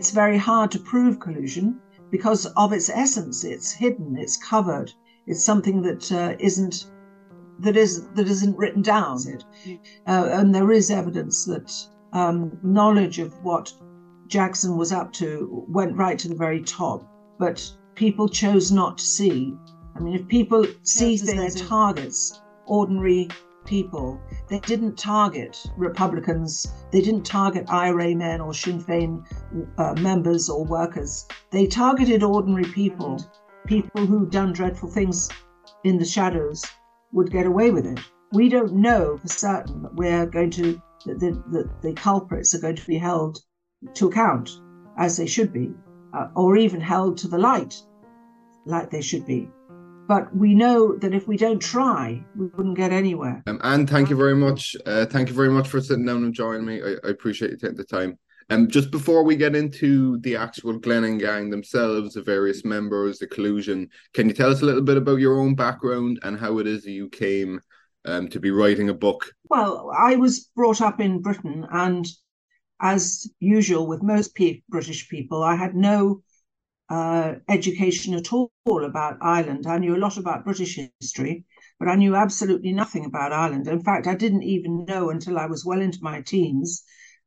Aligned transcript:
it's 0.00 0.12
very 0.12 0.38
hard 0.38 0.70
to 0.70 0.78
prove 0.78 1.20
collusion 1.20 1.78
because 2.10 2.46
of 2.56 2.72
its 2.72 2.88
essence. 2.88 3.44
It's 3.44 3.70
hidden, 3.70 4.16
it's 4.16 4.38
covered, 4.38 4.90
it's 5.26 5.44
something 5.44 5.82
that 5.82 6.10
uh, 6.10 6.36
not 6.40 6.86
that 7.58 7.76
is 7.76 8.08
that 8.14 8.26
isn't 8.26 8.56
written 8.56 8.80
down. 8.80 9.18
Uh, 10.06 10.28
and 10.38 10.54
there 10.54 10.72
is 10.72 10.90
evidence 10.90 11.44
that 11.44 11.70
um, 12.14 12.58
knowledge 12.62 13.18
of 13.18 13.34
what 13.42 13.74
Jackson 14.26 14.78
was 14.78 14.90
up 14.90 15.12
to 15.20 15.66
went 15.68 15.94
right 15.94 16.18
to 16.18 16.28
the 16.28 16.42
very 16.46 16.62
top, 16.62 17.06
but 17.38 17.70
people 17.94 18.26
chose 18.26 18.72
not 18.72 18.96
to 18.96 19.04
see. 19.04 19.54
I 19.94 20.00
mean, 20.00 20.14
if 20.14 20.26
people 20.28 20.64
see 20.82 21.18
things 21.18 21.56
as 21.56 21.68
targets, 21.68 22.40
ordinary 22.64 23.28
people, 23.64 24.20
they 24.48 24.58
didn't 24.60 24.96
target 24.96 25.64
Republicans, 25.76 26.66
they 26.90 27.00
didn't 27.00 27.24
target 27.24 27.70
IRA 27.70 28.14
men 28.14 28.40
or 28.40 28.54
Sinn 28.54 28.82
Féin 28.82 29.24
uh, 29.78 29.94
members 30.00 30.48
or 30.48 30.64
workers. 30.64 31.26
They 31.50 31.66
targeted 31.66 32.22
ordinary 32.22 32.64
people, 32.64 33.24
people 33.66 34.06
who'd 34.06 34.30
done 34.30 34.52
dreadful 34.52 34.90
things 34.90 35.28
in 35.84 35.98
the 35.98 36.04
shadows 36.04 36.64
would 37.12 37.30
get 37.30 37.46
away 37.46 37.70
with 37.70 37.86
it. 37.86 38.00
We 38.32 38.48
don't 38.48 38.74
know 38.74 39.16
for 39.18 39.28
certain 39.28 39.82
that 39.82 39.94
we're 39.94 40.26
going 40.26 40.50
to 40.52 40.80
that 41.06 41.18
the, 41.18 41.30
the, 41.50 41.70
the 41.80 41.92
culprits 41.94 42.54
are 42.54 42.60
going 42.60 42.76
to 42.76 42.86
be 42.86 42.98
held 42.98 43.38
to 43.94 44.08
account 44.08 44.50
as 44.98 45.16
they 45.16 45.26
should 45.26 45.52
be, 45.52 45.72
uh, 46.12 46.28
or 46.36 46.56
even 46.56 46.80
held 46.80 47.16
to 47.18 47.28
the 47.28 47.38
light 47.38 47.80
like 48.66 48.90
they 48.90 49.00
should 49.00 49.24
be. 49.24 49.48
But 50.10 50.34
we 50.34 50.56
know 50.56 50.96
that 50.96 51.14
if 51.14 51.28
we 51.28 51.36
don't 51.36 51.62
try, 51.62 52.20
we 52.34 52.46
wouldn't 52.46 52.76
get 52.76 52.90
anywhere. 52.90 53.44
Um, 53.46 53.60
and 53.62 53.88
thank 53.88 54.10
you 54.10 54.16
very 54.16 54.34
much. 54.34 54.74
Uh, 54.84 55.06
thank 55.06 55.28
you 55.28 55.36
very 55.36 55.50
much 55.50 55.68
for 55.68 55.80
sitting 55.80 56.04
down 56.04 56.24
and 56.24 56.34
joining 56.34 56.66
me. 56.66 56.82
I, 56.82 56.96
I 57.06 57.10
appreciate 57.10 57.52
you 57.52 57.56
taking 57.56 57.76
the 57.76 57.84
time. 57.84 58.18
Um, 58.50 58.66
just 58.66 58.90
before 58.90 59.22
we 59.22 59.36
get 59.36 59.54
into 59.54 60.18
the 60.22 60.34
actual 60.34 60.80
Glenanne 60.80 61.20
gang 61.20 61.48
themselves, 61.48 62.14
the 62.14 62.22
various 62.22 62.64
members, 62.64 63.20
the 63.20 63.28
collusion, 63.28 63.88
can 64.12 64.26
you 64.26 64.34
tell 64.34 64.50
us 64.50 64.62
a 64.62 64.64
little 64.64 64.82
bit 64.82 64.96
about 64.96 65.20
your 65.20 65.38
own 65.38 65.54
background 65.54 66.18
and 66.24 66.36
how 66.36 66.58
it 66.58 66.66
is 66.66 66.82
that 66.82 66.90
you 66.90 67.08
came 67.08 67.60
um, 68.04 68.26
to 68.30 68.40
be 68.40 68.50
writing 68.50 68.88
a 68.88 68.94
book? 68.94 69.30
Well, 69.48 69.92
I 69.96 70.16
was 70.16 70.50
brought 70.56 70.80
up 70.80 70.98
in 70.98 71.22
Britain, 71.22 71.68
and 71.70 72.04
as 72.80 73.30
usual 73.38 73.86
with 73.86 74.02
most 74.02 74.34
P- 74.34 74.64
British 74.68 75.08
people, 75.08 75.44
I 75.44 75.54
had 75.54 75.76
no 75.76 76.24
uh, 76.90 77.36
education 77.48 78.14
at 78.14 78.32
all 78.32 78.50
about 78.84 79.16
Ireland. 79.20 79.66
I 79.66 79.78
knew 79.78 79.96
a 79.96 80.04
lot 80.04 80.18
about 80.18 80.44
British 80.44 80.78
history, 81.00 81.44
but 81.78 81.88
I 81.88 81.94
knew 81.94 82.16
absolutely 82.16 82.72
nothing 82.72 83.04
about 83.04 83.32
Ireland. 83.32 83.68
In 83.68 83.80
fact, 83.80 84.08
I 84.08 84.16
didn't 84.16 84.42
even 84.42 84.84
know 84.84 85.10
until 85.10 85.38
I 85.38 85.46
was 85.46 85.64
well 85.64 85.80
into 85.80 86.02
my 86.02 86.20
teens 86.20 86.82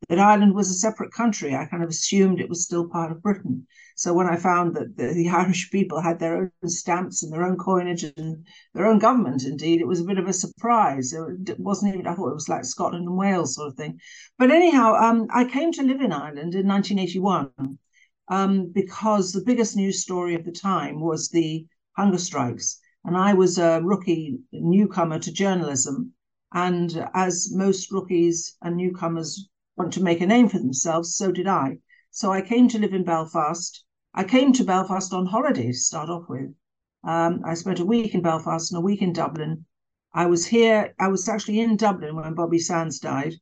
that 0.09 0.19
Ireland 0.19 0.53
was 0.53 0.69
a 0.69 0.73
separate 0.73 1.14
country. 1.14 1.56
I 1.56 1.66
kind 1.66 1.81
of 1.81 1.89
assumed 1.89 2.41
it 2.41 2.50
was 2.50 2.66
still 2.66 2.89
part 2.89 3.11
of 3.11 3.23
Britain. 3.23 3.66
So 3.95 4.14
when 4.14 4.28
I 4.28 4.36
found 4.36 4.75
that 4.75 4.97
the, 4.97 5.14
the, 5.14 5.30
Irish 5.41 5.72
people 5.72 6.02
had 6.02 6.19
their 6.19 6.36
own 6.38 6.69
stamps 6.69 7.23
and 7.23 7.31
their 7.31 7.45
own 7.45 7.58
coinage 7.58 8.03
and 8.03 8.45
their 8.73 8.86
own 8.86 9.00
government, 9.00 9.45
indeed, 9.45 9.80
it 9.80 9.88
was 9.88 10.02
a 10.02 10.06
bit 10.06 10.17
of 10.17 10.28
a 10.28 10.34
surprise. 10.34 11.14
It 11.14 11.58
wasn't 11.58 11.94
even, 11.94 12.08
I 12.08 12.16
thought 12.16 12.31
it 12.31 12.34
was 12.34 12.50
like 12.50 12.66
Scotland 12.66 13.08
and 13.08 13.17
Wales 13.17 13.56
sort 13.56 13.69
of 13.69 13.75
thing. 13.75 14.00
But 14.38 14.52
anyhow, 14.52 14.95
um, 14.95 15.28
I 15.30 15.45
came 15.45 15.72
to 15.73 15.84
live 15.84 16.02
in 16.02 16.11
Ireland 16.11 16.53
in 16.53 16.67
1981 16.67 17.78
um, 18.27 18.71
because 18.73 19.31
the 19.31 19.43
biggest 19.43 19.75
news 19.75 20.02
story 20.02 20.35
of 20.35 20.45
the 20.45 20.52
time 20.52 20.99
was 20.99 21.29
the 21.29 21.66
hunger 21.97 22.17
strikes. 22.17 22.79
And 23.03 23.17
I 23.17 23.33
was 23.33 23.57
a 23.57 23.81
rookie 23.83 24.39
newcomer 24.52 25.19
to 25.19 25.31
journalism. 25.31 26.13
And 26.53 27.07
as 27.13 27.51
most 27.53 27.91
rookies 27.91 28.55
and 28.61 28.77
newcomers 28.77 29.49
want 29.75 29.91
to 29.94 30.03
make 30.03 30.21
a 30.21 30.25
name 30.25 30.47
for 30.47 30.59
themselves, 30.59 31.16
so 31.16 31.31
did 31.31 31.47
I. 31.47 31.79
So 32.11 32.31
I 32.31 32.41
came 32.41 32.67
to 32.69 32.79
live 32.79 32.94
in 32.94 33.03
Belfast. 33.03 33.83
I 34.13 34.23
came 34.23 34.53
to 34.53 34.63
Belfast 34.63 35.13
on 35.13 35.25
holiday 35.25 35.67
to 35.67 35.73
start 35.73 36.09
off 36.09 36.29
with. 36.29 36.53
Um, 37.03 37.41
I 37.44 37.55
spent 37.55 37.79
a 37.79 37.85
week 37.85 38.13
in 38.13 38.21
Belfast 38.21 38.71
and 38.71 38.77
a 38.77 38.85
week 38.85 39.01
in 39.01 39.11
Dublin. 39.11 39.66
I 40.13 40.27
was 40.27 40.45
here, 40.45 40.94
I 41.00 41.07
was 41.07 41.28
actually 41.28 41.59
in 41.59 41.75
Dublin 41.75 42.16
when 42.16 42.35
Bobby 42.35 42.59
Sands 42.59 43.00
died, 43.00 43.33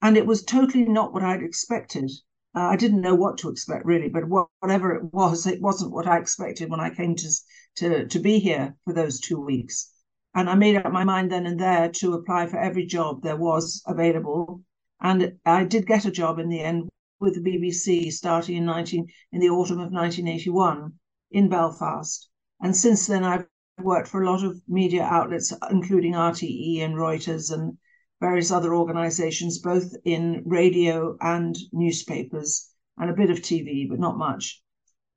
and 0.00 0.16
it 0.16 0.26
was 0.26 0.42
totally 0.42 0.86
not 0.86 1.12
what 1.12 1.22
I'd 1.22 1.42
expected. 1.42 2.10
Uh, 2.58 2.70
I 2.70 2.76
didn't 2.76 3.02
know 3.02 3.14
what 3.14 3.38
to 3.38 3.50
expect 3.50 3.84
really, 3.86 4.08
but 4.08 4.24
whatever 4.24 4.92
it 4.92 5.14
was, 5.14 5.46
it 5.46 5.62
wasn't 5.62 5.92
what 5.92 6.08
I 6.08 6.18
expected 6.18 6.68
when 6.68 6.80
I 6.80 6.90
came 6.90 7.14
to, 7.14 7.28
to, 7.76 8.08
to 8.08 8.18
be 8.18 8.40
here 8.40 8.74
for 8.84 8.92
those 8.92 9.20
two 9.20 9.40
weeks. 9.40 9.92
And 10.34 10.50
I 10.50 10.56
made 10.56 10.74
up 10.74 10.92
my 10.92 11.04
mind 11.04 11.30
then 11.30 11.46
and 11.46 11.60
there 11.60 11.88
to 12.00 12.14
apply 12.14 12.48
for 12.48 12.58
every 12.58 12.84
job 12.84 13.22
there 13.22 13.36
was 13.36 13.80
available 13.86 14.62
and 15.00 15.38
I 15.46 15.62
did 15.62 15.86
get 15.86 16.04
a 16.04 16.10
job 16.10 16.40
in 16.40 16.48
the 16.48 16.60
end 16.60 16.88
with 17.20 17.34
the 17.36 17.48
BBC 17.48 18.12
starting 18.12 18.56
in 18.56 18.64
19 18.64 19.06
in 19.30 19.40
the 19.40 19.50
autumn 19.50 19.78
of 19.78 19.92
1981 19.92 20.94
in 21.30 21.48
Belfast. 21.48 22.28
And 22.60 22.76
since 22.76 23.06
then, 23.06 23.22
I've 23.22 23.46
worked 23.80 24.08
for 24.08 24.20
a 24.20 24.28
lot 24.28 24.42
of 24.42 24.60
media 24.66 25.04
outlets, 25.04 25.52
including 25.70 26.14
RTE 26.14 26.80
and 26.80 26.96
Reuters 26.96 27.52
and 27.52 27.78
various 28.20 28.50
other 28.50 28.74
organizations, 28.74 29.58
both 29.58 29.94
in 30.04 30.42
radio 30.44 31.16
and 31.20 31.56
newspapers, 31.72 32.68
and 32.96 33.10
a 33.10 33.14
bit 33.14 33.30
of 33.30 33.38
TV, 33.38 33.88
but 33.88 34.00
not 34.00 34.18
much. 34.18 34.62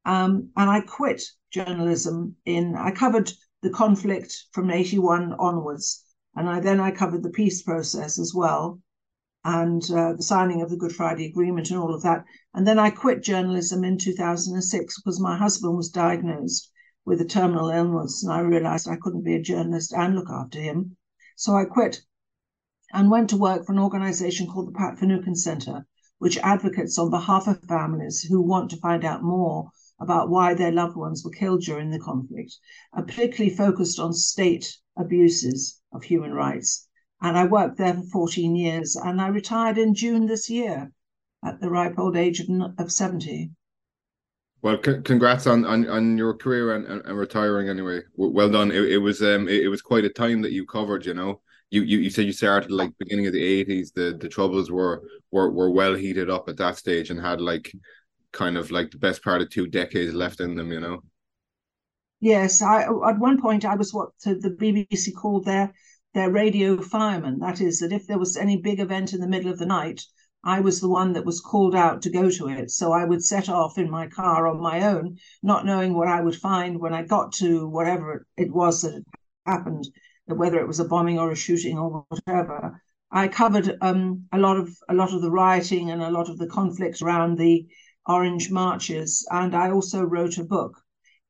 Um, 0.05 0.49
and 0.55 0.69
I 0.69 0.81
quit 0.81 1.23
journalism 1.51 2.35
in, 2.45 2.75
I 2.75 2.91
covered 2.91 3.31
the 3.61 3.69
conflict 3.69 4.45
from 4.51 4.71
81 4.71 5.33
onwards. 5.33 6.03
And 6.35 6.49
I 6.49 6.59
then 6.59 6.79
I 6.79 6.91
covered 6.91 7.23
the 7.23 7.29
peace 7.29 7.61
process 7.61 8.17
as 8.17 8.33
well 8.33 8.79
and 9.43 9.83
uh, 9.91 10.13
the 10.13 10.23
signing 10.23 10.61
of 10.61 10.69
the 10.69 10.77
Good 10.77 10.93
Friday 10.95 11.25
Agreement 11.25 11.69
and 11.69 11.79
all 11.79 11.93
of 11.93 12.03
that. 12.03 12.23
And 12.53 12.65
then 12.67 12.79
I 12.79 12.89
quit 12.89 13.23
journalism 13.23 13.83
in 13.83 13.97
2006 13.97 15.01
because 15.01 15.19
my 15.19 15.37
husband 15.37 15.75
was 15.75 15.89
diagnosed 15.89 16.71
with 17.05 17.19
a 17.21 17.25
terminal 17.25 17.69
illness, 17.69 18.23
and 18.23 18.31
I 18.31 18.41
realized 18.41 18.87
I 18.87 18.97
couldn't 19.01 19.23
be 19.23 19.35
a 19.35 19.41
journalist 19.41 19.91
and 19.93 20.15
look 20.15 20.29
after 20.29 20.59
him. 20.59 20.95
So 21.35 21.55
I 21.55 21.65
quit 21.65 22.01
and 22.93 23.09
went 23.09 23.29
to 23.29 23.37
work 23.37 23.65
for 23.65 23.71
an 23.71 23.79
organization 23.79 24.47
called 24.47 24.67
the 24.67 24.77
Pat 24.77 24.99
Finucane 24.99 25.35
Center, 25.35 25.85
which 26.19 26.37
advocates 26.39 26.97
on 26.97 27.09
behalf 27.09 27.47
of 27.47 27.63
families 27.63 28.21
who 28.21 28.41
want 28.41 28.69
to 28.71 28.77
find 28.77 29.05
out 29.05 29.23
more 29.23 29.69
about 29.99 30.29
why 30.29 30.53
their 30.53 30.71
loved 30.71 30.95
ones 30.95 31.23
were 31.23 31.31
killed 31.31 31.61
during 31.61 31.89
the 31.91 31.99
conflict, 31.99 32.57
and 32.93 33.07
particularly 33.07 33.55
focused 33.55 33.99
on 33.99 34.13
state 34.13 34.77
abuses 34.97 35.79
of 35.91 36.03
human 36.03 36.33
rights 36.33 36.87
and 37.21 37.37
I 37.37 37.45
worked 37.45 37.77
there 37.77 37.93
for 37.93 38.03
14 38.03 38.55
years. 38.55 38.95
And 38.95 39.21
I 39.21 39.27
retired 39.27 39.77
in 39.77 39.93
June 39.93 40.25
this 40.25 40.49
year 40.49 40.91
at 41.45 41.61
the 41.61 41.69
ripe 41.69 41.97
old 41.97 42.17
age 42.17 42.39
of, 42.39 42.47
of 42.77 42.91
70. 42.91 43.51
Well, 44.63 44.79
c- 44.83 45.01
congrats 45.03 45.47
on, 45.47 45.65
on, 45.65 45.87
on 45.87 46.17
your 46.17 46.35
career 46.35 46.75
and, 46.75 46.85
and, 46.85 47.01
and 47.05 47.17
retiring 47.17 47.69
anyway. 47.69 48.01
Well 48.15 48.49
done. 48.49 48.71
It, 48.71 48.91
it 48.91 48.97
was 48.97 49.21
um 49.21 49.47
it, 49.47 49.63
it, 49.63 49.67
was 49.69 49.81
quite 49.81 50.05
a 50.05 50.09
time 50.09 50.41
that 50.41 50.51
you 50.51 50.65
covered. 50.65 51.05
You 51.05 51.15
know, 51.15 51.41
you, 51.71 51.83
you 51.83 51.97
you 51.99 52.09
said 52.09 52.25
you 52.25 52.33
started 52.33 52.69
like 52.69 52.91
beginning 52.99 53.27
of 53.27 53.33
the 53.33 53.43
eighties. 53.43 53.91
The 53.91 54.17
the 54.19 54.29
troubles 54.29 54.69
were 54.69 55.03
were 55.31 55.49
were 55.49 55.71
well 55.71 55.95
heated 55.95 56.29
up 56.29 56.49
at 56.49 56.57
that 56.57 56.77
stage 56.77 57.09
and 57.09 57.19
had 57.19 57.41
like 57.41 57.71
kind 58.33 58.57
of 58.57 58.71
like 58.71 58.91
the 58.91 58.97
best 58.97 59.23
part 59.23 59.41
of 59.41 59.49
two 59.49 59.67
decades 59.67 60.13
left 60.13 60.41
in 60.41 60.55
them. 60.55 60.71
You 60.71 60.81
know. 60.81 61.03
Yes, 62.19 62.61
I 62.61 62.83
at 62.83 63.19
one 63.19 63.41
point 63.41 63.65
I 63.65 63.75
was 63.75 63.93
what 63.93 64.09
the 64.23 64.55
BBC 64.59 65.15
called 65.15 65.45
their 65.45 65.73
their 66.13 66.29
radio 66.29 66.81
fireman. 66.81 67.39
That 67.39 67.61
is, 67.61 67.79
that 67.79 67.93
if 67.93 68.05
there 68.05 68.19
was 68.19 68.35
any 68.35 68.57
big 68.57 68.81
event 68.81 69.13
in 69.13 69.21
the 69.21 69.27
middle 69.27 69.49
of 69.49 69.57
the 69.57 69.65
night, 69.65 70.03
I 70.43 70.59
was 70.59 70.81
the 70.81 70.89
one 70.89 71.13
that 71.13 71.25
was 71.25 71.39
called 71.39 71.73
out 71.73 72.01
to 72.01 72.09
go 72.09 72.29
to 72.29 72.49
it. 72.49 72.71
So 72.71 72.91
I 72.91 73.05
would 73.05 73.23
set 73.23 73.47
off 73.47 73.77
in 73.77 73.89
my 73.89 74.07
car 74.07 74.47
on 74.47 74.59
my 74.59 74.83
own, 74.87 75.17
not 75.41 75.65
knowing 75.65 75.93
what 75.93 76.09
I 76.09 76.19
would 76.19 76.35
find 76.35 76.79
when 76.79 76.93
I 76.93 77.03
got 77.03 77.31
to 77.33 77.67
whatever 77.67 78.25
it 78.35 78.51
was 78.51 78.81
that 78.81 79.03
happened, 79.45 79.87
whether 80.25 80.59
it 80.59 80.67
was 80.67 80.79
a 80.79 80.87
bombing 80.87 81.19
or 81.19 81.31
a 81.31 81.35
shooting 81.35 81.77
or 81.77 82.05
whatever. 82.09 82.81
I 83.11 83.27
covered 83.27 83.77
um, 83.81 84.27
a 84.31 84.37
lot 84.37 84.57
of 84.57 84.69
a 84.87 84.93
lot 84.93 85.13
of 85.13 85.21
the 85.21 85.31
rioting 85.31 85.91
and 85.91 86.01
a 86.01 86.11
lot 86.11 86.29
of 86.29 86.37
the 86.37 86.47
conflict 86.47 87.01
around 87.01 87.37
the 87.37 87.67
Orange 88.07 88.49
marches, 88.49 89.27
and 89.29 89.53
I 89.53 89.69
also 89.69 90.01
wrote 90.03 90.37
a 90.37 90.43
book 90.43 90.81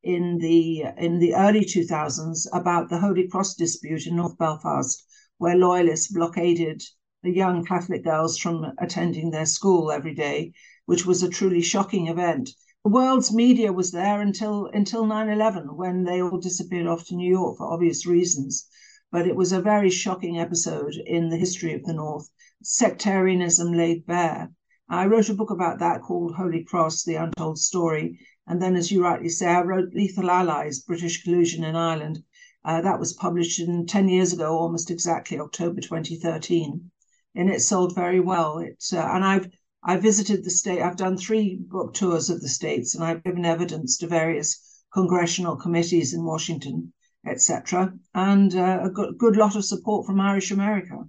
in 0.03 0.37
the 0.37 0.85
in 0.97 1.19
the 1.19 1.35
early 1.35 1.65
2000s 1.65 2.47
about 2.53 2.89
the 2.89 2.99
Holy 2.99 3.27
Cross 3.27 3.55
dispute 3.55 4.07
in 4.07 4.15
North 4.15 4.37
Belfast, 4.37 5.05
where 5.37 5.55
loyalists 5.55 6.11
blockaded 6.11 6.81
the 7.23 7.31
young 7.31 7.65
Catholic 7.65 8.03
girls 8.03 8.37
from 8.37 8.73
attending 8.79 9.31
their 9.31 9.45
school 9.45 9.91
every 9.91 10.13
day, 10.13 10.53
which 10.85 11.05
was 11.05 11.23
a 11.23 11.29
truly 11.29 11.61
shocking 11.61 12.07
event. 12.07 12.49
The 12.83 12.89
world's 12.89 13.31
media 13.31 13.71
was 13.71 13.91
there 13.91 14.21
until 14.21 14.65
until 14.65 15.05
9/11, 15.05 15.75
when 15.75 16.03
they 16.03 16.19
all 16.19 16.39
disappeared 16.39 16.87
off 16.87 17.05
to 17.05 17.15
New 17.15 17.29
York 17.29 17.59
for 17.59 17.71
obvious 17.71 18.07
reasons. 18.07 18.67
But 19.11 19.27
it 19.27 19.35
was 19.35 19.51
a 19.51 19.61
very 19.61 19.91
shocking 19.91 20.39
episode 20.39 20.95
in 21.05 21.29
the 21.29 21.37
history 21.37 21.75
of 21.75 21.83
the 21.83 21.93
North. 21.93 22.31
Sectarianism 22.63 23.71
laid 23.71 24.07
bare. 24.07 24.51
I 24.89 25.05
wrote 25.05 25.29
a 25.29 25.35
book 25.35 25.51
about 25.51 25.77
that 25.77 26.01
called 26.01 26.33
Holy 26.33 26.63
Cross: 26.63 27.03
The 27.03 27.17
Untold 27.17 27.59
Story, 27.59 28.17
and 28.47 28.59
then, 28.59 28.75
as 28.75 28.91
you 28.91 29.03
rightly 29.03 29.29
say, 29.29 29.45
I 29.45 29.61
wrote 29.61 29.93
Lethal 29.93 30.31
Allies 30.31 30.79
British 30.79 31.23
Collusion 31.23 31.63
in 31.63 31.75
Ireland. 31.75 32.23
Uh, 32.65 32.81
that 32.81 32.99
was 32.99 33.13
published 33.13 33.59
in 33.59 33.85
10 33.85 34.09
years 34.09 34.33
ago, 34.33 34.57
almost 34.57 34.89
exactly 34.89 35.39
October 35.39 35.81
2013. 35.81 36.89
And 37.35 37.47
it 37.47 37.61
sold 37.61 37.93
very 37.93 38.19
well. 38.19 38.57
It, 38.57 38.83
uh, 38.91 38.97
and 38.97 39.23
I've 39.23 39.51
I 39.83 39.97
visited 39.97 40.43
the 40.43 40.49
state. 40.49 40.81
I've 40.81 40.97
done 40.97 41.17
three 41.17 41.55
book 41.55 41.93
tours 41.93 42.29
of 42.29 42.41
the 42.41 42.49
states, 42.49 42.95
and 42.95 43.03
I've 43.03 43.23
given 43.23 43.45
evidence 43.45 43.97
to 43.97 44.07
various 44.07 44.83
congressional 44.93 45.55
committees 45.55 46.13
in 46.13 46.23
Washington, 46.23 46.93
etc., 47.25 47.93
and 48.13 48.55
uh, 48.55 48.79
a 48.83 48.89
good, 48.89 49.17
good 49.17 49.37
lot 49.37 49.55
of 49.55 49.65
support 49.65 50.05
from 50.05 50.19
Irish 50.19 50.51
America. 50.51 51.03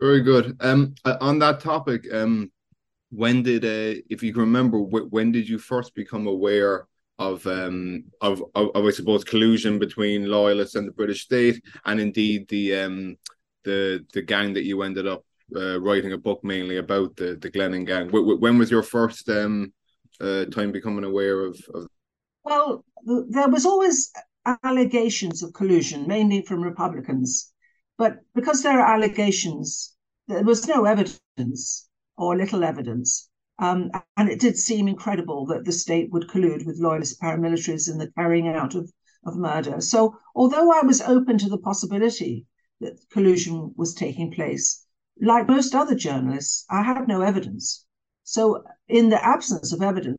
Very 0.00 0.20
good. 0.20 0.56
Um, 0.60 0.94
uh, 1.04 1.16
on 1.20 1.38
that 1.38 1.60
topic, 1.60 2.06
um, 2.12 2.52
when 3.10 3.42
did, 3.42 3.64
uh, 3.64 4.00
if 4.10 4.22
you 4.22 4.32
can 4.32 4.42
remember, 4.42 4.78
when 4.78 5.32
did 5.32 5.48
you 5.48 5.58
first 5.58 5.94
become 5.94 6.26
aware 6.26 6.86
of 7.18 7.46
um 7.46 8.04
of, 8.20 8.42
of, 8.54 8.70
of 8.74 8.84
I 8.84 8.90
suppose 8.90 9.24
collusion 9.24 9.78
between 9.78 10.28
loyalists 10.28 10.74
and 10.74 10.86
the 10.86 10.92
British 10.92 11.22
state, 11.22 11.62
and 11.84 11.98
indeed 12.00 12.48
the 12.48 12.74
um 12.76 13.16
the 13.64 14.04
the 14.12 14.22
gang 14.22 14.54
that 14.54 14.64
you 14.64 14.82
ended 14.82 15.06
up 15.06 15.24
uh, 15.54 15.80
writing 15.80 16.12
a 16.12 16.18
book 16.18 16.42
mainly 16.42 16.78
about 16.78 17.16
the 17.16 17.36
the 17.36 17.50
Glenanne 17.50 17.86
gang. 17.86 18.06
W- 18.08 18.38
when 18.38 18.58
was 18.58 18.70
your 18.70 18.82
first 18.82 19.28
um 19.28 19.72
uh, 20.20 20.46
time 20.46 20.72
becoming 20.72 21.04
aware 21.04 21.40
of, 21.40 21.58
of? 21.74 21.86
Well, 22.44 22.84
there 23.28 23.48
was 23.48 23.66
always 23.66 24.12
allegations 24.64 25.42
of 25.42 25.52
collusion, 25.52 26.06
mainly 26.06 26.42
from 26.42 26.62
Republicans, 26.62 27.52
but 27.98 28.18
because 28.34 28.62
there 28.62 28.80
are 28.80 28.94
allegations, 28.94 29.94
there 30.28 30.42
was 30.42 30.66
no 30.66 30.84
evidence 30.84 31.88
or 32.16 32.36
little 32.36 32.64
evidence. 32.64 33.28
Um, 33.58 33.90
and 34.16 34.28
it 34.28 34.40
did 34.40 34.58
seem 34.58 34.86
incredible 34.86 35.46
that 35.46 35.64
the 35.64 35.72
state 35.72 36.10
would 36.12 36.28
collude 36.28 36.66
with 36.66 36.78
loyalist 36.78 37.20
paramilitaries 37.20 37.90
in 37.90 37.98
the 37.98 38.10
carrying 38.12 38.48
out 38.48 38.74
of, 38.74 38.92
of 39.24 39.36
murder. 39.36 39.80
So, 39.80 40.18
although 40.34 40.70
I 40.70 40.82
was 40.82 41.00
open 41.00 41.38
to 41.38 41.48
the 41.48 41.58
possibility 41.58 42.46
that 42.80 43.00
collusion 43.10 43.72
was 43.76 43.94
taking 43.94 44.30
place, 44.30 44.85
like 45.20 45.48
most 45.48 45.74
other 45.74 45.94
journalists, 45.94 46.64
I 46.70 46.82
had 46.82 47.08
no 47.08 47.22
evidence. 47.22 47.84
So, 48.24 48.64
in 48.88 49.08
the 49.08 49.24
absence 49.24 49.72
of 49.72 49.82
evidence, 49.82 50.18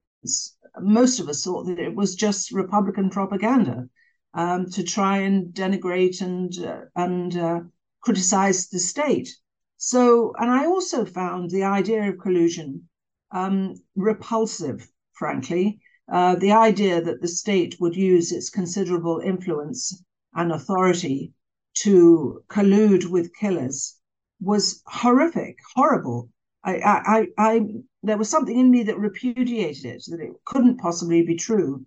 most 0.80 1.20
of 1.20 1.30
us 1.30 1.44
thought 1.44 1.66
that 1.66 1.80
it 1.80 1.96
was 1.96 2.16
just 2.16 2.52
Republican 2.52 3.10
propaganda 3.10 3.90
um, 4.34 4.70
to 4.72 4.84
try 4.84 5.18
and 5.20 5.54
denigrate 5.54 6.22
and 6.22 6.52
uh, 6.66 6.82
and 6.96 7.38
uh, 7.38 7.60
criticize 8.02 8.70
the 8.70 8.80
state. 8.80 9.30
So, 9.78 10.34
and 10.40 10.50
I 10.50 10.66
also 10.66 11.06
found 11.06 11.52
the 11.52 11.64
idea 11.64 12.10
of 12.10 12.20
collusion 12.20 12.90
um, 13.32 13.76
repulsive, 13.96 14.88
frankly. 15.14 15.80
Uh, 16.12 16.36
the 16.36 16.54
idea 16.54 17.02
that 17.02 17.22
the 17.22 17.28
state 17.28 17.76
would 17.80 17.96
use 17.96 18.32
its 18.32 18.50
considerable 18.50 19.20
influence 19.20 20.02
and 20.34 20.52
authority 20.52 21.34
to 21.74 22.42
collude 22.48 23.06
with 23.06 23.36
killers 23.36 23.98
was 24.40 24.82
horrific, 24.86 25.58
horrible. 25.76 26.30
I, 26.64 26.76
I, 26.78 27.28
I, 27.38 27.62
there 28.04 28.18
was 28.18 28.30
something 28.30 28.58
in 28.58 28.70
me 28.70 28.84
that 28.84 29.00
repudiated 29.00 29.86
it, 29.86 30.04
that 30.10 30.20
it 30.20 30.34
couldn't 30.46 30.78
possibly 30.78 31.24
be 31.26 31.36
true. 31.36 31.86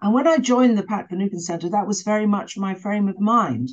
And 0.00 0.12
when 0.12 0.28
I 0.28 0.38
joined 0.38 0.76
the 0.76 0.82
Pat 0.82 1.08
Finucane 1.08 1.40
Centre, 1.40 1.70
that 1.70 1.86
was 1.86 2.02
very 2.02 2.26
much 2.26 2.58
my 2.58 2.74
frame 2.74 3.08
of 3.08 3.18
mind. 3.18 3.70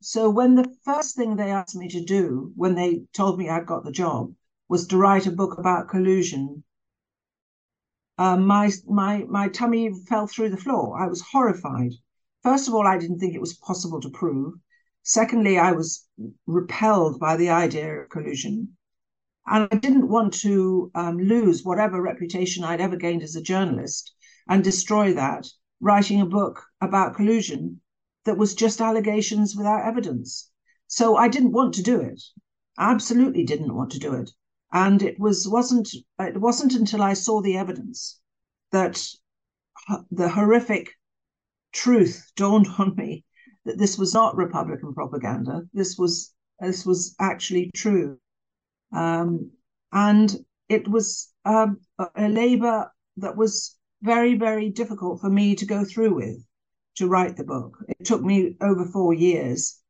So 0.00 0.30
when 0.30 0.54
the 0.54 0.74
first 0.84 1.16
thing 1.16 1.36
they 1.36 1.50
asked 1.50 1.76
me 1.76 1.88
to 1.88 2.04
do, 2.04 2.52
when 2.56 2.74
they 2.74 3.02
told 3.12 3.38
me 3.38 3.48
I'd 3.48 3.66
got 3.66 3.84
the 3.84 3.92
job, 3.92 4.34
was 4.68 4.86
to 4.88 4.96
write 4.96 5.26
a 5.26 5.32
book 5.32 5.58
about 5.58 5.88
collusion, 5.88 6.64
uh, 8.18 8.36
my 8.36 8.70
my 8.86 9.24
my 9.28 9.48
tummy 9.48 9.92
fell 10.08 10.26
through 10.26 10.48
the 10.48 10.56
floor. 10.56 10.98
I 10.98 11.06
was 11.06 11.20
horrified. 11.20 11.92
First 12.42 12.68
of 12.68 12.74
all, 12.74 12.86
I 12.86 12.98
didn't 12.98 13.18
think 13.18 13.34
it 13.34 13.40
was 13.40 13.54
possible 13.54 14.00
to 14.00 14.08
prove. 14.08 14.54
Secondly, 15.08 15.56
I 15.56 15.70
was 15.70 16.04
repelled 16.48 17.20
by 17.20 17.36
the 17.36 17.48
idea 17.48 18.00
of 18.00 18.08
collusion. 18.08 18.76
And 19.46 19.68
I 19.70 19.76
didn't 19.76 20.08
want 20.08 20.34
to 20.40 20.90
um, 20.96 21.18
lose 21.18 21.62
whatever 21.62 22.02
reputation 22.02 22.64
I'd 22.64 22.80
ever 22.80 22.96
gained 22.96 23.22
as 23.22 23.36
a 23.36 23.40
journalist 23.40 24.12
and 24.48 24.64
destroy 24.64 25.14
that, 25.14 25.46
writing 25.80 26.20
a 26.20 26.26
book 26.26 26.66
about 26.80 27.14
collusion 27.14 27.80
that 28.24 28.36
was 28.36 28.56
just 28.56 28.80
allegations 28.80 29.54
without 29.54 29.86
evidence. 29.86 30.50
So 30.88 31.16
I 31.16 31.28
didn't 31.28 31.52
want 31.52 31.74
to 31.74 31.82
do 31.82 32.00
it. 32.00 32.20
absolutely 32.76 33.44
didn't 33.44 33.76
want 33.76 33.92
to 33.92 34.00
do 34.00 34.12
it 34.12 34.32
and 34.72 35.02
it 35.02 35.18
was 35.20 35.46
wasn't 35.46 35.88
it 36.18 36.40
wasn't 36.40 36.74
until 36.74 37.00
I 37.00 37.14
saw 37.14 37.40
the 37.40 37.56
evidence 37.56 38.20
that 38.72 39.08
the 40.10 40.28
horrific 40.28 40.90
truth 41.72 42.32
dawned 42.34 42.66
on 42.78 42.96
me 42.96 43.24
that 43.66 43.78
this 43.78 43.98
was 43.98 44.14
not 44.14 44.36
Republican 44.36 44.94
propaganda. 44.94 45.62
This 45.74 45.98
was 45.98 46.32
this 46.60 46.86
was 46.86 47.14
actually 47.20 47.70
true, 47.74 48.18
um, 48.92 49.50
and 49.92 50.34
it 50.68 50.88
was 50.88 51.32
um, 51.44 51.80
a 52.14 52.28
labour 52.28 52.90
that 53.18 53.36
was 53.36 53.76
very 54.02 54.34
very 54.34 54.70
difficult 54.70 55.20
for 55.20 55.28
me 55.28 55.56
to 55.56 55.66
go 55.66 55.84
through 55.84 56.14
with 56.14 56.46
to 56.94 57.08
write 57.08 57.36
the 57.36 57.44
book. 57.44 57.76
It 57.88 58.06
took 58.06 58.22
me 58.22 58.56
over 58.60 58.84
four 58.84 59.12
years, 59.12 59.80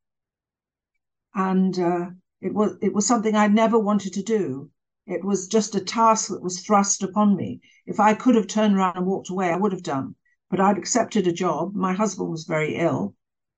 and 1.35 1.77
uh, 1.79 2.07
it 2.41 2.53
was 2.53 2.77
it 2.81 2.93
was 2.93 3.05
something 3.05 3.35
I 3.35 3.47
never 3.47 3.79
wanted 3.79 4.13
to 4.13 4.23
do. 4.23 4.71
It 5.05 5.23
was 5.23 5.47
just 5.47 5.75
a 5.75 5.79
task 5.79 6.29
that 6.29 6.43
was 6.43 6.61
thrust 6.61 7.03
upon 7.03 7.35
me. 7.35 7.61
If 7.85 7.99
I 7.99 8.15
could 8.15 8.35
have 8.35 8.47
turned 8.47 8.75
around 8.75 8.97
and 8.97 9.05
walked 9.05 9.29
away, 9.29 9.51
I 9.51 9.55
would 9.55 9.71
have 9.71 9.83
done. 9.83 10.15
But 10.49 10.59
I'd 10.59 10.77
accepted 10.79 11.27
a 11.27 11.31
job. 11.31 11.75
My 11.75 11.93
husband 11.93 12.29
was 12.29 12.45
very 12.45 12.75
ill. 12.75 13.15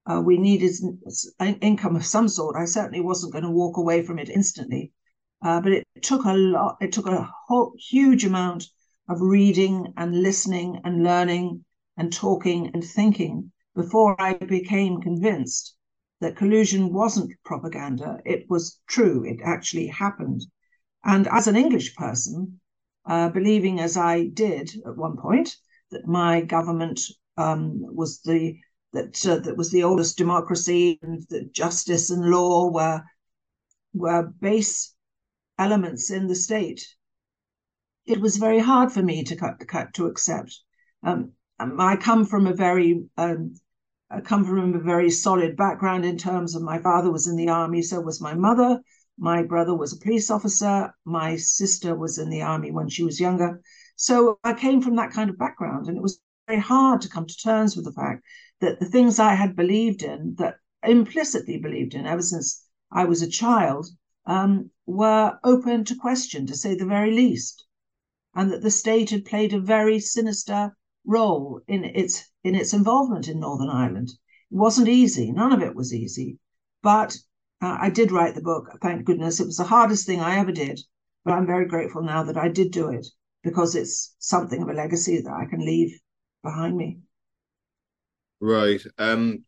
Uh, 0.09 0.21
we 0.21 0.37
needed 0.37 0.71
an 1.39 1.55
income 1.59 1.95
of 1.95 2.05
some 2.05 2.27
sort. 2.27 2.55
I 2.55 2.65
certainly 2.65 3.01
wasn't 3.01 3.33
going 3.33 3.43
to 3.43 3.51
walk 3.51 3.77
away 3.77 4.01
from 4.01 4.17
it 4.17 4.29
instantly. 4.29 4.91
Uh, 5.41 5.61
but 5.61 5.71
it 5.71 5.85
took 6.01 6.25
a 6.25 6.33
lot. 6.33 6.77
It 6.81 6.91
took 6.91 7.05
a 7.07 7.29
whole, 7.47 7.73
huge 7.77 8.25
amount 8.25 8.65
of 9.07 9.21
reading 9.21 9.93
and 9.97 10.21
listening 10.21 10.81
and 10.83 11.03
learning 11.03 11.63
and 11.95 12.11
talking 12.11 12.71
and 12.73 12.83
thinking 12.83 13.51
before 13.75 14.19
I 14.19 14.33
became 14.33 15.01
convinced 15.01 15.75
that 16.21 16.35
collusion 16.35 16.91
wasn't 16.91 17.33
propaganda. 17.45 18.19
It 18.25 18.49
was 18.49 18.79
true. 18.87 19.23
It 19.23 19.39
actually 19.43 19.87
happened. 19.87 20.41
And 21.03 21.27
as 21.27 21.47
an 21.47 21.55
English 21.55 21.95
person, 21.95 22.59
uh, 23.05 23.29
believing 23.29 23.79
as 23.79 23.95
I 23.95 24.25
did 24.27 24.71
at 24.85 24.97
one 24.97 25.17
point 25.17 25.55
that 25.91 26.07
my 26.07 26.41
government 26.41 26.99
um, 27.37 27.79
was 27.95 28.21
the 28.21 28.57
that 28.93 29.25
uh, 29.25 29.39
that 29.39 29.57
was 29.57 29.71
the 29.71 29.83
oldest 29.83 30.17
democracy 30.17 30.99
and 31.01 31.23
that 31.29 31.53
justice 31.53 32.09
and 32.09 32.25
law 32.25 32.69
were 32.71 33.03
were 33.93 34.23
base 34.41 34.93
elements 35.57 36.09
in 36.11 36.27
the 36.27 36.35
state. 36.35 36.87
It 38.05 38.19
was 38.19 38.37
very 38.37 38.59
hard 38.59 38.91
for 38.91 39.03
me 39.03 39.23
to 39.25 39.35
cut, 39.35 39.59
cut 39.67 39.93
to 39.95 40.07
accept. 40.07 40.59
Um, 41.03 41.33
I 41.59 41.97
come 41.97 42.25
from 42.25 42.47
a 42.47 42.53
very 42.53 43.03
um, 43.17 43.55
I 44.09 44.21
come 44.21 44.43
from 44.43 44.73
a 44.73 44.79
very 44.79 45.11
solid 45.11 45.55
background 45.55 46.03
in 46.03 46.17
terms 46.17 46.55
of 46.55 46.63
my 46.63 46.79
father 46.79 47.11
was 47.11 47.27
in 47.27 47.35
the 47.35 47.49
army, 47.49 47.83
so 47.83 48.01
was 48.01 48.21
my 48.21 48.33
mother. 48.33 48.79
My 49.19 49.43
brother 49.43 49.75
was 49.75 49.93
a 49.93 49.99
police 49.99 50.31
officer. 50.31 50.91
My 51.05 51.35
sister 51.35 51.95
was 51.95 52.17
in 52.17 52.29
the 52.29 52.41
army 52.41 52.71
when 52.71 52.89
she 52.89 53.03
was 53.03 53.19
younger. 53.19 53.61
So 53.97 54.39
I 54.43 54.53
came 54.53 54.81
from 54.81 54.95
that 54.95 55.11
kind 55.11 55.29
of 55.29 55.37
background, 55.37 55.87
and 55.87 55.97
it 55.97 56.01
was 56.01 56.19
very 56.47 56.59
hard 56.59 57.01
to 57.01 57.09
come 57.09 57.27
to 57.27 57.37
terms 57.37 57.75
with 57.75 57.85
the 57.85 57.91
fact 57.91 58.23
that 58.59 58.79
the 58.79 58.85
things 58.85 59.19
I 59.19 59.35
had 59.35 59.55
believed 59.55 60.03
in, 60.03 60.35
that 60.35 60.55
implicitly 60.83 61.57
believed 61.57 61.93
in 61.93 62.05
ever 62.05 62.21
since 62.21 62.65
I 62.91 63.05
was 63.05 63.21
a 63.21 63.29
child, 63.29 63.87
um, 64.25 64.71
were 64.85 65.39
open 65.43 65.85
to 65.85 65.95
question, 65.95 66.45
to 66.47 66.55
say 66.55 66.75
the 66.75 66.85
very 66.85 67.11
least, 67.11 67.65
and 68.35 68.51
that 68.51 68.61
the 68.61 68.71
state 68.71 69.09
had 69.09 69.25
played 69.25 69.53
a 69.53 69.59
very 69.59 69.99
sinister 69.99 70.75
role 71.05 71.61
in 71.67 71.83
its 71.83 72.29
in 72.43 72.55
its 72.55 72.73
involvement 72.73 73.27
in 73.27 73.39
Northern 73.39 73.69
Ireland. 73.69 74.09
It 74.51 74.57
wasn't 74.57 74.87
easy; 74.89 75.31
none 75.31 75.53
of 75.53 75.61
it 75.61 75.75
was 75.75 75.93
easy, 75.93 76.39
but 76.81 77.17
uh, 77.61 77.77
I 77.79 77.89
did 77.89 78.11
write 78.11 78.35
the 78.35 78.41
book, 78.41 78.77
thank 78.81 79.05
goodness. 79.05 79.39
It 79.39 79.45
was 79.45 79.57
the 79.57 79.63
hardest 79.65 80.05
thing 80.05 80.21
I 80.21 80.37
ever 80.37 80.51
did, 80.51 80.79
but 81.23 81.33
I'm 81.33 81.45
very 81.45 81.65
grateful 81.65 82.01
now 82.01 82.23
that 82.23 82.37
I 82.37 82.47
did 82.49 82.71
do 82.71 82.89
it 82.89 83.07
because 83.43 83.75
it's 83.75 84.15
something 84.19 84.61
of 84.61 84.69
a 84.69 84.73
legacy 84.73 85.21
that 85.21 85.33
I 85.33 85.45
can 85.45 85.59
leave 85.59 85.99
behind 86.43 86.77
me. 86.77 86.99
Right. 88.41 88.81
Um, 88.97 89.43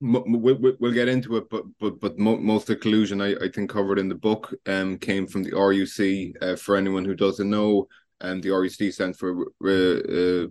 we'll, 0.00 0.58
we'll 0.78 0.92
get 0.92 1.08
into 1.08 1.36
it, 1.36 1.50
but 1.50 1.64
but 1.80 2.00
but 2.00 2.18
most 2.18 2.62
of 2.62 2.66
the 2.66 2.76
collusion 2.76 3.20
I, 3.20 3.34
I 3.34 3.48
think 3.48 3.70
covered 3.70 3.98
in 3.98 4.08
the 4.08 4.14
book 4.14 4.54
um 4.66 4.98
came 4.98 5.26
from 5.26 5.42
the 5.42 5.52
RUC. 5.52 6.34
Uh, 6.40 6.56
for 6.56 6.76
anyone 6.76 7.04
who 7.04 7.14
doesn't 7.14 7.50
know, 7.50 7.88
um, 8.20 8.40
the 8.40 8.50
RUC 8.50 8.92
stands 8.92 9.18
for 9.18 9.42
uh, 9.64 10.48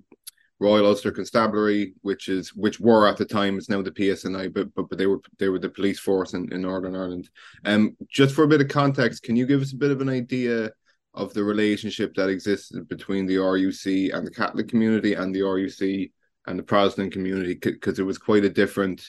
Royal 0.60 0.88
Ulster 0.88 1.12
Constabulary, 1.12 1.94
which 2.02 2.30
is 2.30 2.50
which 2.56 2.80
were 2.80 3.08
at 3.08 3.18
the 3.18 3.26
time 3.26 3.58
it's 3.58 3.70
now 3.70 3.82
the 3.82 3.92
PSNI, 3.92 4.54
but 4.54 4.74
but, 4.74 4.90
but 4.90 4.98
they 4.98 5.06
were 5.08 5.22
they 5.40 5.50
were 5.50 5.60
the 5.60 5.70
police 5.70 6.00
force 6.00 6.34
in, 6.34 6.52
in 6.52 6.62
Northern 6.62 6.96
Ireland. 6.96 7.30
Um, 7.64 7.96
just 8.10 8.36
for 8.36 8.44
a 8.44 8.48
bit 8.48 8.62
of 8.62 8.68
context, 8.68 9.24
can 9.24 9.36
you 9.36 9.46
give 9.46 9.62
us 9.62 9.74
a 9.74 9.78
bit 9.78 9.92
of 9.92 10.02
an 10.02 10.10
idea 10.10 10.72
of 11.14 11.34
the 11.34 11.44
relationship 11.44 12.14
that 12.16 12.30
existed 12.30 12.88
between 12.88 13.26
the 13.26 13.36
RUC 13.36 14.14
and 14.14 14.26
the 14.26 14.32
Catholic 14.32 14.68
community 14.68 15.14
and 15.14 15.34
the 15.34 15.40
RUC 15.40 16.12
and 16.48 16.58
the 16.58 16.64
Protestant 16.64 17.14
community? 17.14 17.56
Because 17.56 18.00
it 18.00 18.04
was 18.04 18.18
quite 18.18 18.46
a 18.46 18.50
different, 18.50 19.06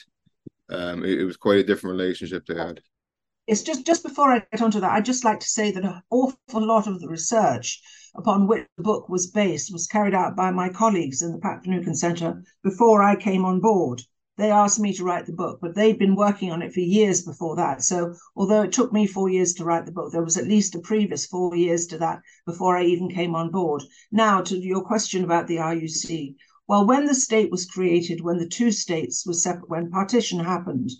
um, 0.69 1.03
it, 1.03 1.19
it 1.21 1.25
was 1.25 1.37
quite 1.37 1.59
a 1.59 1.63
different 1.63 1.97
relationship 1.97 2.45
they 2.45 2.55
had. 2.55 2.81
it's 3.47 3.63
just 3.63 3.85
just 3.85 4.03
before 4.03 4.31
I 4.31 4.43
get 4.51 4.61
onto 4.61 4.79
that, 4.79 4.91
I'd 4.91 5.05
just 5.05 5.25
like 5.25 5.39
to 5.39 5.47
say 5.47 5.71
that 5.71 5.83
an 5.83 6.01
awful 6.11 6.65
lot 6.65 6.87
of 6.87 6.99
the 6.99 7.07
research 7.09 7.81
upon 8.15 8.47
which 8.47 8.65
the 8.77 8.83
book 8.83 9.09
was 9.09 9.31
based 9.31 9.73
was 9.73 9.87
carried 9.87 10.13
out 10.13 10.35
by 10.35 10.51
my 10.51 10.69
colleagues 10.69 11.21
in 11.21 11.31
the 11.31 11.39
Pat 11.39 11.63
Finucane 11.63 11.95
Centre 11.95 12.43
before 12.63 13.01
I 13.03 13.15
came 13.15 13.45
on 13.45 13.59
board. 13.59 14.01
They 14.37 14.51
asked 14.51 14.79
me 14.79 14.93
to 14.93 15.03
write 15.03 15.25
the 15.25 15.33
book, 15.33 15.59
but 15.61 15.75
they'd 15.75 15.99
been 15.99 16.15
working 16.15 16.51
on 16.51 16.61
it 16.61 16.73
for 16.73 16.79
years 16.79 17.23
before 17.23 17.55
that. 17.57 17.83
So, 17.83 18.13
although 18.37 18.61
it 18.61 18.71
took 18.71 18.93
me 18.93 19.05
four 19.05 19.29
years 19.29 19.53
to 19.55 19.65
write 19.65 19.85
the 19.85 19.91
book, 19.91 20.11
there 20.13 20.23
was 20.23 20.37
at 20.37 20.47
least 20.47 20.75
a 20.75 20.79
previous 20.79 21.25
four 21.25 21.55
years 21.55 21.87
to 21.87 21.97
that 21.97 22.21
before 22.45 22.77
I 22.77 22.83
even 22.83 23.09
came 23.09 23.35
on 23.35 23.51
board. 23.51 23.83
Now, 24.11 24.41
to 24.41 24.57
your 24.57 24.83
question 24.83 25.23
about 25.25 25.47
the 25.47 25.57
RUC. 25.57 26.35
Well, 26.69 26.85
when 26.85 27.07
the 27.07 27.15
state 27.15 27.49
was 27.49 27.65
created, 27.65 28.21
when 28.21 28.37
the 28.37 28.47
two 28.47 28.71
states 28.71 29.25
were 29.25 29.33
separate, 29.33 29.71
when 29.71 29.89
partition 29.89 30.39
happened, 30.39 30.91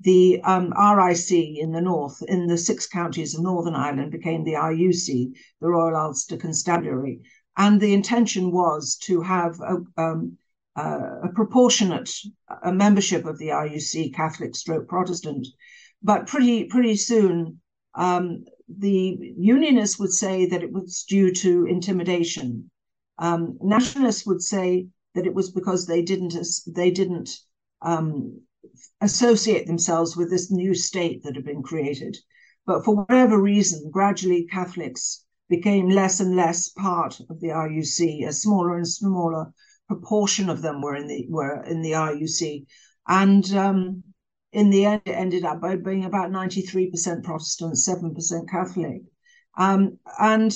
the 0.00 0.42
um, 0.42 0.74
RIC 0.76 1.30
in 1.30 1.70
the 1.70 1.80
north, 1.80 2.20
in 2.26 2.48
the 2.48 2.58
six 2.58 2.88
counties 2.88 3.32
of 3.32 3.44
Northern 3.44 3.76
Ireland, 3.76 4.10
became 4.10 4.42
the 4.42 4.54
RUC, 4.54 5.32
the 5.60 5.68
Royal 5.68 5.94
Ulster 5.94 6.36
Constabulary. 6.36 7.20
And 7.56 7.80
the 7.80 7.94
intention 7.94 8.50
was 8.50 8.96
to 9.04 9.20
have 9.20 9.60
a, 9.60 9.76
um, 9.96 10.38
uh, 10.74 11.20
a 11.22 11.28
proportionate 11.32 12.10
a 12.64 12.72
membership 12.72 13.24
of 13.24 13.38
the 13.38 13.50
RUC, 13.50 14.12
Catholic 14.12 14.56
stroke 14.56 14.88
Protestant. 14.88 15.46
But 16.02 16.26
pretty, 16.26 16.64
pretty 16.64 16.96
soon, 16.96 17.60
um, 17.94 18.44
the 18.68 19.34
Unionists 19.38 20.00
would 20.00 20.12
say 20.12 20.46
that 20.46 20.64
it 20.64 20.72
was 20.72 21.04
due 21.08 21.32
to 21.32 21.66
intimidation. 21.66 22.72
Um, 23.18 23.56
nationalists 23.62 24.26
would 24.26 24.42
say 24.42 24.88
that 25.14 25.26
it 25.26 25.34
was 25.34 25.50
because 25.50 25.86
they 25.86 26.02
didn't 26.02 26.34
they 26.66 26.90
didn't 26.90 27.30
um, 27.82 28.40
associate 29.00 29.66
themselves 29.66 30.16
with 30.16 30.30
this 30.30 30.50
new 30.50 30.74
state 30.74 31.22
that 31.22 31.34
had 31.34 31.44
been 31.44 31.62
created. 31.62 32.16
But 32.66 32.84
for 32.84 32.94
whatever 32.94 33.40
reason, 33.40 33.90
gradually 33.90 34.46
Catholics 34.46 35.24
became 35.48 35.90
less 35.90 36.20
and 36.20 36.36
less 36.36 36.68
part 36.70 37.18
of 37.28 37.40
the 37.40 37.48
RUC. 37.48 38.26
A 38.26 38.32
smaller 38.32 38.76
and 38.76 38.88
smaller 38.88 39.52
proportion 39.88 40.48
of 40.48 40.62
them 40.62 40.80
were 40.80 40.94
in 40.94 41.08
the 41.08 41.26
were 41.28 41.62
in 41.64 41.82
the 41.82 41.92
RUC, 41.92 42.64
and 43.08 43.52
um, 43.54 44.02
in 44.52 44.70
the 44.70 44.84
end, 44.86 45.02
it 45.04 45.12
ended 45.12 45.44
up 45.44 45.60
by 45.60 45.76
being 45.76 46.04
about 46.04 46.30
ninety 46.30 46.62
three 46.62 46.90
percent 46.90 47.24
Protestant, 47.24 47.76
seven 47.76 48.14
percent 48.14 48.48
Catholic, 48.48 49.02
um, 49.58 49.98
and 50.18 50.54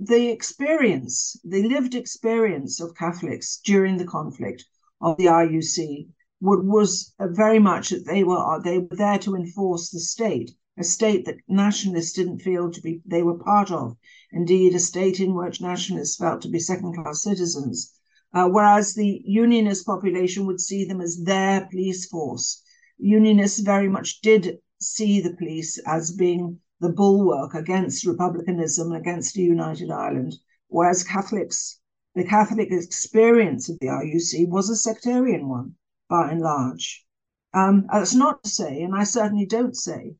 the 0.00 0.28
experience, 0.28 1.36
the 1.44 1.62
lived 1.62 1.94
experience 1.94 2.80
of 2.80 2.96
Catholics 2.96 3.60
during 3.64 3.96
the 3.96 4.04
conflict 4.04 4.64
of 5.00 5.16
the 5.16 5.26
RUC 5.26 6.08
was 6.40 7.14
very 7.20 7.58
much 7.58 7.90
that 7.90 8.04
they 8.04 8.24
were 8.24 8.60
they 8.62 8.78
were 8.78 8.96
there 8.96 9.18
to 9.18 9.34
enforce 9.34 9.90
the 9.90 10.00
state, 10.00 10.50
a 10.76 10.84
state 10.84 11.24
that 11.24 11.38
nationalists 11.48 12.12
didn't 12.12 12.40
feel 12.40 12.70
to 12.70 12.80
be 12.80 13.00
they 13.06 13.22
were 13.22 13.38
part 13.38 13.70
of. 13.70 13.96
Indeed, 14.32 14.74
a 14.74 14.78
state 14.78 15.20
in 15.20 15.34
which 15.34 15.60
nationalists 15.60 16.16
felt 16.16 16.42
to 16.42 16.48
be 16.48 16.58
second-class 16.58 17.22
citizens, 17.22 17.92
uh, 18.32 18.48
whereas 18.48 18.94
the 18.94 19.22
unionist 19.24 19.86
population 19.86 20.44
would 20.46 20.60
see 20.60 20.84
them 20.84 21.00
as 21.00 21.22
their 21.22 21.66
police 21.70 22.06
force. 22.06 22.62
Unionists 22.98 23.60
very 23.60 23.88
much 23.88 24.20
did 24.20 24.58
see 24.80 25.20
the 25.20 25.36
police 25.36 25.78
as 25.86 26.12
being 26.12 26.60
the 26.84 26.92
bulwark 26.92 27.54
against 27.54 28.04
republicanism 28.04 28.92
and 28.92 29.00
against 29.00 29.38
a 29.38 29.40
united 29.40 29.90
Ireland, 29.90 30.34
whereas 30.68 31.02
Catholics, 31.02 31.80
the 32.14 32.24
Catholic 32.24 32.70
experience 32.70 33.70
of 33.70 33.78
the 33.78 33.86
RUC 33.86 34.46
was 34.50 34.68
a 34.68 34.76
sectarian 34.76 35.48
one 35.48 35.76
by 36.10 36.30
and 36.30 36.42
large. 36.42 37.06
Um, 37.54 37.86
that's 37.90 38.14
not 38.14 38.44
to 38.44 38.50
say, 38.50 38.82
and 38.82 38.94
I 38.94 39.04
certainly 39.04 39.46
don't 39.46 39.74
say, 39.74 40.16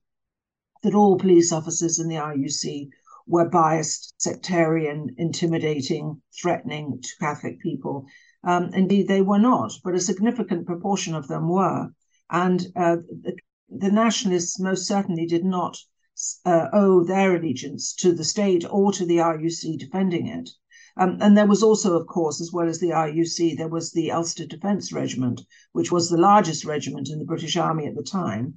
that 0.82 0.94
all 0.94 1.18
police 1.18 1.52
officers 1.52 1.98
in 1.98 2.08
the 2.08 2.16
RUC 2.16 2.88
were 3.26 3.50
biased, 3.50 4.14
sectarian, 4.16 5.14
intimidating, 5.18 6.22
threatening 6.40 7.00
to 7.02 7.08
Catholic 7.20 7.60
people. 7.60 8.06
Um, 8.42 8.70
indeed, 8.72 9.06
they 9.06 9.20
were 9.20 9.38
not, 9.38 9.72
but 9.84 9.94
a 9.94 10.00
significant 10.00 10.66
proportion 10.66 11.14
of 11.14 11.28
them 11.28 11.48
were. 11.50 11.90
And 12.30 12.66
uh, 12.74 12.96
the, 13.22 13.36
the, 13.68 13.90
nationalists 13.90 14.58
most 14.58 14.86
certainly 14.86 15.26
did 15.26 15.44
not 15.44 15.76
uh, 16.44 16.68
owe 16.72 17.04
their 17.04 17.36
allegiance 17.36 17.94
to 17.94 18.12
the 18.12 18.24
state 18.24 18.64
or 18.68 18.92
to 18.92 19.04
the 19.04 19.18
RUC 19.18 19.78
defending 19.78 20.26
it. 20.26 20.50
Um, 20.96 21.18
and 21.20 21.36
there 21.36 21.46
was 21.46 21.62
also, 21.62 21.98
of 21.98 22.06
course, 22.06 22.40
as 22.40 22.52
well 22.52 22.68
as 22.68 22.78
the 22.78 22.90
RUC, 22.90 23.56
there 23.56 23.68
was 23.68 23.92
the 23.92 24.12
Ulster 24.12 24.46
Defence 24.46 24.92
Regiment, 24.92 25.40
which 25.72 25.90
was 25.90 26.08
the 26.08 26.16
largest 26.16 26.64
regiment 26.64 27.08
in 27.08 27.18
the 27.18 27.24
British 27.24 27.56
Army 27.56 27.86
at 27.86 27.96
the 27.96 28.02
time, 28.02 28.54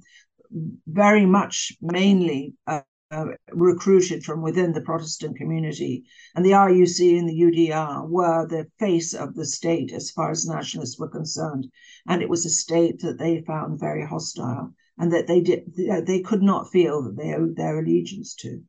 very 0.86 1.26
much 1.26 1.72
mainly 1.80 2.54
uh, 2.66 2.82
uh, 3.10 3.26
recruited 3.52 4.24
from 4.24 4.42
within 4.42 4.72
the 4.72 4.82
Protestant 4.82 5.36
community. 5.36 6.04
And 6.34 6.44
the 6.44 6.52
RUC 6.52 7.18
and 7.18 7.28
the 7.28 7.40
UDR 7.40 8.08
were 8.08 8.46
the 8.46 8.66
face 8.78 9.14
of 9.14 9.34
the 9.34 9.46
state 9.46 9.92
as 9.92 10.10
far 10.10 10.30
as 10.30 10.46
nationalists 10.46 10.98
were 10.98 11.08
concerned. 11.08 11.68
And 12.06 12.22
it 12.22 12.28
was 12.28 12.46
a 12.46 12.50
state 12.50 13.00
that 13.00 13.18
they 13.18 13.40
found 13.40 13.80
very 13.80 14.06
hostile 14.06 14.74
and 14.98 15.12
that 15.12 15.26
they 15.26 15.40
did 15.40 15.72
they 16.06 16.20
could 16.20 16.42
not 16.42 16.70
feel 16.70 17.02
that 17.02 17.16
they 17.16 17.34
owed 17.34 17.56
their 17.56 17.78
allegiance 17.78 18.34
to. 18.34 18.62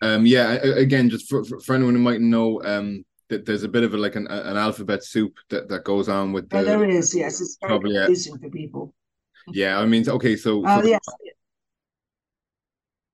Um, 0.00 0.26
yeah, 0.26 0.52
again, 0.52 1.10
just 1.10 1.28
for, 1.28 1.44
for, 1.44 1.74
anyone 1.74 1.94
who 1.94 2.00
might 2.00 2.20
know, 2.20 2.62
um, 2.62 3.04
that 3.30 3.44
there's 3.44 3.64
a 3.64 3.68
bit 3.68 3.82
of 3.82 3.94
a, 3.94 3.96
like 3.96 4.14
an, 4.14 4.28
an 4.28 4.56
alphabet 4.56 5.02
soup 5.02 5.36
that, 5.50 5.68
that 5.68 5.82
goes 5.84 6.08
on 6.08 6.32
with 6.32 6.48
the. 6.48 6.58
Yeah, 6.58 6.62
there 6.62 6.88
is, 6.88 7.14
yes, 7.14 7.40
it's 7.40 7.58
very 7.60 7.70
probably, 7.70 7.96
confusing 7.96 8.38
for 8.38 8.48
people. 8.48 8.94
Yeah, 9.48 9.80
I 9.80 9.86
mean, 9.86 10.08
okay, 10.08 10.36
so. 10.36 10.64
Uh, 10.64 10.82
so 10.82 10.86
yes. 10.86 11.00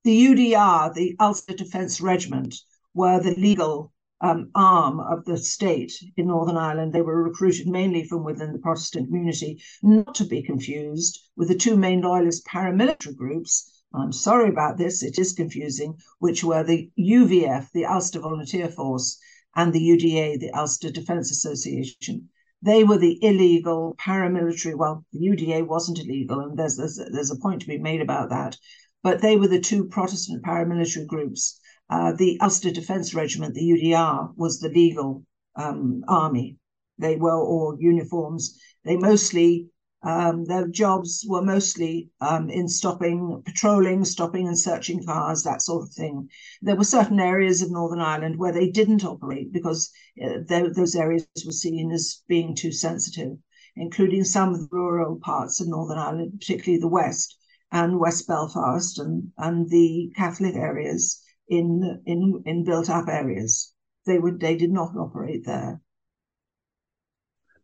The 0.04 0.26
UDR, 0.26 0.92
the 0.92 1.16
Ulster 1.18 1.54
Defence 1.54 2.02
Regiment, 2.02 2.54
were 2.92 3.18
the 3.20 3.34
legal 3.36 3.93
um, 4.24 4.50
arm 4.54 5.00
of 5.00 5.24
the 5.24 5.36
state 5.36 5.92
in 6.16 6.28
Northern 6.28 6.56
Ireland. 6.56 6.92
They 6.92 7.02
were 7.02 7.22
recruited 7.22 7.68
mainly 7.68 8.04
from 8.04 8.24
within 8.24 8.52
the 8.52 8.58
Protestant 8.58 9.08
community, 9.08 9.62
not 9.82 10.14
to 10.16 10.24
be 10.24 10.42
confused 10.42 11.20
with 11.36 11.48
the 11.48 11.54
two 11.54 11.76
main 11.76 12.00
loyalist 12.00 12.46
paramilitary 12.46 13.16
groups 13.16 13.70
I'm 13.96 14.10
sorry 14.10 14.48
about 14.48 14.76
this, 14.76 15.04
it 15.04 15.20
is 15.20 15.32
confusing, 15.32 15.98
which 16.18 16.42
were 16.42 16.64
the 16.64 16.90
UVF, 16.98 17.70
the 17.72 17.86
Ulster 17.86 18.18
Volunteer 18.18 18.68
Force, 18.68 19.20
and 19.54 19.72
the 19.72 19.78
UDA, 19.78 20.40
the 20.40 20.50
Ulster 20.50 20.90
Defence 20.90 21.30
Association. 21.30 22.28
They 22.60 22.82
were 22.82 22.98
the 22.98 23.22
illegal 23.22 23.94
paramilitary. 23.96 24.74
Well, 24.76 25.04
the 25.12 25.20
UDA 25.20 25.68
wasn't 25.68 26.00
illegal, 26.00 26.40
and 26.40 26.58
there's, 26.58 26.76
there's, 26.76 26.96
there's 26.96 27.30
a 27.30 27.36
point 27.36 27.60
to 27.60 27.68
be 27.68 27.78
made 27.78 28.00
about 28.00 28.30
that. 28.30 28.58
But 29.04 29.20
they 29.20 29.36
were 29.36 29.46
the 29.46 29.60
two 29.60 29.84
Protestant 29.84 30.42
paramilitary 30.42 31.06
groups. 31.06 31.60
Uh, 31.90 32.12
the 32.12 32.38
Ulster 32.40 32.70
Defence 32.70 33.14
Regiment, 33.14 33.54
the 33.54 33.70
UDR, 33.70 34.32
was 34.36 34.60
the 34.60 34.68
legal 34.68 35.24
um, 35.56 36.02
army. 36.08 36.56
They 36.98 37.16
were 37.16 37.36
all 37.36 37.76
uniforms. 37.78 38.58
They 38.84 38.96
mostly 38.96 39.68
um, 40.04 40.44
their 40.44 40.68
jobs 40.68 41.24
were 41.26 41.40
mostly 41.40 42.10
um, 42.20 42.50
in 42.50 42.68
stopping, 42.68 43.42
patrolling, 43.46 44.04
stopping 44.04 44.46
and 44.46 44.58
searching 44.58 45.02
cars, 45.02 45.42
that 45.44 45.62
sort 45.62 45.84
of 45.84 45.94
thing. 45.94 46.28
There 46.60 46.76
were 46.76 46.84
certain 46.84 47.18
areas 47.18 47.62
of 47.62 47.70
Northern 47.70 48.00
Ireland 48.00 48.38
where 48.38 48.52
they 48.52 48.70
didn't 48.70 49.02
operate 49.02 49.50
because 49.50 49.90
uh, 50.22 50.40
those 50.46 50.94
areas 50.94 51.26
were 51.46 51.52
seen 51.52 51.90
as 51.90 52.22
being 52.28 52.54
too 52.54 52.70
sensitive, 52.70 53.38
including 53.76 54.24
some 54.24 54.52
of 54.52 54.60
the 54.60 54.68
rural 54.70 55.16
parts 55.16 55.58
of 55.62 55.68
Northern 55.68 55.98
Ireland, 55.98 56.34
particularly 56.38 56.80
the 56.80 56.88
West 56.88 57.38
and 57.72 57.98
West 57.98 58.28
Belfast 58.28 58.98
and, 58.98 59.32
and 59.38 59.70
the 59.70 60.12
Catholic 60.14 60.54
areas 60.54 61.23
in, 61.48 62.02
in, 62.06 62.42
in 62.46 62.64
built 62.64 62.90
up 62.90 63.08
areas. 63.08 63.72
They 64.06 64.18
would 64.18 64.38
they 64.38 64.56
did 64.56 64.70
not 64.70 64.94
operate 64.96 65.46
there 65.46 65.80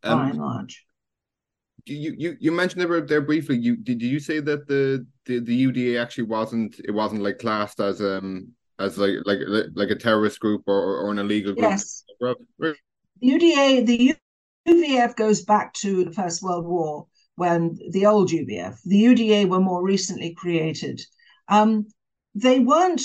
um, 0.02 0.18
by 0.18 0.30
and 0.30 0.38
large 0.38 0.86
you 1.86 2.14
you 2.16 2.36
you 2.40 2.52
mentioned 2.52 2.82
about 2.82 3.08
there 3.08 3.20
briefly. 3.20 3.56
You 3.56 3.76
did 3.76 4.02
you 4.02 4.20
say 4.20 4.40
that 4.40 4.66
the, 4.66 5.06
the 5.26 5.40
the 5.40 5.66
UDA 5.66 6.00
actually 6.00 6.24
wasn't 6.24 6.80
it 6.84 6.90
wasn't 6.90 7.22
like 7.22 7.38
classed 7.38 7.80
as 7.80 8.00
um 8.00 8.52
as 8.78 8.98
like 8.98 9.16
like 9.24 9.38
like 9.74 9.90
a 9.90 9.96
terrorist 9.96 10.40
group 10.40 10.62
or 10.66 10.98
or 11.00 11.10
an 11.10 11.18
illegal 11.18 11.52
group? 11.52 11.70
Yes. 11.70 12.04
UDA 13.22 13.86
the 13.86 14.14
UVF 14.68 15.16
goes 15.16 15.42
back 15.42 15.72
to 15.74 16.04
the 16.04 16.12
First 16.12 16.42
World 16.42 16.66
War 16.66 17.06
when 17.36 17.78
the 17.90 18.06
old 18.06 18.30
UVF 18.30 18.78
the 18.84 19.02
UDA 19.02 19.48
were 19.48 19.60
more 19.60 19.82
recently 19.82 20.34
created. 20.34 21.00
Um, 21.48 21.86
they 22.34 22.60
weren't 22.60 23.02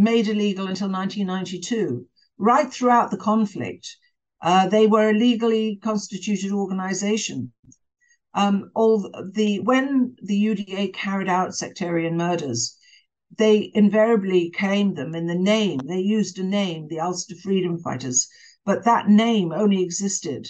made 0.00 0.28
illegal 0.28 0.66
until 0.66 0.90
1992. 0.90 2.06
Right 2.38 2.72
throughout 2.72 3.10
the 3.10 3.16
conflict, 3.16 3.96
uh, 4.42 4.68
they 4.68 4.86
were 4.86 5.10
a 5.10 5.18
legally 5.18 5.76
constituted 5.82 6.52
organization 6.52 7.52
um, 8.34 8.70
all 8.74 9.10
the 9.32 9.60
when 9.60 10.14
the 10.22 10.44
UDA 10.44 10.92
carried 10.94 11.28
out 11.28 11.54
sectarian 11.54 12.16
murders, 12.16 12.76
they 13.36 13.70
invariably 13.74 14.50
claimed 14.50 14.96
them 14.96 15.14
in 15.14 15.26
the 15.26 15.34
name. 15.34 15.80
They 15.84 16.00
used 16.00 16.38
a 16.38 16.44
name, 16.44 16.88
the 16.88 17.00
Ulster 17.00 17.34
Freedom 17.34 17.78
Fighters, 17.78 18.28
but 18.64 18.84
that 18.84 19.08
name 19.08 19.52
only 19.52 19.82
existed 19.82 20.46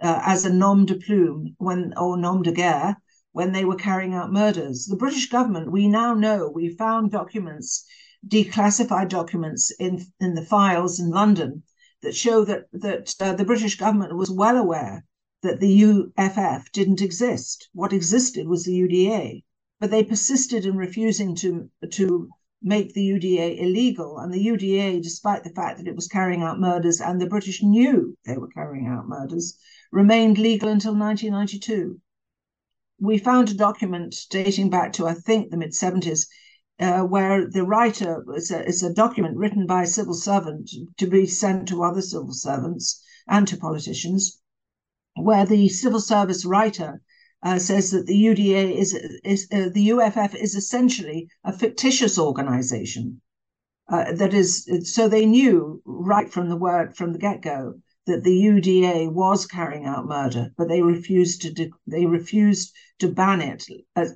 uh, 0.00 0.20
as 0.24 0.44
a 0.44 0.52
nom 0.52 0.86
de 0.86 0.94
plume 0.94 1.54
when 1.58 1.92
or 1.96 2.16
nom 2.16 2.42
de 2.42 2.52
guerre 2.52 2.96
when 3.32 3.50
they 3.50 3.64
were 3.64 3.74
carrying 3.74 4.14
out 4.14 4.32
murders. 4.32 4.86
The 4.86 4.96
British 4.96 5.28
government, 5.28 5.72
we 5.72 5.88
now 5.88 6.14
know, 6.14 6.48
we 6.54 6.68
found 6.68 7.10
documents, 7.10 7.84
declassified 8.26 9.08
documents 9.08 9.70
in, 9.78 10.04
in 10.20 10.34
the 10.34 10.44
files 10.44 10.98
in 11.00 11.10
London 11.10 11.62
that 12.02 12.14
show 12.14 12.44
that, 12.44 12.66
that 12.72 13.14
uh, 13.20 13.34
the 13.34 13.44
British 13.44 13.76
government 13.76 14.16
was 14.16 14.30
well 14.30 14.56
aware 14.56 15.04
that 15.42 15.60
the 15.60 15.84
UFF 15.84 16.72
didn't 16.72 17.02
exist. 17.02 17.68
What 17.72 17.92
existed 17.92 18.48
was 18.48 18.64
the 18.64 18.78
UDA, 18.78 19.42
but 19.78 19.90
they 19.90 20.02
persisted 20.02 20.64
in 20.64 20.76
refusing 20.76 21.34
to, 21.36 21.70
to 21.90 22.28
make 22.62 22.94
the 22.94 23.06
UDA 23.06 23.60
illegal. 23.60 24.18
And 24.18 24.32
the 24.32 24.44
UDA, 24.44 25.02
despite 25.02 25.44
the 25.44 25.50
fact 25.50 25.78
that 25.78 25.86
it 25.86 25.94
was 25.94 26.08
carrying 26.08 26.42
out 26.42 26.58
murders 26.58 27.00
and 27.00 27.20
the 27.20 27.26
British 27.26 27.62
knew 27.62 28.16
they 28.24 28.38
were 28.38 28.48
carrying 28.48 28.86
out 28.86 29.06
murders, 29.06 29.58
remained 29.92 30.38
legal 30.38 30.70
until 30.70 30.96
1992. 30.96 32.00
We 33.00 33.18
found 33.18 33.50
a 33.50 33.54
document 33.54 34.16
dating 34.30 34.70
back 34.70 34.94
to, 34.94 35.06
I 35.06 35.12
think, 35.12 35.50
the 35.50 35.58
mid 35.58 35.72
70s, 35.72 36.26
uh, 36.80 37.02
where 37.02 37.48
the 37.48 37.64
writer 37.64 38.24
is 38.34 38.50
a, 38.50 38.64
is 38.66 38.82
a 38.82 38.92
document 38.92 39.36
written 39.36 39.66
by 39.66 39.82
a 39.82 39.86
civil 39.86 40.14
servant 40.14 40.70
to 40.96 41.06
be 41.06 41.26
sent 41.26 41.68
to 41.68 41.84
other 41.84 42.02
civil 42.02 42.32
servants 42.32 43.02
and 43.28 43.46
to 43.48 43.56
politicians, 43.56 44.40
where 45.16 45.46
the 45.46 45.68
civil 45.68 46.00
service 46.00 46.44
writer 46.44 47.00
uh, 47.42 47.58
says 47.58 47.90
that 47.90 48.06
the 48.06 48.24
UDA 48.24 48.74
is, 48.76 48.94
is 49.22 49.46
uh, 49.52 49.68
the 49.72 49.90
UFF 49.92 50.34
is 50.34 50.54
essentially 50.54 51.28
a 51.44 51.52
fictitious 51.52 52.18
organization. 52.18 53.20
Uh, 53.88 54.12
that 54.12 54.32
is, 54.32 54.66
so 54.84 55.08
they 55.08 55.26
knew 55.26 55.82
right 55.84 56.32
from 56.32 56.48
the 56.48 56.56
word 56.56 56.96
from 56.96 57.12
the 57.12 57.18
get 57.18 57.42
go 57.42 57.74
that 58.06 58.22
the 58.22 58.30
UDA 58.30 59.10
was 59.12 59.46
carrying 59.46 59.86
out 59.86 60.06
murder, 60.06 60.50
but 60.56 60.68
they 60.68 60.82
refused 60.82 61.42
to 61.42 61.52
de- 61.52 61.70
they 61.86 62.06
refused 62.06 62.74
to 62.98 63.08
ban 63.08 63.40
it 63.40 63.64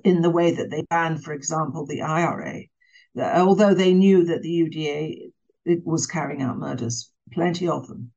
in 0.05 0.21
the 0.21 0.31
way 0.31 0.55
that 0.55 0.71
they 0.71 0.83
banned, 0.91 1.25
for 1.25 1.33
example, 1.33 1.87
the 1.87 2.03
IRA. 2.03 2.63
Although 3.17 3.75
they 3.75 3.95
knew 3.95 4.25
that 4.27 4.43
the 4.43 5.33
UDA 5.67 5.81
was 5.85 6.07
carrying 6.07 6.43
out 6.43 6.59
murders, 6.59 7.11
plenty 7.33 7.67
of 7.67 7.89
them. 7.89 8.13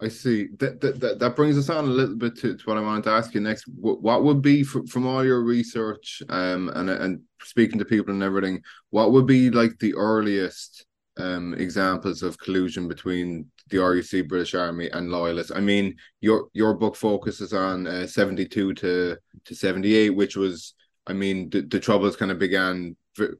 I 0.00 0.08
see. 0.08 0.48
That, 0.58 0.80
that 0.82 1.00
that 1.00 1.18
that 1.20 1.36
brings 1.36 1.56
us 1.56 1.70
on 1.70 1.84
a 1.84 1.88
little 1.88 2.16
bit 2.16 2.36
to, 2.38 2.56
to 2.56 2.64
what 2.64 2.76
I 2.76 2.82
wanted 2.82 3.04
to 3.04 3.10
ask 3.10 3.32
you 3.32 3.40
next. 3.40 3.64
What, 3.66 4.02
what 4.02 4.24
would 4.24 4.42
be 4.42 4.62
from, 4.62 4.86
from 4.86 5.06
all 5.06 5.24
your 5.24 5.42
research 5.42 6.22
um 6.28 6.68
and 6.74 6.90
and 6.90 7.20
speaking 7.42 7.78
to 7.78 7.84
people 7.84 8.12
and 8.12 8.22
everything, 8.22 8.62
what 8.90 9.12
would 9.12 9.26
be 9.26 9.50
like 9.50 9.78
the 9.78 9.94
earliest 9.94 10.84
um 11.16 11.54
examples 11.54 12.22
of 12.22 12.38
collusion 12.38 12.88
between 12.88 13.50
the 13.68 13.78
RUC 13.78 14.28
British 14.28 14.54
Army 14.54 14.88
and 14.90 15.10
loyalists? 15.10 15.52
I 15.54 15.60
mean, 15.60 15.96
your 16.20 16.48
your 16.52 16.74
book 16.74 16.96
focuses 16.96 17.52
on 17.52 17.86
uh, 17.86 18.06
72 18.06 18.74
to 18.74 19.16
to 19.44 19.54
78, 19.54 20.10
which 20.10 20.36
was 20.36 20.74
I 21.06 21.12
mean, 21.12 21.50
the, 21.50 21.62
the 21.62 21.80
troubles 21.80 22.16
kind 22.16 22.30
of 22.30 22.38
began 22.38 22.96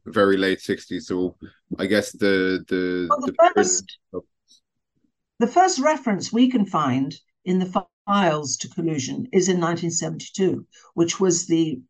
very 0.07 0.37
late 0.37 0.59
60s. 0.59 1.03
So 1.03 1.37
I 1.79 1.87
guess 1.87 2.13
the 2.13 2.65
the, 2.69 3.07
well, 3.11 3.21
the, 3.21 3.33
the 3.33 3.53
first 3.55 3.99
the 5.39 5.47
first 5.47 5.79
reference 5.79 6.33
we 6.33 6.51
can 6.51 6.65
find 6.65 7.15
in 7.45 7.59
the 7.59 7.85
files 8.07 8.57
to 8.59 8.69
collusion 8.69 9.27
is 9.33 9.49
in 9.49 9.61
1972, 9.61 10.67
which 10.95 11.21
was 11.21 11.47
the 11.47 11.81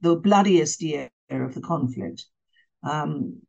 the 0.00 0.16
bloodiest 0.16 0.82
year 0.82 1.10
of 1.30 1.54
the 1.54 1.60
conflict. 1.60 2.24
Um, 2.82 3.40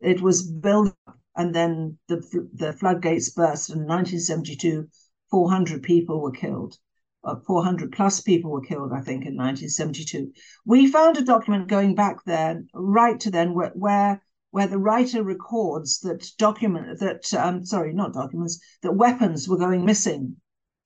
it 0.00 0.20
was 0.20 0.42
built 0.42 0.94
up, 1.06 1.18
and 1.36 1.54
then 1.54 1.98
the 2.08 2.48
the 2.52 2.72
floodgates 2.72 3.30
burst. 3.30 3.70
In 3.70 3.86
1972, 3.86 4.88
400 5.30 5.82
people 5.82 6.20
were 6.20 6.32
killed. 6.32 6.78
Uh, 7.24 7.36
400 7.46 7.90
plus 7.92 8.20
people 8.20 8.50
were 8.50 8.60
killed, 8.60 8.92
I 8.92 9.00
think, 9.00 9.24
in 9.24 9.36
1972. 9.36 10.30
We 10.66 10.90
found 10.90 11.16
a 11.16 11.24
document 11.24 11.68
going 11.68 11.94
back 11.94 12.22
then, 12.24 12.68
right 12.74 13.18
to 13.20 13.30
then, 13.30 13.54
where, 13.54 13.70
where 13.70 14.22
where 14.54 14.68
the 14.68 14.78
writer 14.78 15.24
records 15.24 15.98
that 15.98 16.30
document 16.38 17.00
that 17.00 17.34
um, 17.34 17.64
sorry, 17.64 17.92
not 17.92 18.12
documents, 18.12 18.60
that 18.82 18.92
weapons 18.92 19.48
were 19.48 19.56
going 19.56 19.84
missing 19.84 20.36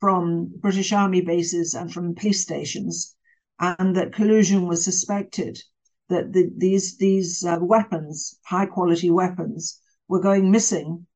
from 0.01 0.51
British 0.61 0.91
Army 0.91 1.21
bases 1.21 1.75
and 1.75 1.93
from 1.93 2.15
police 2.15 2.41
stations, 2.41 3.15
and 3.61 3.95
that 3.95 4.15
collusion 4.15 4.67
was 4.67 4.83
suspected. 4.83 5.61
That 6.09 6.33
the, 6.33 6.51
these 6.57 6.97
these 6.97 7.45
uh, 7.45 7.59
weapons, 7.61 8.39
high 8.47 8.65
quality 8.65 9.11
weapons, 9.11 9.79
were 10.09 10.21
going 10.21 10.51
missing 10.51 11.07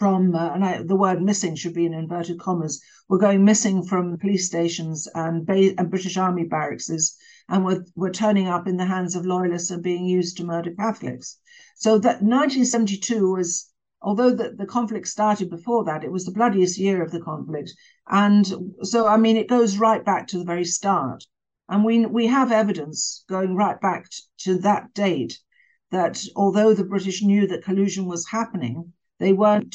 from, 0.00 0.34
uh, 0.34 0.54
and 0.54 0.64
I, 0.64 0.82
the 0.82 0.96
word 0.96 1.22
missing 1.22 1.54
should 1.54 1.74
be 1.74 1.84
in 1.84 1.92
inverted 1.92 2.40
commas, 2.40 2.82
were 3.08 3.18
going 3.18 3.44
missing 3.44 3.82
from 3.82 4.18
police 4.18 4.46
stations 4.46 5.06
and, 5.14 5.46
ba- 5.46 5.74
and 5.78 5.90
British 5.90 6.16
Army 6.16 6.44
barracks 6.44 6.90
and 7.48 7.64
were, 7.64 7.84
were 7.94 8.10
turning 8.10 8.48
up 8.48 8.66
in 8.66 8.78
the 8.78 8.86
hands 8.86 9.14
of 9.14 9.26
loyalists 9.26 9.70
and 9.70 9.82
being 9.82 10.06
used 10.06 10.38
to 10.38 10.44
murder 10.44 10.72
Catholics. 10.74 11.38
So 11.76 11.98
that 11.98 12.22
1972 12.22 13.30
was, 13.30 13.70
although 14.00 14.30
the, 14.30 14.54
the 14.56 14.66
conflict 14.66 15.06
started 15.06 15.50
before 15.50 15.84
that, 15.84 16.02
it 16.02 16.10
was 16.10 16.24
the 16.24 16.32
bloodiest 16.32 16.78
year 16.78 17.02
of 17.02 17.10
the 17.10 17.20
conflict. 17.20 17.70
And 18.08 18.50
so, 18.82 19.06
I 19.06 19.18
mean, 19.18 19.36
it 19.36 19.48
goes 19.48 19.76
right 19.76 20.04
back 20.04 20.26
to 20.28 20.38
the 20.38 20.44
very 20.44 20.64
start. 20.64 21.24
And 21.68 21.84
we, 21.84 22.06
we 22.06 22.26
have 22.26 22.52
evidence 22.52 23.24
going 23.28 23.54
right 23.54 23.80
back 23.80 24.06
to 24.38 24.58
that 24.60 24.94
date 24.94 25.38
that 25.90 26.22
although 26.36 26.74
the 26.74 26.84
British 26.84 27.22
knew 27.22 27.46
that 27.46 27.64
collusion 27.64 28.06
was 28.06 28.28
happening, 28.28 28.92
they 29.18 29.32
weren't 29.32 29.74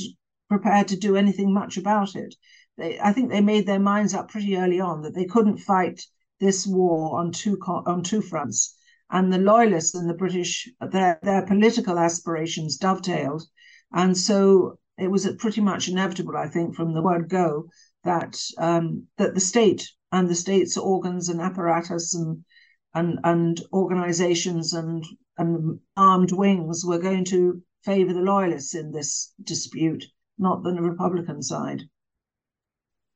prepared 0.49 0.88
to 0.89 0.97
do 0.97 1.15
anything 1.15 1.54
much 1.54 1.78
about 1.78 2.15
it. 2.15 2.36
They, 2.78 2.99
I 2.99 3.13
think 3.13 3.30
they 3.30 3.41
made 3.41 3.65
their 3.65 3.80
minds 3.80 4.13
up 4.13 4.30
pretty 4.30 4.58
early 4.58 4.80
on 4.80 5.01
that 5.01 5.15
they 5.15 5.25
couldn't 5.25 5.58
fight 5.58 6.01
this 6.39 6.67
war 6.67 7.19
on 7.19 7.32
two 7.32 7.58
on 7.65 8.04
two 8.04 8.21
fronts 8.21 8.75
and 9.10 9.32
the 9.32 9.38
loyalists 9.38 9.95
and 9.95 10.10
the 10.10 10.13
British, 10.13 10.69
their, 10.91 11.19
their 11.21 11.45
political 11.45 11.99
aspirations 11.99 12.78
dovetailed. 12.78 13.43
And 13.93 14.17
so 14.17 14.80
it 14.97 15.10
was 15.10 15.32
pretty 15.38 15.62
much 15.62 15.88
inevitable, 15.88 16.36
I 16.36 16.47
think, 16.47 16.75
from 16.75 16.93
the 16.93 17.01
word 17.01 17.30
go, 17.30 17.69
that 18.04 18.39
um, 18.58 19.08
that 19.17 19.34
the 19.34 19.39
state 19.39 19.89
and 20.12 20.30
the 20.30 20.36
state's 20.36 20.78
organs 20.78 21.30
and 21.30 21.41
apparatus 21.41 22.13
and 22.13 22.43
and 22.95 23.19
and 23.23 23.62
organizations 23.73 24.73
and 24.73 25.05
and 25.38 25.79
armed 25.97 26.31
wings 26.31 26.84
were 26.86 26.97
going 26.97 27.25
to 27.25 27.62
favor 27.84 28.13
the 28.13 28.21
loyalists 28.21 28.73
in 28.73 28.91
this 28.91 29.34
dispute, 29.43 30.03
not 30.39 30.63
the 30.63 30.73
Republican 30.73 31.43
side. 31.43 31.84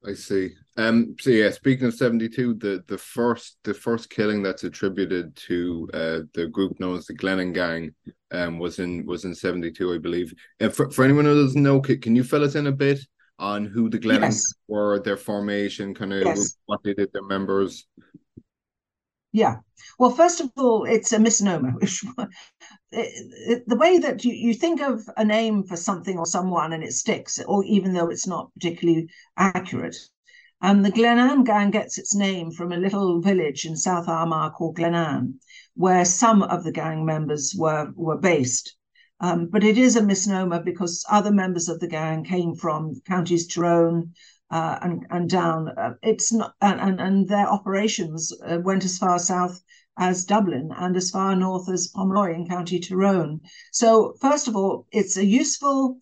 I 0.06 0.14
see. 0.14 0.52
Um. 0.78 1.16
So 1.20 1.30
yeah, 1.30 1.50
speaking 1.50 1.88
of 1.88 1.94
seventy 1.94 2.30
two, 2.30 2.54
the 2.54 2.84
the 2.88 2.98
first 2.98 3.58
the 3.64 3.74
first 3.74 4.10
killing 4.10 4.42
that's 4.42 4.64
attributed 4.64 5.36
to 5.48 5.90
uh 5.94 6.20
the 6.34 6.48
group 6.48 6.80
known 6.80 6.98
as 6.98 7.06
the 7.06 7.16
Glenanne 7.16 7.54
Gang, 7.54 7.94
um, 8.32 8.60
was 8.60 8.80
in 8.80 9.06
was 9.06 9.26
in 9.26 9.36
seventy 9.36 9.72
two, 9.72 9.94
I 9.94 9.98
believe. 9.98 10.34
And 10.62 10.74
for 10.74 10.90
for 10.90 11.04
anyone 11.04 11.26
who 11.26 11.44
doesn't 11.44 11.62
know, 11.62 11.82
can, 11.82 12.00
can 12.00 12.16
you 12.16 12.24
fill 12.24 12.46
us 12.46 12.56
in 12.56 12.68
a 12.68 12.72
bit 12.72 13.00
on 13.40 13.66
who 13.66 13.90
the 13.90 14.00
Glenanne 14.00 14.22
yes. 14.22 14.54
were, 14.68 15.00
their 15.00 15.18
formation, 15.18 15.94
kind 15.94 16.14
of 16.14 16.24
yes. 16.24 16.56
what 16.66 16.82
they 16.84 16.94
did, 16.94 17.12
their 17.12 17.24
members? 17.24 17.86
Yeah. 19.32 19.58
Well, 19.98 20.12
first 20.12 20.42
of 20.42 20.52
all, 20.58 20.86
it's 20.86 21.14
a 21.14 21.20
misnomer. 21.20 21.74
the 22.92 23.78
way 23.80 24.00
that 24.00 24.26
you, 24.26 24.34
you 24.34 24.54
think 24.54 24.82
of 24.82 25.08
a 25.18 25.24
name 25.24 25.64
for 25.64 25.76
something 25.76 26.18
or 26.18 26.26
someone 26.26 26.74
and 26.74 26.84
it 26.84 26.94
sticks, 26.94 27.40
or 27.48 27.64
even 27.66 27.94
though 27.94 28.10
it's 28.10 28.28
not 28.28 28.52
particularly 28.54 29.08
accurate. 29.38 29.96
And 30.62 30.84
the 30.84 30.92
Glenanne 30.92 31.46
gang 31.46 31.72
gets 31.72 31.98
its 31.98 32.16
name 32.16 32.52
from 32.52 32.72
a 32.72 32.78
little 32.78 33.22
village 33.22 33.66
in 33.66 33.78
South 33.78 34.10
Armagh 34.10 34.54
called 34.54 34.76
Glenanne, 34.76 35.36
where 35.76 36.04
some 36.04 36.44
of 36.44 36.64
the 36.64 36.72
gang 36.72 37.06
members 37.06 37.56
were, 37.58 37.92
were 37.96 38.18
based. 38.18 38.76
Um, 39.22 39.48
but 39.48 39.64
it 39.64 39.78
is 39.78 39.96
a 39.96 40.04
misnomer 40.04 40.62
because 40.62 41.06
other 41.10 41.32
members 41.32 41.70
of 41.70 41.80
the 41.80 41.88
gang 41.88 42.24
came 42.24 42.56
from 42.56 43.02
counties 43.06 43.48
Tyrone, 43.48 44.14
uh, 44.52 44.80
and 44.82 45.06
and 45.10 45.30
down. 45.30 45.70
Uh, 45.78 45.94
it's 46.02 46.34
not 46.34 46.54
and 46.62 47.00
and 47.00 47.28
their 47.28 47.48
operations 47.48 48.32
uh, 48.46 48.58
went 48.64 48.86
as 48.86 48.98
far 48.98 49.20
south 49.20 49.62
as 49.98 50.26
Dublin 50.26 50.72
and 50.78 50.96
as 50.96 51.12
far 51.12 51.36
north 51.36 51.70
as 51.70 51.88
Pomeroy 51.88 52.34
in 52.34 52.48
County 52.48 52.80
Tyrone. 52.80 53.42
So 53.72 54.16
first 54.22 54.48
of 54.48 54.56
all, 54.56 54.88
it's 54.92 55.18
a 55.18 55.26
useful 55.26 55.98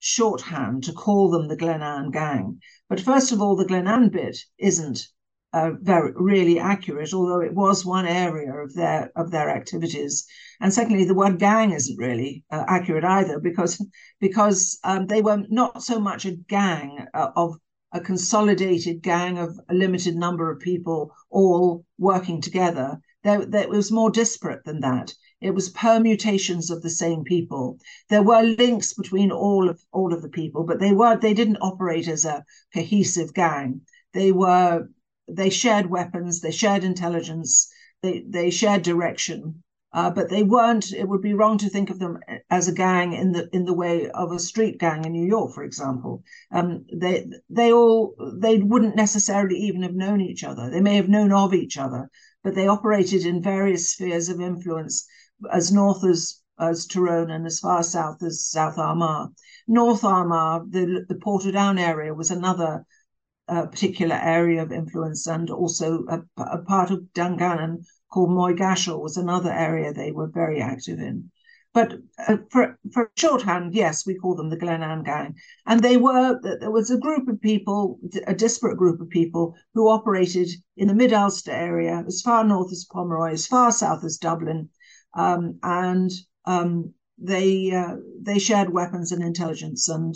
shorthand 0.00 0.84
to 0.84 0.92
call 0.92 1.30
them 1.30 1.48
the 1.48 1.56
Glenanne 1.56 2.10
gang. 2.12 2.60
But 2.88 3.00
first 3.00 3.32
of 3.32 3.40
all, 3.40 3.56
the 3.56 3.64
Glenanne 3.64 4.10
bit 4.10 4.38
isn't 4.58 5.06
uh, 5.52 5.70
very 5.80 6.12
really 6.14 6.58
accurate, 6.58 7.14
although 7.14 7.40
it 7.40 7.54
was 7.54 7.84
one 7.84 8.06
area 8.06 8.52
of 8.52 8.74
their 8.74 9.10
of 9.16 9.30
their 9.30 9.48
activities. 9.50 10.26
And 10.60 10.74
secondly, 10.74 11.04
the 11.04 11.14
word 11.14 11.38
gang 11.38 11.70
isn't 11.72 11.98
really 11.98 12.44
uh, 12.50 12.64
accurate 12.66 13.04
either, 13.04 13.40
because 13.40 13.84
because 14.20 14.78
um, 14.84 15.06
they 15.06 15.22
were 15.22 15.44
not 15.48 15.82
so 15.82 15.98
much 16.00 16.26
a 16.26 16.32
gang 16.32 17.06
of 17.14 17.56
a 17.92 18.00
consolidated 18.00 19.02
gang 19.02 19.38
of 19.38 19.58
a 19.68 19.74
limited 19.74 20.14
number 20.14 20.50
of 20.50 20.60
people 20.60 21.10
all 21.30 21.84
working 21.98 22.40
together. 22.40 23.00
There, 23.24 23.44
there, 23.46 23.62
it 23.62 23.70
was 23.70 23.90
more 23.90 24.10
disparate 24.10 24.64
than 24.64 24.80
that. 24.80 25.14
It 25.40 25.54
was 25.54 25.70
permutations 25.70 26.70
of 26.70 26.82
the 26.82 26.90
same 26.90 27.24
people. 27.24 27.78
There 28.08 28.22
were 28.22 28.42
links 28.42 28.92
between 28.92 29.30
all 29.30 29.68
of 29.68 29.80
all 29.92 30.12
of 30.12 30.22
the 30.22 30.28
people, 30.28 30.64
but 30.64 30.80
they 30.80 30.92
were 30.92 31.16
they 31.16 31.34
didn't 31.34 31.58
operate 31.62 32.08
as 32.08 32.24
a 32.24 32.44
cohesive 32.74 33.32
gang. 33.34 33.82
They 34.12 34.32
were 34.32 34.88
they 35.28 35.50
shared 35.50 35.90
weapons, 35.90 36.40
they 36.40 36.50
shared 36.50 36.84
intelligence, 36.84 37.68
they 38.02 38.24
they 38.26 38.50
shared 38.50 38.82
direction, 38.82 39.62
uh, 39.92 40.10
but 40.10 40.28
they 40.28 40.42
weren't. 40.42 40.92
It 40.92 41.08
would 41.08 41.22
be 41.22 41.32
wrong 41.32 41.56
to 41.58 41.70
think 41.70 41.88
of 41.88 41.98
them 41.98 42.18
as 42.50 42.68
a 42.68 42.74
gang 42.74 43.14
in 43.14 43.32
the 43.32 43.48
in 43.52 43.64
the 43.64 43.72
way 43.72 44.10
of 44.10 44.32
a 44.32 44.38
street 44.38 44.78
gang 44.78 45.04
in 45.04 45.12
New 45.12 45.26
York, 45.26 45.54
for 45.54 45.64
example. 45.64 46.22
Um, 46.52 46.84
they 46.92 47.26
they 47.48 47.72
all 47.72 48.14
they 48.38 48.58
wouldn't 48.58 48.96
necessarily 48.96 49.56
even 49.56 49.82
have 49.82 49.94
known 49.94 50.20
each 50.20 50.44
other. 50.44 50.68
They 50.70 50.82
may 50.82 50.96
have 50.96 51.08
known 51.08 51.32
of 51.32 51.54
each 51.54 51.78
other, 51.78 52.10
but 52.44 52.54
they 52.54 52.66
operated 52.68 53.24
in 53.24 53.42
various 53.42 53.90
spheres 53.90 54.28
of 54.28 54.40
influence 54.40 55.06
as 55.50 55.72
north 55.72 56.04
as 56.04 56.40
as 56.58 56.86
Tyrone 56.86 57.30
and 57.30 57.46
as 57.46 57.60
far 57.60 57.82
south 57.82 58.22
as 58.22 58.44
South 58.44 58.76
Armagh. 58.78 59.30
North 59.66 60.04
Armagh, 60.04 60.70
the 60.70 61.06
the 61.08 61.14
Portadown 61.14 61.80
area, 61.80 62.12
was 62.12 62.30
another 62.30 62.84
uh, 63.48 63.66
particular 63.66 64.16
area 64.16 64.62
of 64.62 64.70
influence, 64.70 65.26
and 65.26 65.48
also 65.48 66.04
a, 66.08 66.20
a 66.36 66.58
part 66.58 66.90
of 66.90 67.10
Dungannon 67.14 67.84
called 68.10 68.30
Moygashel 68.30 69.00
was 69.00 69.16
another 69.16 69.52
area 69.52 69.92
they 69.92 70.12
were 70.12 70.28
very 70.28 70.60
active 70.60 70.98
in. 70.98 71.30
But 71.74 71.98
uh, 72.26 72.38
for, 72.50 72.78
for 72.92 73.10
shorthand, 73.16 73.74
yes, 73.74 74.06
we 74.06 74.16
call 74.16 74.34
them 74.34 74.48
the 74.48 74.56
Glenanne 74.56 75.04
Gang. 75.04 75.34
And 75.66 75.80
they 75.80 75.96
were, 75.96 76.40
there 76.42 76.70
was 76.70 76.90
a 76.90 76.98
group 76.98 77.28
of 77.28 77.40
people, 77.40 77.98
a 78.26 78.34
disparate 78.34 78.78
group 78.78 79.00
of 79.00 79.10
people 79.10 79.54
who 79.74 79.88
operated 79.88 80.48
in 80.76 80.88
the 80.88 80.94
Mid 80.94 81.12
Ulster 81.12 81.52
area, 81.52 82.04
as 82.06 82.22
far 82.22 82.42
north 82.42 82.72
as 82.72 82.86
Pomeroy, 82.90 83.32
as 83.32 83.46
far 83.46 83.70
south 83.70 84.02
as 84.02 84.16
Dublin. 84.16 84.70
Um, 85.14 85.58
and 85.62 86.10
um, 86.46 86.94
they 87.18 87.70
uh, 87.70 87.96
they 88.20 88.38
shared 88.38 88.70
weapons 88.70 89.12
and 89.12 89.22
intelligence, 89.22 89.88
and 89.88 90.14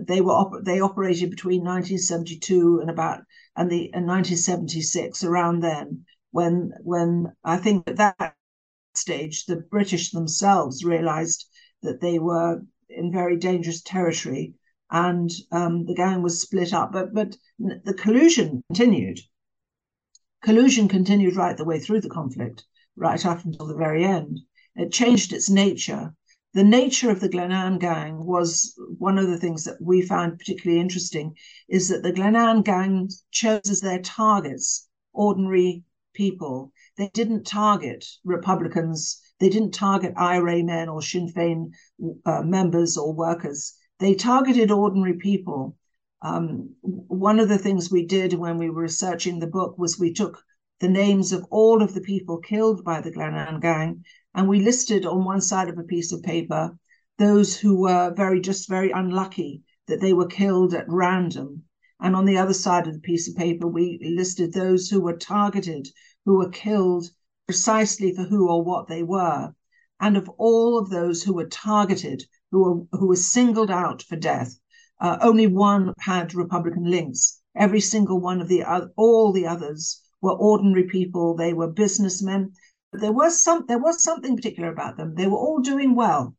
they 0.00 0.20
were 0.20 0.32
op- 0.32 0.64
they 0.64 0.80
operated 0.80 1.30
between 1.30 1.60
1972 1.60 2.80
and 2.80 2.90
about 2.90 3.20
and 3.56 3.70
the 3.70 3.90
and 3.92 4.06
1976 4.06 5.24
around 5.24 5.60
then 5.60 6.04
when 6.30 6.72
when 6.82 7.32
I 7.44 7.56
think 7.56 7.88
at 7.88 7.96
that 7.96 8.34
stage 8.94 9.46
the 9.46 9.56
British 9.56 10.10
themselves 10.10 10.84
realized 10.84 11.46
that 11.82 12.00
they 12.00 12.18
were 12.18 12.62
in 12.88 13.12
very 13.12 13.36
dangerous 13.36 13.82
territory 13.82 14.54
and 14.90 15.30
um, 15.52 15.86
the 15.86 15.94
gang 15.94 16.22
was 16.22 16.40
split 16.40 16.72
up. 16.72 16.92
But 16.92 17.14
but 17.14 17.36
the 17.58 17.94
collusion 17.94 18.62
continued. 18.68 19.20
Collusion 20.42 20.88
continued 20.88 21.36
right 21.36 21.56
the 21.56 21.64
way 21.64 21.78
through 21.78 22.00
the 22.00 22.08
conflict, 22.08 22.64
right 22.96 23.24
up 23.24 23.44
until 23.44 23.66
the 23.66 23.76
very 23.76 24.04
end. 24.04 24.40
It 24.74 24.92
changed 24.92 25.32
its 25.32 25.50
nature. 25.50 26.14
The 26.54 26.64
nature 26.64 27.10
of 27.10 27.20
the 27.20 27.28
Glenanne 27.28 27.78
gang 27.78 28.24
was 28.24 28.74
one 28.98 29.18
of 29.18 29.28
the 29.28 29.38
things 29.38 29.64
that 29.64 29.80
we 29.80 30.02
found 30.02 30.38
particularly 30.38 30.80
interesting 30.80 31.36
is 31.68 31.88
that 31.88 32.02
the 32.02 32.12
Glenanne 32.12 32.64
gang 32.64 33.08
chose 33.30 33.70
as 33.70 33.80
their 33.80 34.00
targets 34.00 34.88
ordinary 35.12 35.84
people. 36.20 36.70
They 36.98 37.08
didn't 37.14 37.44
target 37.46 38.04
Republicans. 38.24 39.22
They 39.38 39.48
didn't 39.48 39.72
target 39.72 40.12
IRA 40.18 40.62
men 40.62 40.90
or 40.90 41.00
Sinn 41.00 41.32
Féin 41.32 41.70
uh, 42.26 42.42
members 42.42 42.98
or 42.98 43.14
workers. 43.14 43.74
They 44.00 44.14
targeted 44.14 44.70
ordinary 44.70 45.14
people. 45.14 45.76
Um, 46.20 46.74
one 46.82 47.40
of 47.40 47.48
the 47.48 47.56
things 47.56 47.90
we 47.90 48.04
did 48.04 48.34
when 48.34 48.58
we 48.58 48.68
were 48.68 48.82
researching 48.82 49.38
the 49.38 49.54
book 49.58 49.78
was 49.78 49.98
we 49.98 50.12
took 50.12 50.42
the 50.80 50.90
names 50.90 51.32
of 51.32 51.46
all 51.50 51.82
of 51.82 51.94
the 51.94 52.02
people 52.02 52.36
killed 52.52 52.84
by 52.84 53.00
the 53.00 53.12
Glenanne 53.12 53.60
gang 53.60 54.04
and 54.34 54.46
we 54.46 54.60
listed 54.60 55.06
on 55.06 55.24
one 55.24 55.40
side 55.40 55.70
of 55.70 55.78
a 55.78 55.90
piece 55.94 56.12
of 56.12 56.22
paper 56.22 56.78
those 57.16 57.56
who 57.56 57.80
were 57.80 58.12
very 58.14 58.40
just 58.40 58.68
very 58.68 58.90
unlucky 58.90 59.62
that 59.88 60.00
they 60.00 60.12
were 60.12 60.26
killed 60.26 60.74
at 60.74 60.84
random 60.88 61.64
and 62.02 62.16
on 62.16 62.24
the 62.24 62.38
other 62.38 62.54
side 62.54 62.86
of 62.86 62.94
the 62.94 63.00
piece 63.00 63.28
of 63.28 63.36
paper, 63.36 63.66
we 63.66 63.98
listed 64.02 64.52
those 64.52 64.88
who 64.88 65.02
were 65.02 65.16
targeted, 65.16 65.88
who 66.24 66.38
were 66.38 66.50
killed 66.50 67.10
precisely 67.46 68.14
for 68.14 68.22
who 68.22 68.48
or 68.48 68.62
what 68.62 68.86
they 68.86 69.02
were. 69.02 69.54
And 69.98 70.16
of 70.16 70.28
all 70.38 70.78
of 70.78 70.88
those 70.88 71.22
who 71.22 71.34
were 71.34 71.46
targeted, 71.46 72.24
who 72.50 72.62
were, 72.62 72.98
who 72.98 73.08
were 73.08 73.16
singled 73.16 73.70
out 73.70 74.02
for 74.02 74.16
death, 74.16 74.58
uh, 75.00 75.18
only 75.20 75.46
one 75.46 75.92
had 75.98 76.34
Republican 76.34 76.84
links. 76.84 77.40
Every 77.56 77.80
single 77.80 78.20
one 78.20 78.40
of 78.40 78.48
the 78.48 78.64
all 78.96 79.32
the 79.32 79.46
others 79.46 80.00
were 80.20 80.32
ordinary 80.32 80.84
people. 80.84 81.34
They 81.34 81.52
were 81.52 81.70
businessmen. 81.70 82.52
But 82.92 83.00
there 83.00 83.12
was 83.12 83.42
some 83.42 83.64
there 83.66 83.78
was 83.78 84.02
something 84.02 84.36
particular 84.36 84.70
about 84.70 84.96
them. 84.96 85.14
They 85.14 85.26
were 85.26 85.38
all 85.38 85.60
doing 85.60 85.94
well. 85.94 86.36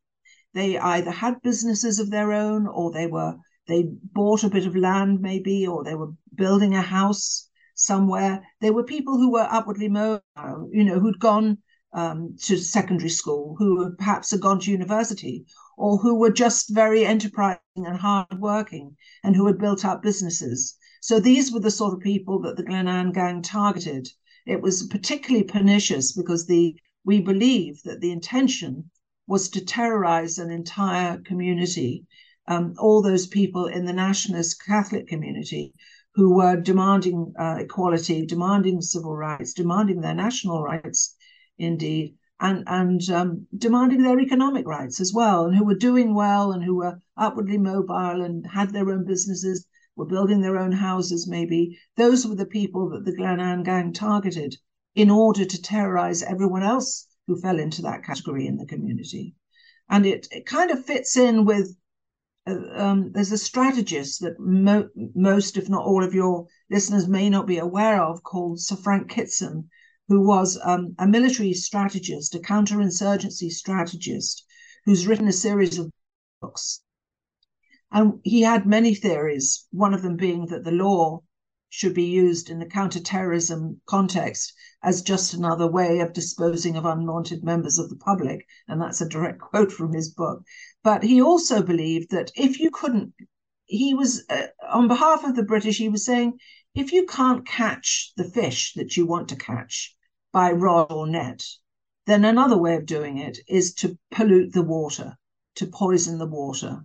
They 0.53 0.77
either 0.77 1.11
had 1.11 1.41
businesses 1.41 1.99
of 1.99 2.09
their 2.09 2.31
own 2.31 2.67
or 2.67 2.91
they 2.91 3.07
were 3.07 3.37
they 3.67 3.83
bought 3.83 4.43
a 4.43 4.49
bit 4.49 4.65
of 4.65 4.75
land, 4.75 5.21
maybe, 5.21 5.65
or 5.65 5.83
they 5.83 5.95
were 5.95 6.13
building 6.35 6.73
a 6.73 6.81
house 6.81 7.49
somewhere. 7.75 8.43
There 8.59 8.73
were 8.73 8.83
people 8.83 9.17
who 9.17 9.31
were 9.31 9.47
upwardly 9.49 9.89
mobile, 9.89 10.69
you 10.71 10.83
know, 10.83 10.99
who'd 10.99 11.19
gone 11.19 11.57
um, 11.93 12.35
to 12.43 12.57
secondary 12.57 13.09
school, 13.09 13.55
who 13.57 13.95
perhaps 13.95 14.31
had 14.31 14.41
gone 14.41 14.59
to 14.61 14.71
university, 14.71 15.45
or 15.77 15.97
who 15.97 16.15
were 16.15 16.31
just 16.31 16.69
very 16.69 17.05
enterprising 17.05 17.59
and 17.75 17.97
hardworking, 17.97 18.95
and 19.23 19.35
who 19.35 19.45
had 19.47 19.57
built 19.57 19.83
up 19.83 20.01
businesses. 20.01 20.77
So 21.01 21.19
these 21.19 21.51
were 21.51 21.59
the 21.59 21.71
sort 21.71 21.93
of 21.93 21.99
people 21.99 22.39
that 22.41 22.57
the 22.57 22.63
Glenanne 22.63 23.13
gang 23.13 23.41
targeted. 23.41 24.09
It 24.45 24.61
was 24.61 24.87
particularly 24.87 25.43
pernicious 25.43 26.11
because 26.11 26.45
the 26.45 26.75
we 27.03 27.19
believe 27.19 27.81
that 27.83 27.99
the 27.99 28.11
intention 28.11 28.91
was 29.27 29.49
to 29.49 29.65
terrorize 29.65 30.37
an 30.37 30.51
entire 30.51 31.17
community 31.17 32.05
um, 32.47 32.73
all 32.77 33.01
those 33.01 33.27
people 33.27 33.67
in 33.67 33.85
the 33.85 33.93
nationalist 33.93 34.63
Catholic 34.65 35.07
community 35.07 35.73
who 36.13 36.35
were 36.35 36.59
demanding 36.59 37.33
uh, 37.39 37.57
equality, 37.59 38.25
demanding 38.25 38.81
civil 38.81 39.15
rights, 39.15 39.53
demanding 39.53 40.01
their 40.01 40.15
national 40.15 40.61
rights, 40.61 41.15
indeed, 41.57 42.15
and 42.39 42.63
and 42.67 43.09
um, 43.09 43.47
demanding 43.57 44.01
their 44.01 44.19
economic 44.19 44.67
rights 44.67 44.99
as 44.99 45.13
well, 45.13 45.45
and 45.45 45.55
who 45.55 45.63
were 45.63 45.75
doing 45.75 46.13
well 46.13 46.51
and 46.51 46.63
who 46.63 46.75
were 46.75 46.99
upwardly 47.17 47.57
mobile 47.57 48.21
and 48.21 48.45
had 48.47 48.71
their 48.71 48.89
own 48.89 49.05
businesses, 49.05 49.65
were 49.95 50.05
building 50.05 50.41
their 50.41 50.57
own 50.57 50.71
houses, 50.71 51.27
maybe. 51.27 51.77
Those 51.97 52.25
were 52.25 52.35
the 52.35 52.45
people 52.45 52.89
that 52.89 53.05
the 53.05 53.15
Glenanne 53.15 53.63
gang 53.63 53.93
targeted 53.93 54.55
in 54.95 55.09
order 55.09 55.45
to 55.45 55.61
terrorize 55.61 56.23
everyone 56.23 56.63
else 56.63 57.07
who 57.27 57.39
fell 57.39 57.59
into 57.59 57.81
that 57.83 58.03
category 58.03 58.47
in 58.47 58.57
the 58.57 58.65
community. 58.65 59.35
And 59.89 60.05
it, 60.05 60.27
it 60.31 60.45
kind 60.45 60.71
of 60.71 60.85
fits 60.85 61.17
in 61.17 61.45
with 61.45 61.75
um, 62.47 63.11
there's 63.11 63.31
a 63.31 63.37
strategist 63.37 64.21
that 64.21 64.39
mo- 64.39 64.89
most, 64.95 65.57
if 65.57 65.69
not 65.69 65.85
all, 65.85 66.03
of 66.03 66.13
your 66.13 66.47
listeners 66.69 67.07
may 67.07 67.29
not 67.29 67.47
be 67.47 67.57
aware 67.57 68.01
of 68.01 68.23
called 68.23 68.59
Sir 68.59 68.75
Frank 68.75 69.09
Kitson, 69.09 69.69
who 70.07 70.25
was 70.25 70.59
um, 70.63 70.95
a 70.97 71.07
military 71.07 71.53
strategist, 71.53 72.35
a 72.35 72.39
counterinsurgency 72.39 73.51
strategist, 73.51 74.45
who's 74.85 75.07
written 75.07 75.27
a 75.27 75.33
series 75.33 75.77
of 75.77 75.91
books. 76.41 76.81
And 77.91 78.19
he 78.23 78.41
had 78.41 78.65
many 78.65 78.95
theories, 78.95 79.67
one 79.71 79.93
of 79.93 80.01
them 80.01 80.15
being 80.15 80.47
that 80.47 80.63
the 80.63 80.71
law 80.71 81.23
should 81.69 81.93
be 81.93 82.03
used 82.03 82.49
in 82.49 82.59
the 82.59 82.65
counterterrorism 82.65 83.79
context 83.85 84.53
as 84.83 85.01
just 85.01 85.33
another 85.33 85.71
way 85.71 85.99
of 85.99 86.11
disposing 86.11 86.75
of 86.75 86.85
unwanted 86.85 87.43
members 87.43 87.79
of 87.79 87.89
the 87.89 87.95
public. 87.95 88.45
And 88.67 88.81
that's 88.81 88.99
a 88.99 89.07
direct 89.07 89.39
quote 89.51 89.71
from 89.71 89.93
his 89.93 90.09
book. 90.09 90.43
But 90.83 91.03
he 91.03 91.21
also 91.21 91.61
believed 91.61 92.09
that 92.11 92.31
if 92.35 92.59
you 92.59 92.71
couldn't, 92.71 93.13
he 93.65 93.93
was, 93.93 94.25
uh, 94.29 94.47
on 94.67 94.87
behalf 94.87 95.23
of 95.23 95.35
the 95.35 95.43
British, 95.43 95.77
he 95.77 95.89
was 95.89 96.03
saying, 96.03 96.39
if 96.73 96.91
you 96.91 97.05
can't 97.05 97.45
catch 97.45 98.13
the 98.17 98.23
fish 98.23 98.73
that 98.73 98.97
you 98.97 99.05
want 99.05 99.29
to 99.29 99.35
catch 99.35 99.95
by 100.31 100.51
rod 100.51 100.91
or 100.91 101.05
net, 101.05 101.43
then 102.07 102.25
another 102.25 102.57
way 102.57 102.75
of 102.75 102.85
doing 102.85 103.17
it 103.17 103.37
is 103.47 103.73
to 103.75 103.97
pollute 104.09 104.53
the 104.53 104.63
water, 104.63 105.17
to 105.55 105.67
poison 105.67 106.17
the 106.17 106.27
water. 106.27 106.83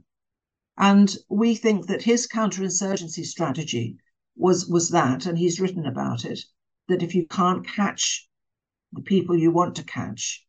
And 0.77 1.17
we 1.29 1.55
think 1.55 1.87
that 1.87 2.03
his 2.03 2.27
counterinsurgency 2.27 3.25
strategy 3.25 3.97
was 4.37 4.69
was 4.69 4.91
that, 4.91 5.25
and 5.25 5.39
he's 5.39 5.59
written 5.59 5.87
about 5.87 6.27
it, 6.27 6.41
that 6.89 7.03
if 7.03 7.15
you 7.15 7.27
can't 7.27 7.67
catch 7.67 8.29
the 8.93 9.01
people 9.01 9.39
you 9.39 9.51
want 9.51 9.77
to 9.77 9.85
catch 9.85 10.45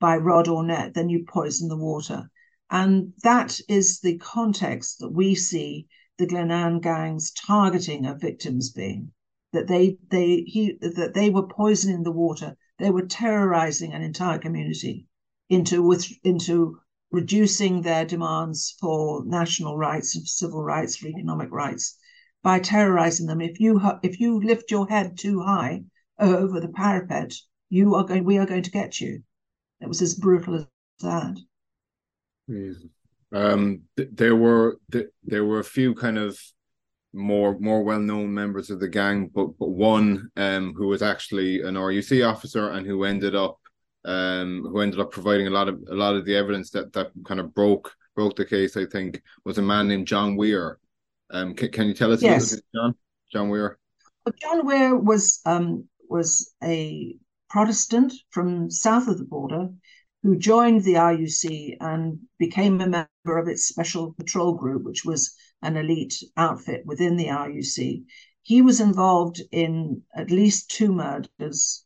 by 0.00 0.16
rod 0.16 0.48
or 0.48 0.64
net, 0.64 0.94
then 0.94 1.10
you 1.10 1.24
poison 1.28 1.68
the 1.68 1.76
water. 1.76 2.30
And 2.70 3.12
that 3.22 3.60
is 3.68 4.00
the 4.00 4.18
context 4.18 4.98
that 4.98 5.12
we 5.12 5.34
see 5.34 5.86
the 6.18 6.26
Glenanne 6.26 6.80
gangs 6.80 7.30
targeting 7.30 8.06
of 8.06 8.20
victims 8.20 8.70
being 8.70 9.12
that 9.52 9.68
they 9.68 9.96
they 10.10 10.42
he 10.42 10.76
that 10.80 11.14
they 11.14 11.30
were 11.30 11.46
poisoning 11.46 12.02
the 12.02 12.12
water, 12.12 12.56
they 12.78 12.90
were 12.90 13.06
terrorizing 13.06 13.92
an 13.92 14.02
entire 14.02 14.38
community 14.38 15.06
into 15.48 15.82
with 15.82 16.06
into 16.24 16.78
reducing 17.10 17.82
their 17.82 18.04
demands 18.04 18.74
for 18.80 19.24
national 19.24 19.78
rights, 19.78 20.16
and 20.16 20.26
civil 20.26 20.62
rights, 20.62 20.96
for 20.96 21.06
economic 21.06 21.50
rights, 21.50 21.96
by 22.42 22.58
terrorizing 22.58 23.26
them. 23.26 23.40
If 23.40 23.60
you 23.60 23.80
if 24.02 24.20
you 24.20 24.42
lift 24.42 24.70
your 24.70 24.88
head 24.88 25.16
too 25.16 25.40
high 25.40 25.84
over 26.18 26.60
the 26.60 26.68
parapet, 26.68 27.32
you 27.68 27.94
are 27.94 28.04
going. 28.04 28.24
We 28.24 28.38
are 28.38 28.46
going 28.46 28.64
to 28.64 28.70
get 28.70 29.00
you. 29.00 29.22
It 29.80 29.88
was 29.88 30.02
as 30.02 30.14
brutal 30.14 30.56
as 30.56 30.66
that. 31.00 31.38
Um, 33.32 33.82
th- 33.96 34.08
there 34.12 34.36
were 34.36 34.78
th- 34.92 35.08
there 35.24 35.44
were 35.44 35.58
a 35.58 35.64
few 35.64 35.94
kind 35.94 36.18
of 36.18 36.38
more 37.12 37.58
more 37.58 37.82
well 37.82 37.98
known 38.00 38.32
members 38.32 38.70
of 38.70 38.80
the 38.80 38.88
gang, 38.88 39.30
but 39.34 39.58
but 39.58 39.70
one 39.70 40.30
um, 40.36 40.74
who 40.74 40.86
was 40.86 41.02
actually 41.02 41.62
an 41.62 41.74
RUC 41.74 42.26
officer 42.28 42.70
and 42.70 42.86
who 42.86 43.04
ended 43.04 43.34
up 43.34 43.58
um, 44.04 44.66
who 44.70 44.80
ended 44.80 45.00
up 45.00 45.10
providing 45.10 45.48
a 45.48 45.50
lot 45.50 45.68
of 45.68 45.82
a 45.90 45.94
lot 45.94 46.14
of 46.14 46.24
the 46.24 46.36
evidence 46.36 46.70
that 46.70 46.92
that 46.92 47.10
kind 47.24 47.40
of 47.40 47.54
broke 47.54 47.92
broke 48.14 48.36
the 48.36 48.44
case. 48.44 48.76
I 48.76 48.86
think 48.86 49.22
was 49.44 49.58
a 49.58 49.62
man 49.62 49.88
named 49.88 50.06
John 50.06 50.36
Weir. 50.36 50.78
Um, 51.30 51.54
can, 51.54 51.70
can 51.72 51.88
you 51.88 51.94
tell 51.94 52.12
us 52.12 52.22
yes. 52.22 52.52
a 52.52 52.56
little 52.56 52.56
bit, 52.56 52.64
John? 52.74 52.94
John 53.32 53.48
Weir. 53.48 53.78
John 54.40 54.66
Weir 54.66 54.96
was 54.96 55.40
um, 55.44 55.88
was 56.08 56.54
a 56.62 57.16
Protestant 57.50 58.12
from 58.30 58.70
south 58.70 59.08
of 59.08 59.18
the 59.18 59.24
border 59.24 59.68
who 60.26 60.36
joined 60.36 60.82
the 60.82 60.94
RUC 60.94 61.76
and 61.80 62.18
became 62.36 62.80
a 62.80 62.88
member 62.88 63.38
of 63.38 63.46
its 63.46 63.68
special 63.68 64.12
patrol 64.14 64.54
group, 64.54 64.82
which 64.82 65.04
was 65.04 65.36
an 65.62 65.76
elite 65.76 66.20
outfit 66.36 66.84
within 66.84 67.16
the 67.16 67.26
RUC. 67.26 68.04
He 68.42 68.60
was 68.60 68.80
involved 68.80 69.40
in 69.52 70.02
at 70.16 70.32
least 70.32 70.68
two 70.68 70.92
murders 70.92 71.84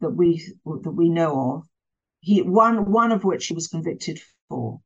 that 0.00 0.10
we 0.10 0.44
that 0.64 0.90
we 0.90 1.08
know 1.08 1.52
of. 1.52 1.62
He 2.18 2.42
one 2.42 2.90
one 2.90 3.12
of 3.12 3.22
which 3.22 3.46
he 3.46 3.54
was 3.54 3.68
convicted 3.68 4.20
for. 4.48 4.80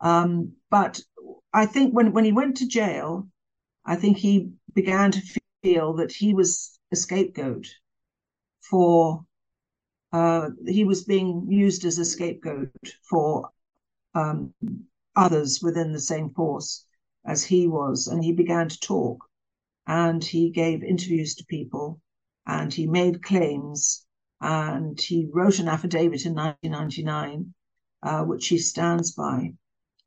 Um, 0.00 0.52
but 0.70 1.02
I 1.52 1.66
think 1.66 1.92
when 1.92 2.14
when 2.14 2.24
he 2.24 2.32
went 2.32 2.56
to 2.58 2.66
jail, 2.66 3.28
I 3.84 3.96
think 3.96 4.16
he 4.16 4.50
began 4.72 5.10
to 5.10 5.38
feel 5.62 5.92
that 5.96 6.12
he 6.12 6.32
was 6.32 6.78
a 6.90 6.96
scapegoat 6.96 7.66
for 8.62 9.26
uh, 10.12 10.50
he 10.66 10.84
was 10.84 11.04
being 11.04 11.46
used 11.48 11.84
as 11.84 11.98
a 11.98 12.04
scapegoat 12.04 12.70
for 13.08 13.50
um, 14.14 14.52
others 15.14 15.60
within 15.62 15.92
the 15.92 16.00
same 16.00 16.30
force 16.30 16.84
as 17.24 17.44
he 17.44 17.66
was, 17.66 18.06
and 18.06 18.24
he 18.24 18.32
began 18.32 18.68
to 18.68 18.80
talk, 18.80 19.24
and 19.86 20.24
he 20.24 20.50
gave 20.50 20.82
interviews 20.82 21.34
to 21.34 21.44
people, 21.46 22.00
and 22.46 22.72
he 22.72 22.86
made 22.86 23.22
claims, 23.22 24.06
and 24.40 25.00
he 25.00 25.28
wrote 25.32 25.58
an 25.58 25.68
affidavit 25.68 26.24
in 26.24 26.34
1999, 26.34 27.54
uh, 28.02 28.24
which 28.24 28.48
he 28.48 28.58
stands 28.58 29.12
by, 29.12 29.52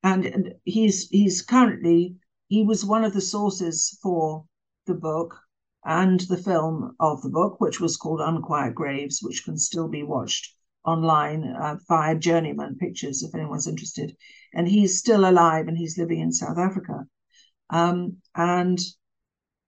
and, 0.02 0.26
and 0.26 0.56
he's 0.66 1.08
he's 1.10 1.42
currently 1.42 2.16
he 2.48 2.64
was 2.64 2.84
one 2.84 3.06
of 3.06 3.14
the 3.14 3.22
sources 3.22 3.98
for 4.02 4.46
the 4.86 4.94
book 4.94 5.43
and 5.86 6.20
the 6.22 6.38
film 6.38 6.96
of 7.00 7.22
the 7.22 7.30
book, 7.30 7.60
which 7.60 7.80
was 7.80 7.98
called 7.98 8.22
Unquiet 8.22 8.76
Graves, 8.76 9.20
which 9.22 9.44
can 9.44 9.58
still 9.58 9.88
be 9.88 10.04
watched 10.04 10.56
online 10.86 11.44
uh, 11.46 11.78
via 11.88 12.16
Journeyman 12.16 12.76
Pictures 12.76 13.24
if 13.24 13.34
anyone's 13.36 13.68
interested. 13.68 14.16
And 14.54 14.68
he's 14.68 14.98
still 14.98 15.30
alive 15.30 15.68
and 15.68 15.78
he's 15.78 15.98
living 15.98 16.20
in 16.20 16.32
South 16.32 16.58
Africa. 16.58 17.06
Um, 17.70 18.18
and 18.36 18.80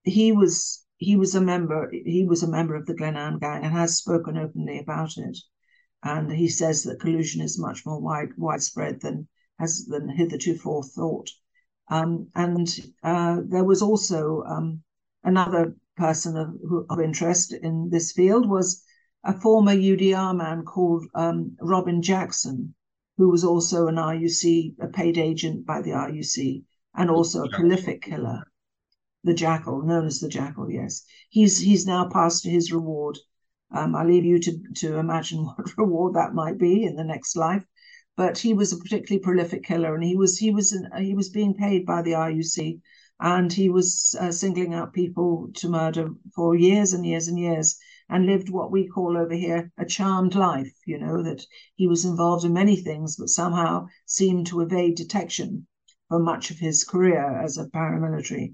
he 0.04 0.32
was 0.32 0.86
he 0.98 1.18
was 1.18 1.36
a 1.36 1.42
member 1.42 1.92
he 1.92 2.26
was 2.26 2.44
a 2.44 2.48
member 2.48 2.76
of 2.76 2.86
the 2.86 2.94
Glenanne 2.94 3.40
gang 3.40 3.64
and 3.64 3.74
has 3.74 3.98
spoken 3.98 4.38
openly 4.38 4.80
about 4.80 5.18
it. 5.18 5.38
And 6.04 6.32
he 6.32 6.48
says 6.48 6.84
that 6.84 7.00
collusion 7.00 7.42
is 7.42 7.60
much 7.60 7.86
more 7.86 8.00
wide 8.00 8.30
widespread 8.38 9.02
than 9.02 9.28
has 9.60 9.86
than 9.86 10.10
hitherto 10.10 10.56
thought. 10.56 11.30
Um, 11.88 12.30
and 12.36 12.68
uh, 13.04 13.42
there 13.46 13.64
was 13.64 13.82
also 13.82 14.44
um, 14.44 14.84
another 15.24 15.76
person 15.96 16.38
of, 16.38 16.86
of 16.90 17.00
interest 17.00 17.54
in 17.54 17.90
this 17.90 18.12
field 18.12 18.48
was 18.50 18.84
a 19.24 19.34
former 19.34 19.74
UDR 19.74 20.36
man 20.36 20.64
called 20.64 21.06
um, 21.16 21.56
Robin 21.60 22.02
Jackson, 22.02 22.76
who 23.18 23.30
was 23.30 23.44
also 23.44 23.88
an 23.88 23.96
RUC, 23.96 24.76
a 24.80 24.88
paid 24.88 25.18
agent 25.18 25.66
by 25.66 25.82
the 25.82 25.92
RUC, 25.92 26.64
and 26.96 27.10
also 27.10 27.44
a 27.44 27.50
prolific 27.50 28.02
killer. 28.04 28.44
The 29.24 29.34
Jackal, 29.34 29.82
known 29.82 30.06
as 30.06 30.20
the 30.20 30.30
Jackal, 30.30 30.70
yes. 30.70 31.04
He's 31.30 31.58
he's 31.58 31.88
now 31.88 32.08
passed 32.08 32.44
to 32.44 32.50
his 32.50 32.72
reward. 32.72 33.18
Um, 33.72 33.96
I 33.96 34.04
leave 34.04 34.26
you 34.26 34.38
to, 34.40 34.60
to 34.76 34.98
imagine 34.98 35.44
what 35.46 35.78
reward 35.78 36.14
that 36.14 36.36
might 36.36 36.60
be 36.60 36.84
in 36.84 36.96
the 36.96 37.04
next 37.04 37.36
life. 37.36 37.66
But 38.16 38.38
he 38.38 38.54
was 38.54 38.72
a 38.72 38.78
particularly 38.78 39.24
prolific 39.24 39.64
killer, 39.64 39.96
and 39.96 40.04
he 40.04 40.16
was 40.16 40.38
he 40.38 40.52
was 40.52 40.78
he 41.00 41.16
was 41.16 41.30
being 41.30 41.56
paid 41.56 41.86
by 41.86 42.02
the 42.02 42.12
RUC 42.12 42.80
and 43.20 43.54
he 43.54 43.70
was 43.70 44.16
uh, 44.20 44.32
singling 44.32 44.74
out 44.74 44.94
people 44.94 45.50
to 45.54 45.70
murder 45.70 46.10
for 46.36 46.56
years 46.56 46.94
and 46.94 47.06
years 47.06 47.28
and 47.28 47.40
years 47.40 47.78
and 48.10 48.26
lived 48.26 48.50
what 48.50 48.72
we 48.72 48.88
call 48.88 49.18
over 49.18 49.34
here 49.34 49.72
a 49.78 49.86
charmed 49.86 50.36
life 50.36 50.74
you 50.86 50.98
know 51.00 51.24
that 51.24 51.46
he 51.76 51.88
was 51.88 52.06
involved 52.06 52.46
in 52.46 52.54
many 52.54 52.76
things 52.76 53.16
but 53.16 53.30
somehow 53.30 53.86
seemed 54.06 54.46
to 54.46 54.62
evade 54.62 54.96
detection 54.96 55.66
for 56.10 56.20
much 56.20 56.52
of 56.52 56.60
his 56.60 56.84
career 56.84 57.42
as 57.42 57.58
a 57.58 57.66
paramilitary. 57.66 58.54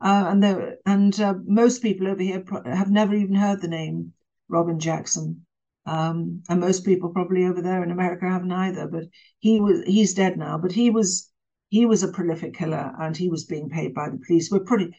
Uh, 0.00 0.26
and 0.28 0.42
there, 0.42 0.76
and 0.86 1.20
uh, 1.20 1.34
most 1.44 1.82
people 1.82 2.08
over 2.08 2.22
here 2.22 2.42
have 2.64 2.90
never 2.90 3.14
even 3.14 3.34
heard 3.34 3.60
the 3.60 3.68
name 3.68 4.12
Robin 4.48 4.78
Jackson. 4.78 5.46
Um, 5.86 6.42
and 6.48 6.60
most 6.60 6.84
people 6.84 7.10
probably 7.10 7.44
over 7.44 7.62
there 7.62 7.82
in 7.82 7.90
America 7.90 8.28
haven't 8.28 8.52
either 8.52 8.86
but 8.86 9.04
he 9.38 9.60
was 9.60 9.82
he's 9.86 10.12
dead 10.12 10.36
now 10.36 10.58
but 10.58 10.72
he 10.72 10.90
was 10.90 11.29
he 11.70 11.86
was 11.86 12.02
a 12.02 12.12
prolific 12.12 12.54
killer 12.54 12.92
and 12.98 13.16
he 13.16 13.28
was 13.28 13.44
being 13.44 13.70
paid 13.70 13.94
by 13.94 14.10
the 14.10 14.18
police. 14.18 14.50
We're 14.50 14.60
pretty 14.60 14.92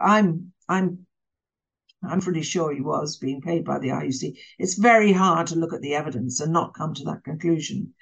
I'm 0.00 0.52
I'm 0.68 1.06
I'm 2.08 2.20
pretty 2.20 2.42
sure 2.42 2.72
he 2.72 2.80
was 2.80 3.16
being 3.16 3.40
paid 3.40 3.64
by 3.64 3.80
the 3.80 3.88
RUC. 3.88 4.36
It's 4.58 4.78
very 4.78 5.12
hard 5.12 5.48
to 5.48 5.56
look 5.56 5.72
at 5.72 5.80
the 5.80 5.94
evidence 5.94 6.40
and 6.40 6.52
not 6.52 6.74
come 6.74 6.94
to 6.94 7.04
that 7.04 7.24
conclusion. 7.24 7.92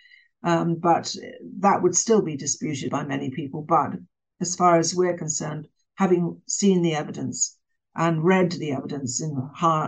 Um, 0.42 0.74
but 0.74 1.14
that 1.60 1.82
would 1.82 1.96
still 1.96 2.20
be 2.20 2.36
disputed 2.36 2.90
by 2.90 3.04
many 3.04 3.30
people. 3.30 3.62
But 3.62 3.94
as 4.38 4.54
far 4.54 4.78
as 4.78 4.94
we're 4.94 5.16
concerned, 5.16 5.68
having 5.94 6.42
seen 6.46 6.82
the 6.82 6.94
evidence 6.94 7.56
and 7.96 8.22
read 8.22 8.52
the 8.52 8.72
evidence 8.72 9.22
in 9.22 9.34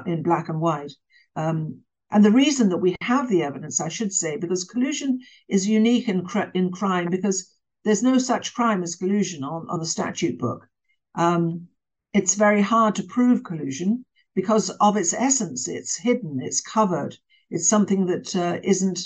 in 0.07 0.23
black 0.23 0.49
and 0.49 0.61
white, 0.61 0.93
um, 1.35 1.81
and 2.11 2.25
the 2.25 2.31
reason 2.31 2.71
that 2.71 2.79
we 2.79 2.97
have 3.03 3.29
the 3.29 3.43
evidence, 3.43 3.79
I 3.79 3.89
should 3.89 4.13
say, 4.13 4.39
because 4.39 4.65
collusion 4.65 5.21
is 5.49 5.69
unique 5.69 6.09
in, 6.09 6.27
in 6.55 6.71
crime 6.71 7.11
because 7.11 7.53
there's 7.87 8.03
no 8.03 8.19
such 8.19 8.53
crime 8.53 8.83
as 8.83 8.97
collusion 8.97 9.45
on, 9.45 9.65
on 9.71 9.79
the 9.79 9.87
statute 9.87 10.41
book. 10.41 10.67
Um, 11.15 11.69
it's 12.13 12.35
very 12.35 12.61
hard 12.61 12.97
to 12.97 13.05
prove 13.05 13.45
collusion 13.45 14.05
because 14.35 14.71
of 14.71 14.97
its 14.97 15.15
essence. 15.15 15.69
It's 15.69 15.97
hidden, 15.97 16.41
it's 16.43 16.61
covered, 16.61 17.17
it's 17.49 17.69
something 17.69 18.07
that 18.07 18.35
uh, 18.35 18.59
not 18.65 18.99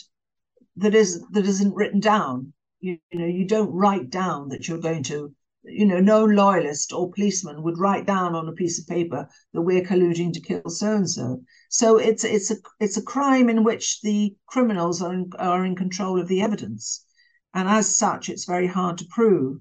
that 0.76 0.94
is 0.94 1.22
that 1.32 1.44
isn't 1.44 1.74
written 1.74 2.00
down. 2.00 2.54
You, 2.80 2.96
you 3.12 3.18
know, 3.18 3.26
you 3.26 3.46
don't 3.46 3.70
write 3.70 4.08
down 4.08 4.48
that 4.48 4.66
you're 4.66 4.78
going 4.78 5.02
to. 5.04 5.34
You 5.62 5.84
know, 5.84 6.00
no 6.00 6.24
loyalist 6.24 6.90
or 6.90 7.12
policeman 7.12 7.62
would 7.62 7.76
write 7.76 8.06
down 8.06 8.34
on 8.34 8.48
a 8.48 8.52
piece 8.52 8.78
of 8.80 8.86
paper 8.86 9.28
that 9.52 9.60
we're 9.60 9.84
colluding 9.84 10.32
to 10.32 10.40
kill 10.40 10.62
so 10.68 10.96
and 10.96 11.10
so. 11.10 11.42
So 11.68 11.98
it's 11.98 12.24
it's 12.24 12.50
a 12.50 12.56
it's 12.80 12.96
a 12.96 13.02
crime 13.02 13.50
in 13.50 13.62
which 13.62 14.00
the 14.00 14.34
criminals 14.46 15.02
are 15.02 15.12
in, 15.12 15.30
are 15.38 15.66
in 15.66 15.76
control 15.76 16.18
of 16.18 16.28
the 16.28 16.40
evidence 16.40 17.04
and 17.52 17.68
as 17.68 17.96
such, 17.96 18.28
it's 18.28 18.44
very 18.44 18.66
hard 18.66 18.98
to 18.98 19.06
prove. 19.06 19.60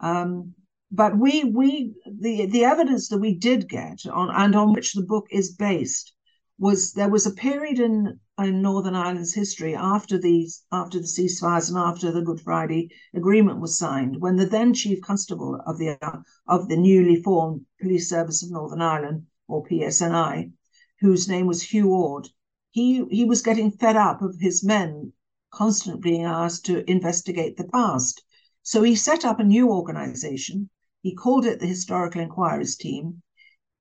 Um, 0.00 0.54
but 0.90 1.16
we 1.16 1.44
we 1.44 1.94
the 2.04 2.46
the 2.46 2.64
evidence 2.64 3.08
that 3.08 3.18
we 3.18 3.34
did 3.34 3.68
get 3.68 4.04
on 4.06 4.30
and 4.30 4.54
on 4.54 4.72
which 4.72 4.92
the 4.92 5.02
book 5.02 5.26
is 5.30 5.54
based 5.54 6.12
was 6.58 6.92
there 6.92 7.08
was 7.08 7.26
a 7.26 7.30
period 7.30 7.78
in 7.78 8.20
in 8.38 8.60
Northern 8.60 8.94
Ireland's 8.94 9.34
history 9.34 9.74
after 9.74 10.18
these 10.18 10.64
after 10.70 10.98
the 10.98 11.06
ceasefires 11.06 11.68
and 11.68 11.78
after 11.78 12.12
the 12.12 12.22
Good 12.22 12.40
Friday 12.40 12.90
Agreement 13.14 13.60
was 13.60 13.78
signed 13.78 14.20
when 14.20 14.36
the 14.36 14.46
then 14.46 14.74
Chief 14.74 15.00
Constable 15.00 15.60
of 15.66 15.78
the 15.78 15.98
of 16.46 16.68
the 16.68 16.76
newly 16.76 17.22
formed 17.22 17.64
Police 17.80 18.08
Service 18.08 18.42
of 18.42 18.50
Northern 18.50 18.82
Ireland 18.82 19.26
or 19.48 19.64
PSNI, 19.64 20.52
whose 21.00 21.28
name 21.28 21.46
was 21.46 21.62
Hugh 21.62 21.90
Orde, 21.90 22.28
he 22.70 23.04
he 23.10 23.24
was 23.24 23.42
getting 23.42 23.70
fed 23.70 23.96
up 23.96 24.20
of 24.20 24.36
his 24.40 24.62
men 24.62 25.12
constantly 25.52 26.00
being 26.00 26.24
asked 26.24 26.66
to 26.66 26.90
investigate 26.90 27.56
the 27.56 27.68
past. 27.68 28.24
So 28.62 28.82
he 28.82 28.94
set 28.94 29.24
up 29.24 29.38
a 29.38 29.44
new 29.44 29.70
organization. 29.70 30.70
He 31.02 31.14
called 31.14 31.46
it 31.46 31.60
the 31.60 31.66
Historical 31.66 32.20
Enquiries 32.20 32.76
Team. 32.76 33.22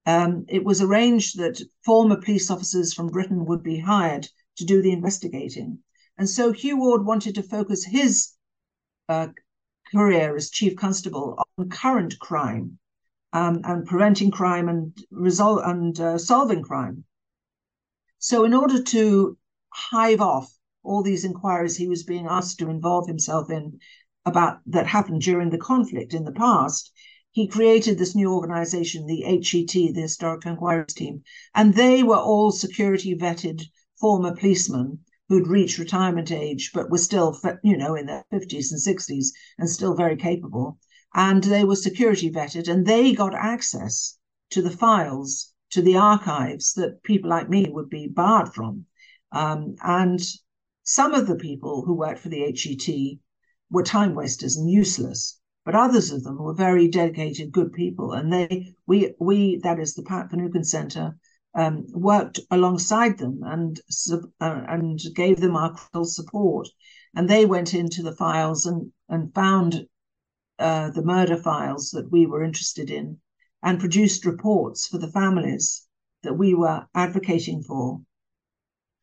Um, 0.06 0.46
it 0.50 0.64
was 0.64 0.82
arranged 0.82 1.38
that 1.40 1.62
former 1.86 2.20
police 2.20 2.52
officers 2.52 2.94
from 2.94 3.08
Britain 3.08 3.46
would 3.46 3.64
be 3.64 3.80
hired 3.80 4.28
to 4.58 4.66
do 4.66 4.82
the 4.82 4.92
investigating. 4.92 5.80
And 6.18 6.30
so 6.30 6.52
Hugh 6.52 6.84
Orde 6.84 7.06
wanted 7.06 7.36
to 7.36 7.44
focus 7.44 7.86
his 7.86 8.34
uh, 9.10 9.30
career 9.92 10.36
as 10.36 10.50
chief 10.50 10.76
constable 10.76 11.42
on 11.58 11.70
current 11.70 12.18
crime 12.20 12.80
um, 13.34 13.62
and 13.64 13.86
preventing 13.86 14.32
crime 14.32 14.70
and 14.70 14.98
resol- 15.12 15.68
and 15.68 16.00
uh, 16.00 16.18
solving 16.18 16.64
crime. 16.64 17.04
So, 18.20 18.44
in 18.46 18.54
order 18.54 18.82
to 18.82 19.38
hive 19.70 20.22
off 20.22 20.52
all 20.84 21.04
these 21.04 21.26
inquiries 21.26 21.78
he 21.78 21.88
was 21.88 22.04
being 22.04 22.26
asked 22.28 22.60
to 22.60 22.70
involve 22.70 23.08
himself 23.08 23.50
in 23.50 23.80
about 24.26 24.60
that 24.66 24.88
happened 24.88 25.22
during 25.22 25.50
the 25.50 25.58
conflict 25.58 26.14
in 26.14 26.24
the 26.24 26.32
past, 26.32 26.92
he 27.32 27.48
created 27.48 27.98
this 27.98 28.14
new 28.14 28.34
organization, 28.34 29.06
the 29.06 29.22
HET, 29.22 29.72
the 29.72 30.02
Historical 30.02 30.52
Enquiries 30.52 30.94
Team, 30.94 31.24
and 31.56 31.74
they 31.74 32.04
were 32.04 32.18
all 32.18 32.52
security 32.52 33.16
vetted 33.16 33.64
former 34.00 34.36
policemen 34.36 35.00
who'd 35.30 35.48
reached 35.48 35.78
retirement 35.78 36.30
age 36.32 36.72
but 36.74 36.90
were 36.90 36.98
still, 36.98 37.40
you 37.64 37.78
know, 37.78 37.96
in 37.96 38.06
their 38.06 38.26
50s 38.34 38.72
and 38.72 38.82
60s 38.82 39.28
and 39.58 39.70
still 39.70 39.96
very 39.96 40.18
capable. 40.18 40.78
and 41.14 41.44
they 41.46 41.64
were 41.64 41.76
security 41.76 42.30
vetted, 42.30 42.68
and 42.68 42.86
they 42.86 43.14
got 43.14 43.34
access 43.34 44.18
to 44.50 44.62
the 44.62 44.70
files, 44.70 45.54
to 45.70 45.82
the 45.82 45.96
archives 45.96 46.74
that 46.74 47.02
people 47.04 47.30
like 47.30 47.50
me 47.50 47.70
would 47.70 47.90
be 47.90 48.08
barred 48.08 48.54
from. 48.54 48.86
Um, 49.32 49.76
and 49.84 50.22
some 50.92 51.14
of 51.14 51.26
the 51.26 51.38
people 51.38 51.86
who 51.86 51.94
worked 51.94 52.20
for 52.20 52.28
the 52.28 52.42
HET 52.42 53.18
were 53.70 53.82
time 53.82 54.14
wasters 54.14 54.58
and 54.58 54.70
useless, 54.70 55.40
but 55.64 55.74
others 55.74 56.12
of 56.12 56.26
them 56.26 56.38
were 56.38 56.54
very 56.54 56.90
dedicated, 56.90 57.54
good 57.54 57.72
people. 57.72 58.12
And 58.12 58.34
they, 58.34 58.74
we, 58.88 59.14
we, 59.18 59.56
that 59.64 59.80
is 59.80 59.94
the 59.94 60.04
Pat 60.04 60.30
Finucane 60.30 60.66
Centre, 60.66 61.18
um, 61.56 61.86
worked 61.94 62.42
alongside 62.52 63.20
them 63.20 63.40
and 63.42 63.80
uh, 64.12 64.18
and 64.42 65.00
gave 65.16 65.40
them 65.40 65.56
our 65.56 65.74
support. 66.04 66.68
And 67.16 67.30
they 67.30 67.46
went 67.46 67.74
into 67.74 68.04
the 68.04 68.18
files 68.18 68.66
and 68.66 68.92
and 69.08 69.34
found 69.34 69.88
uh, 70.60 70.90
the 70.90 71.06
murder 71.06 71.38
files 71.38 71.92
that 71.92 72.12
we 72.12 72.26
were 72.26 72.44
interested 72.44 72.92
in, 72.92 73.22
and 73.64 73.80
produced 73.80 74.26
reports 74.26 74.88
for 74.90 74.98
the 74.98 75.12
families 75.12 75.88
that 76.24 76.34
we 76.34 76.54
were 76.54 76.86
advocating 76.94 77.64
for. 77.64 78.02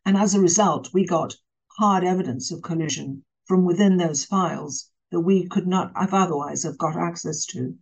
And 0.05 0.18
as 0.18 0.35
a 0.35 0.40
result, 0.40 0.90
we 0.92 1.07
got 1.07 1.35
hard 1.78 2.02
evidence 2.02 2.50
of 2.50 2.60
collusion 2.60 3.24
from 3.46 3.64
within 3.64 3.96
those 3.96 4.24
files 4.24 4.90
that 5.10 5.20
we 5.20 5.46
could 5.46 5.66
not 5.66 5.92
have 5.94 6.12
otherwise 6.12 6.64
have 6.64 6.76
got 6.76 6.96
access 6.96 7.46
to. 7.46 7.74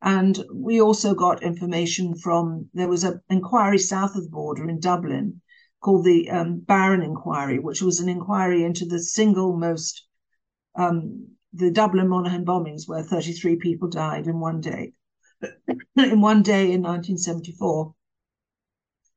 And 0.00 0.42
we 0.52 0.80
also 0.80 1.14
got 1.14 1.42
information 1.42 2.14
from, 2.16 2.68
there 2.74 2.88
was 2.88 3.04
an 3.04 3.20
inquiry 3.28 3.78
south 3.78 4.16
of 4.16 4.24
the 4.24 4.30
border 4.30 4.68
in 4.68 4.80
Dublin 4.80 5.40
called 5.80 6.04
the 6.04 6.30
um, 6.30 6.60
Barron 6.60 7.02
Inquiry, 7.02 7.58
which 7.58 7.82
was 7.82 8.00
an 8.00 8.08
inquiry 8.08 8.64
into 8.64 8.86
the 8.86 8.98
single 8.98 9.56
most, 9.56 10.06
um, 10.74 11.28
the 11.52 11.70
Dublin 11.70 12.08
Monaghan 12.08 12.44
bombings, 12.44 12.88
where 12.88 13.02
33 13.02 13.56
people 13.56 13.88
died 13.88 14.26
in 14.26 14.40
one 14.40 14.60
day, 14.60 14.92
in 15.96 16.20
one 16.20 16.42
day 16.42 16.72
in 16.72 16.82
1974. 16.82 17.94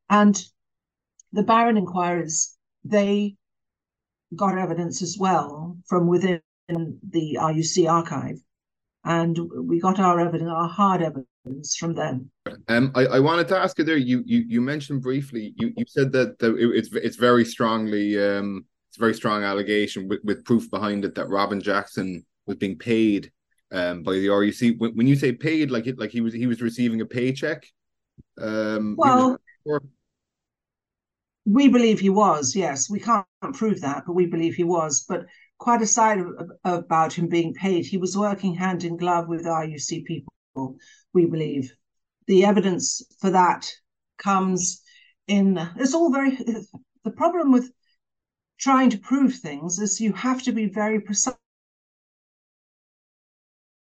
And 0.09 0.41
the 1.31 1.43
Barron 1.43 1.77
inquiries, 1.77 2.57
they 2.83 3.37
got 4.35 4.57
evidence 4.57 5.01
as 5.01 5.17
well 5.19 5.77
from 5.87 6.07
within 6.07 6.41
the 6.67 7.37
RUC 7.39 7.89
archive 7.89 8.37
and 9.07 9.39
we 9.63 9.79
got 9.79 9.99
our 9.99 10.19
evidence, 10.19 10.49
our 10.51 10.67
hard 10.67 11.01
evidence 11.01 11.75
from 11.77 11.93
them. 11.93 12.29
Um, 12.67 12.91
I, 12.93 13.05
I 13.05 13.19
wanted 13.19 13.47
to 13.49 13.57
ask 13.57 13.77
you 13.79 13.85
there. 13.85 13.95
You 13.97 14.21
you, 14.25 14.43
you 14.47 14.61
mentioned 14.61 15.01
briefly. 15.01 15.53
You, 15.55 15.73
you 15.77 15.85
said 15.87 16.11
that 16.11 16.39
the, 16.39 16.55
it, 16.55 16.77
it's 16.77 16.89
it's 16.93 17.15
very 17.15 17.45
strongly 17.45 18.21
um 18.21 18.65
it's 18.89 18.97
a 18.97 18.99
very 18.99 19.13
strong 19.13 19.43
allegation 19.43 20.07
with, 20.09 20.19
with 20.23 20.43
proof 20.43 20.69
behind 20.69 21.05
it 21.05 21.15
that 21.15 21.29
Robin 21.29 21.61
Jackson 21.61 22.25
was 22.45 22.57
being 22.57 22.77
paid 22.77 23.31
um 23.71 24.03
by 24.03 24.13
the 24.13 24.27
RUC. 24.27 24.77
When, 24.77 24.91
when 24.91 25.07
you 25.07 25.15
say 25.15 25.31
paid, 25.31 25.71
like 25.71 25.87
it 25.87 25.97
like 25.97 26.11
he 26.11 26.21
was 26.21 26.33
he 26.33 26.47
was 26.47 26.61
receiving 26.61 27.01
a 27.01 27.05
paycheck. 27.05 27.65
Um, 28.39 28.95
well. 28.97 29.37
We 31.49 31.69
believe 31.69 32.01
he 32.01 32.09
was, 32.09 32.55
yes. 32.57 32.89
We 32.89 32.99
can't 32.99 33.25
prove 33.53 33.79
that, 33.79 34.03
but 34.05 34.13
we 34.13 34.25
believe 34.25 34.55
he 34.55 34.65
was. 34.65 35.05
But 35.07 35.27
quite 35.59 35.81
aside 35.81 36.19
of, 36.19 36.51
about 36.65 37.13
him 37.13 37.29
being 37.29 37.53
paid, 37.53 37.85
he 37.85 37.97
was 37.97 38.17
working 38.17 38.53
hand 38.53 38.83
in 38.83 38.97
glove 38.97 39.29
with 39.29 39.45
RUC 39.45 40.03
people, 40.03 40.75
we 41.13 41.25
believe. 41.25 41.73
The 42.27 42.43
evidence 42.43 43.01
for 43.21 43.29
that 43.29 43.71
comes 44.17 44.81
in, 45.29 45.57
it's 45.77 45.93
all 45.93 46.11
very, 46.11 46.31
the 46.35 47.11
problem 47.11 47.53
with 47.53 47.71
trying 48.59 48.89
to 48.89 48.97
prove 48.97 49.35
things 49.35 49.79
is 49.79 50.01
you 50.01 50.11
have 50.11 50.43
to 50.43 50.51
be 50.51 50.65
very 50.65 50.99
precise. 50.99 51.37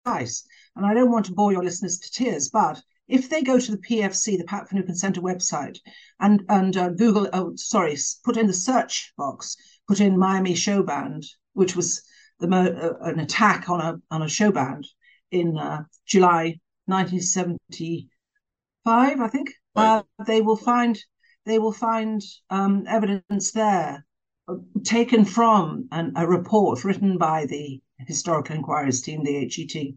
And 0.05 0.85
I 0.85 0.93
don't 0.93 1.11
want 1.11 1.25
to 1.27 1.33
bore 1.33 1.53
your 1.53 1.65
listeners 1.65 1.99
to 2.01 2.13
tears, 2.13 2.51
but 2.51 2.83
if 3.09 3.31
they 3.31 3.43
go 3.43 3.59
to 3.59 3.71
the 3.71 3.79
PFC, 3.79 4.37
the 4.37 4.45
Pat 4.45 4.69
Finucane 4.69 4.95
Centre 4.95 5.21
website, 5.21 5.79
and 6.21 6.43
and 6.49 6.77
uh, 6.77 6.91
Google, 6.91 7.29
oh 7.33 7.53
sorry, 7.57 7.97
put 8.25 8.37
in 8.37 8.47
the 8.47 8.53
search 8.53 9.13
box, 9.17 9.57
put 9.89 10.01
in 10.01 10.19
Miami 10.19 10.55
Showband, 10.55 11.27
which 11.53 11.77
was 11.77 12.03
the 12.41 12.49
uh, 12.49 12.95
an 13.09 13.21
attack 13.21 13.69
on 13.69 13.81
a 13.81 13.97
on 14.11 14.23
a 14.23 14.29
show 14.29 14.51
band 14.51 14.87
in 15.31 15.57
uh, 15.57 15.85
July 16.07 16.59
1975, 16.87 19.21
I 19.21 19.29
think. 19.29 19.53
Right. 19.75 19.99
Uh, 19.99 20.03
they 20.27 20.41
will 20.41 20.57
find 20.57 20.99
they 21.45 21.59
will 21.59 21.73
find 21.73 22.23
um, 22.51 22.85
evidence 22.89 23.53
there 23.53 24.05
uh, 24.49 24.57
taken 24.85 25.25
from 25.25 25.89
an, 25.93 26.13
a 26.17 26.27
report 26.27 26.85
written 26.85 27.19
by 27.19 27.47
the 27.47 27.81
Historical 28.07 28.57
Enquiries 28.57 29.01
Team, 29.01 29.25
the 29.25 29.41
HET, 29.41 29.95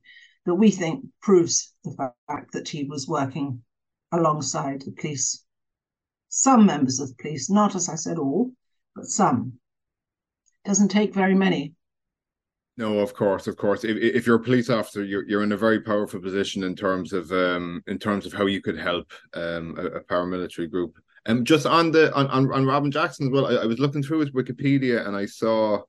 that 0.49 0.55
we 0.55 0.71
think 0.71 1.05
proves 1.21 1.73
the 1.83 2.11
fact 2.27 2.51
that 2.53 2.67
he 2.67 2.83
was 2.83 3.07
working 3.07 3.61
alongside 4.11 4.81
the 4.81 4.91
police. 4.91 5.45
Some 6.29 6.65
members 6.65 6.99
of 6.99 7.09
the 7.09 7.15
police, 7.21 7.49
not 7.49 7.75
as 7.75 7.87
I 7.87 7.95
said 7.95 8.17
all, 8.17 8.51
but 8.95 9.05
some 9.05 9.53
doesn't 10.65 10.89
take 10.89 11.13
very 11.13 11.35
many. 11.35 11.73
No, 12.77 12.99
of 12.99 13.13
course, 13.13 13.45
of 13.45 13.57
course. 13.57 13.83
If, 13.83 13.97
if 13.97 14.25
you're 14.25 14.37
a 14.37 14.43
police 14.43 14.69
officer, 14.69 15.03
you're 15.03 15.27
you're 15.27 15.43
in 15.43 15.51
a 15.51 15.57
very 15.57 15.81
powerful 15.81 16.19
position 16.19 16.63
in 16.63 16.75
terms 16.75 17.13
of 17.13 17.31
um 17.31 17.83
in 17.87 17.99
terms 17.99 18.25
of 18.25 18.33
how 18.33 18.45
you 18.47 18.61
could 18.61 18.77
help 18.77 19.11
um 19.35 19.75
a, 19.77 19.85
a 19.85 20.03
paramilitary 20.03 20.69
group. 20.69 20.97
And 21.25 21.39
um, 21.39 21.45
just 21.45 21.65
on 21.65 21.91
the 21.91 22.13
on, 22.15 22.27
on, 22.27 22.51
on 22.51 22.65
Robin 22.65 22.91
Jackson 22.91 23.27
as 23.27 23.31
well, 23.31 23.45
I, 23.47 23.63
I, 23.63 23.65
was 23.65 23.79
looking 23.79 24.01
through 24.01 24.21
his 24.21 24.31
Wikipedia 24.31 25.05
and 25.05 25.15
I 25.15 25.25
saw 25.25 25.81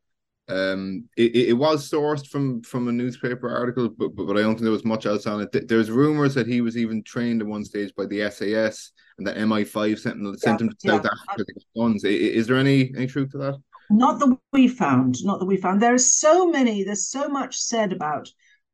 um 0.50 1.04
it, 1.16 1.34
it 1.36 1.52
was 1.52 1.90
sourced 1.90 2.26
from 2.26 2.62
from 2.62 2.88
a 2.88 2.92
newspaper 2.92 3.48
article, 3.48 3.88
but, 3.88 4.14
but 4.14 4.26
but 4.26 4.36
I 4.36 4.40
don't 4.40 4.54
think 4.54 4.62
there 4.62 4.72
was 4.72 4.84
much 4.84 5.06
else 5.06 5.26
on 5.26 5.40
it. 5.40 5.68
There's 5.68 5.90
rumors 5.90 6.34
that 6.34 6.46
he 6.46 6.60
was 6.60 6.76
even 6.76 7.02
trained 7.02 7.40
at 7.40 7.48
one 7.48 7.64
stage 7.64 7.94
by 7.96 8.06
the 8.06 8.30
SAS 8.30 8.92
and 9.18 9.26
that 9.26 9.36
MI5 9.36 9.98
sent, 9.98 10.40
sent 10.40 10.60
him 10.60 10.70
to 10.70 10.76
South. 10.78 11.06
Africa 11.06 11.44
to 11.44 11.44
get 11.44 11.64
guns. 11.76 12.04
Is 12.04 12.46
there 12.46 12.56
any 12.56 12.92
any 12.96 13.06
truth 13.06 13.30
to 13.32 13.38
that? 13.38 13.56
not 13.90 14.20
that 14.20 14.38
we 14.52 14.68
found, 14.68 15.16
not 15.24 15.40
that 15.40 15.46
we 15.46 15.56
found. 15.56 15.82
There 15.82 15.92
are 15.92 15.98
so 15.98 16.48
many, 16.48 16.84
there's 16.84 17.08
so 17.08 17.28
much 17.28 17.56
said 17.56 17.92
about 17.92 18.28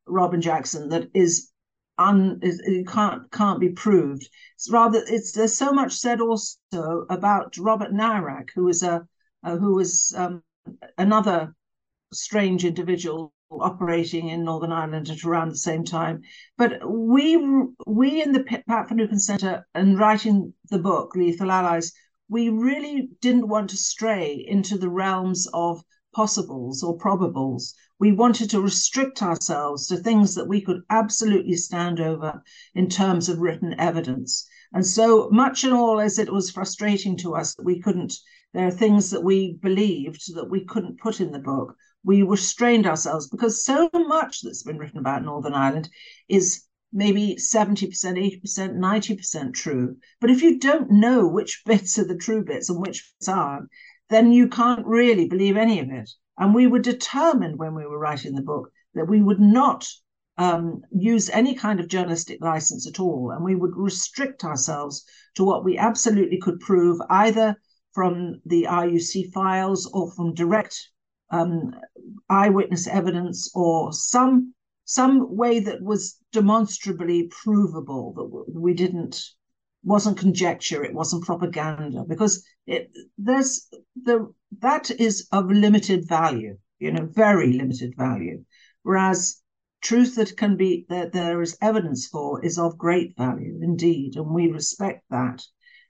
Robin 0.07 0.41
Jackson 0.41 0.91
that 0.91 1.09
is 1.15 1.51
un 1.99 2.39
is, 2.43 2.61
it 2.61 2.87
can't 2.87 3.31
can't 3.33 3.59
be 3.59 3.71
proved. 3.71 4.29
It's 4.55 4.71
rather 4.71 5.03
it's 5.07 5.33
there's 5.33 5.57
so 5.57 5.73
much 5.73 5.95
said 5.95 6.21
also 6.21 7.07
about 7.09 7.57
Robert 7.59 7.93
Nairac, 7.93 8.51
who 8.55 8.65
was 8.65 8.83
a 8.83 9.07
uh, 9.43 9.57
who 9.57 9.75
was 9.75 10.15
um, 10.17 10.43
another 10.99 11.55
strange 12.13 12.65
individual 12.65 13.33
operating 13.51 14.29
in 14.29 14.45
Northern 14.45 14.73
Ireland 14.73 15.09
at 15.09 15.25
around 15.25 15.51
the 15.51 15.57
same 15.57 15.85
time. 15.85 16.23
But 16.59 16.81
we 16.89 17.37
we 17.87 18.23
in 18.23 18.33
the 18.33 18.43
Pat 18.43 18.89
Finucane 18.89 19.19
Centre 19.19 19.67
and 19.75 19.99
writing 19.99 20.55
the 20.71 20.79
book 20.79 21.15
Lethal 21.15 21.51
Allies 21.51 21.93
we 22.29 22.49
really 22.49 23.09
didn't 23.21 23.47
want 23.47 23.71
to 23.71 23.77
stray 23.77 24.45
into 24.49 24.77
the 24.77 24.91
realms 24.91 25.47
of 25.55 25.85
possibles 26.13 26.83
or 26.83 26.99
probables. 26.99 27.73
We 28.01 28.11
wanted 28.11 28.51
to 28.51 28.61
restrict 28.61 29.23
ourselves 29.23 29.87
to 29.87 29.97
things 29.97 30.35
that 30.35 30.49
we 30.49 30.61
could 30.61 30.83
absolutely 30.91 31.55
stand 31.55 32.01
over 32.01 32.43
in 32.75 32.89
terms 32.89 33.29
of 33.29 33.39
written 33.39 33.79
evidence. 33.79 34.49
And 34.73 34.85
so 34.85 35.31
much 35.31 35.63
and 35.63 35.73
all 35.73 36.01
as 36.01 36.19
it 36.19 36.33
was 36.33 36.51
frustrating 36.51 37.17
to 37.19 37.37
us 37.37 37.55
that 37.55 37.65
we 37.65 37.81
couldn't, 37.81 38.15
there 38.53 38.67
are 38.67 38.73
things 38.73 39.11
that 39.11 39.23
we 39.23 39.55
believed 39.63 40.35
that 40.35 40.51
we 40.51 40.65
couldn't 40.65 40.99
put 40.99 41.21
in 41.21 41.31
the 41.31 41.39
book. 41.39 41.77
We 42.07 42.23
restrained 42.23 42.87
ourselves 42.87 43.29
because 43.29 43.65
so 43.65 43.91
much 43.93 44.41
that's 44.41 44.63
been 44.63 44.79
written 44.79 44.99
about 44.99 45.25
Northern 45.25 45.55
Ireland 45.55 45.91
is 46.29 46.63
maybe 46.93 47.35
70%, 47.35 47.91
80%, 47.91 48.77
90% 48.77 49.53
true. 49.53 49.97
But 50.21 50.31
if 50.31 50.41
you 50.41 50.61
don't 50.61 50.89
know 50.89 51.27
which 51.27 51.63
bits 51.67 51.99
are 51.99 52.07
the 52.07 52.17
true 52.17 52.45
bits 52.45 52.71
and 52.71 52.81
which 52.81 53.13
bits 53.19 53.29
aren't, 53.29 53.69
then 54.09 54.31
you 54.31 54.47
can't 54.47 54.87
really 54.87 55.27
believe 55.27 55.57
any 55.57 55.81
of 55.81 55.91
it. 55.91 56.09
And 56.39 56.55
we 56.55 56.69
were 56.69 56.79
determined 56.79 57.59
when 57.59 57.75
we 57.75 57.85
were 57.85 57.99
writing 57.99 58.37
the 58.37 58.43
book 58.43 58.71
that 58.95 59.09
we 59.09 59.21
would 59.21 59.41
not 59.41 59.89
um, 60.39 60.83
use 60.93 61.29
any 61.31 61.57
kind 61.57 61.81
of 61.81 61.89
journalistic 61.89 62.41
license 62.41 62.87
at 62.87 63.01
all. 63.01 63.33
And 63.33 63.45
we 63.45 63.57
would 63.57 63.75
restrict 63.75 64.45
ourselves 64.45 65.05
to 65.35 65.43
what 65.43 65.65
we 65.65 65.77
absolutely 65.77 66.39
could 66.39 66.61
prove, 66.61 67.01
either 67.11 67.57
from 67.95 68.41
the 68.47 68.69
RUC 68.71 69.33
files 69.33 69.91
or 69.93 70.13
from 70.13 70.35
direct 70.35 70.89
um, 71.31 71.75
eyewitness 72.29 72.87
evidence 72.87 73.51
or 73.55 73.93
some 73.93 74.55
some 74.85 75.37
way 75.37 75.59
that 75.59 75.83
was 75.83 76.17
demonstrably 76.33 77.29
provable 77.43 78.13
that 78.15 78.61
we 78.61 78.73
didn't 78.73 79.21
wasn't 79.83 80.19
conjecture 80.19 80.85
it 80.85 80.95
wasn't 80.95 81.25
propaganda 81.25 82.05
because 82.09 82.45
it 82.67 82.91
there's 83.19 83.69
the 84.05 84.33
that 84.61 84.91
is 84.93 85.27
of 85.33 85.51
limited 85.51 86.07
value 86.09 86.57
you 86.79 86.93
know 86.93 87.07
very 87.07 87.53
limited 87.53 87.95
value. 87.97 88.45
Whereas 88.83 89.43
truth 89.81 90.17
that 90.17 90.37
can 90.37 90.57
be 90.57 90.87
that 90.89 91.13
there 91.13 91.41
is 91.43 91.57
evidence 91.61 92.07
for 92.07 92.45
is 92.45 92.59
of 92.59 92.79
great 92.79 93.17
value 93.17 93.59
indeed 93.63 94.17
and 94.17 94.31
we 94.31 94.51
respect 94.51 95.03
that 95.11 95.45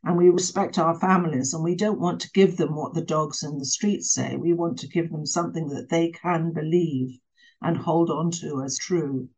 and 0.05 0.17
we 0.17 0.31
respect 0.31 0.79
our 0.79 0.99
families 0.99 1.55
and 1.55 1.63
we 1.65 1.75
don't 1.75 2.01
want 2.01 2.21
to 2.21 2.31
give 2.33 2.57
them 2.57 2.75
what 2.75 2.95
the 2.95 3.05
dogs 3.05 3.43
in 3.43 3.59
the 3.59 3.65
streets 3.65 4.13
say 4.13 4.37
we 4.37 4.53
want 4.53 4.79
to 4.79 4.89
give 4.89 5.11
them 5.11 5.27
something 5.27 5.69
that 5.69 5.89
they 5.89 6.11
can 6.11 6.53
believe 6.53 7.19
and 7.63 7.77
hold 7.77 8.11
on 8.11 8.31
to 8.31 8.63
as 8.63 8.79
true. 8.79 9.29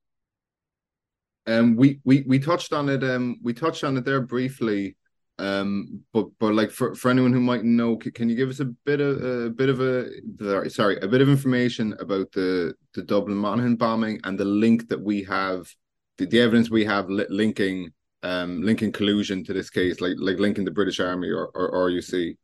Um, 1.46 1.76
we 1.76 2.00
we 2.04 2.24
we 2.26 2.38
touched 2.38 2.72
on 2.72 2.88
it. 2.88 3.02
Um, 3.02 3.38
we 3.42 3.54
touched 3.54 3.84
on 3.84 3.96
it 3.96 4.04
there 4.04 4.20
briefly. 4.20 4.96
Um, 5.38 6.00
but 6.12 6.26
but 6.40 6.52
like 6.52 6.70
for, 6.70 6.94
for 6.94 7.10
anyone 7.10 7.32
who 7.32 7.40
might 7.40 7.64
know, 7.64 7.96
can 7.96 8.28
you 8.28 8.34
give 8.34 8.50
us 8.50 8.60
a 8.60 8.64
bit 8.64 9.00
of 9.00 9.22
a 9.24 9.50
bit 9.50 9.68
of 9.68 9.80
a 9.80 10.68
sorry 10.68 10.98
a 11.00 11.08
bit 11.08 11.20
of 11.20 11.28
information 11.28 11.94
about 12.00 12.32
the 12.32 12.74
the 12.94 13.02
Dublin 13.02 13.36
Monaghan 13.36 13.76
bombing 13.76 14.20
and 14.24 14.38
the 14.38 14.44
link 14.44 14.88
that 14.88 15.00
we 15.00 15.22
have, 15.24 15.72
the, 16.18 16.26
the 16.26 16.40
evidence 16.40 16.70
we 16.70 16.84
have 16.84 17.08
li- 17.08 17.26
linking 17.30 17.92
um 18.22 18.62
linking 18.62 18.92
collusion 18.92 19.44
to 19.44 19.52
this 19.52 19.70
case, 19.70 20.00
like 20.00 20.16
like 20.18 20.38
linking 20.38 20.64
the 20.64 20.70
British 20.70 21.00
Army 21.00 21.30
or 21.30 21.50
or, 21.54 21.90
RUC. 21.90 22.36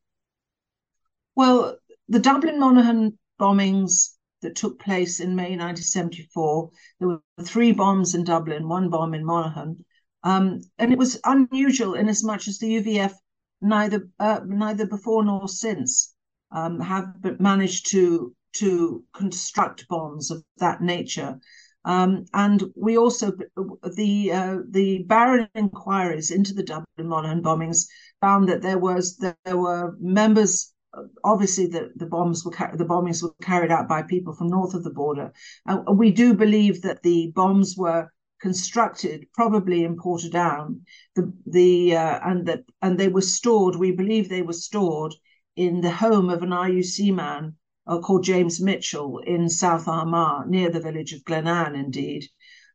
Well, 1.37 1.79
the 2.09 2.20
Dublin 2.20 2.61
Monaghan 2.61 3.18
bombings 3.41 4.11
that 4.43 4.55
took 4.55 4.79
place 4.79 5.20
in 5.20 5.35
May 5.35 5.57
1974. 5.57 6.70
There 7.01 7.09
were 7.09 7.20
three 7.43 7.72
bombs 7.72 8.14
in 8.14 8.25
Dublin, 8.25 8.68
one 8.68 8.91
bomb 8.91 9.14
in 9.14 9.25
Monaghan. 9.25 9.85
Um, 10.22 10.61
and 10.79 10.93
it 10.93 10.99
was 10.99 11.20
unusual 11.25 11.95
in 11.95 12.09
as 12.09 12.22
much 12.22 12.47
as 12.49 12.59
the 12.59 12.77
UVF 12.81 13.14
neither 13.61 14.09
uh, 14.20 14.41
neither 14.47 14.87
before 14.87 15.25
nor 15.25 15.49
since 15.49 16.14
um, 16.53 16.81
have 16.81 17.14
managed 17.41 17.91
to 17.91 18.35
to 18.55 19.05
construct 19.12 19.89
bombs 19.89 20.31
of 20.31 20.45
that 20.59 20.81
nature. 20.81 21.39
Um, 21.85 22.24
and 22.32 22.64
we 22.74 22.97
also 22.97 23.32
the 23.97 24.32
uh, 24.32 24.59
the 24.70 25.05
Barron 25.05 25.49
inquiries 25.55 26.30
into 26.30 26.55
the 26.55 26.62
Dublin 26.62 27.09
Monaghan 27.09 27.43
bombings 27.43 27.87
found 28.20 28.49
that 28.49 28.62
there 28.62 28.78
was 28.78 29.16
that 29.18 29.37
there 29.45 29.59
were 29.59 29.95
members 30.01 30.74
obviously 31.24 31.66
the, 31.66 31.91
the 31.97 32.07
bombs 32.07 32.45
were 32.45 32.53
the 32.74 32.85
bombings 32.85 33.22
were 33.22 33.35
carried 33.43 33.70
out 33.70 33.89
by 33.89 34.03
people 34.03 34.35
from 34.35 34.49
north 34.49 34.74
of 34.74 34.85
the 34.85 34.91
border. 34.91 35.32
Uh, 35.66 35.82
we 35.93 36.11
do 36.11 36.35
believe 36.35 36.82
that 36.82 37.03
the 37.03 37.32
bombs 37.35 37.76
were 37.76 38.09
constructed, 38.41 39.26
probably 39.35 39.85
in 39.85 39.97
Portadown, 39.97 40.80
the 41.16 41.32
the 41.47 41.97
uh, 41.97 42.20
and 42.24 42.47
that 42.47 42.64
and 42.82 42.99
they 42.99 43.09
were 43.09 43.22
stored. 43.39 43.76
We 43.76 43.93
believe 43.93 44.28
they 44.28 44.43
were 44.43 44.53
stored 44.53 45.14
in 45.57 45.80
the 45.80 45.91
home 45.91 46.30
of 46.30 46.43
an 46.43 46.51
RUC 46.51 47.14
man 47.14 47.57
uh, 47.87 47.99
called 47.99 48.24
James 48.24 48.61
Mitchell 48.61 49.18
in 49.18 49.49
South 49.49 49.89
Armagh, 49.89 50.49
near 50.49 50.70
the 50.70 50.80
village 50.80 51.12
of 51.12 51.24
Glenanne, 51.24 51.74
indeed, 51.74 52.24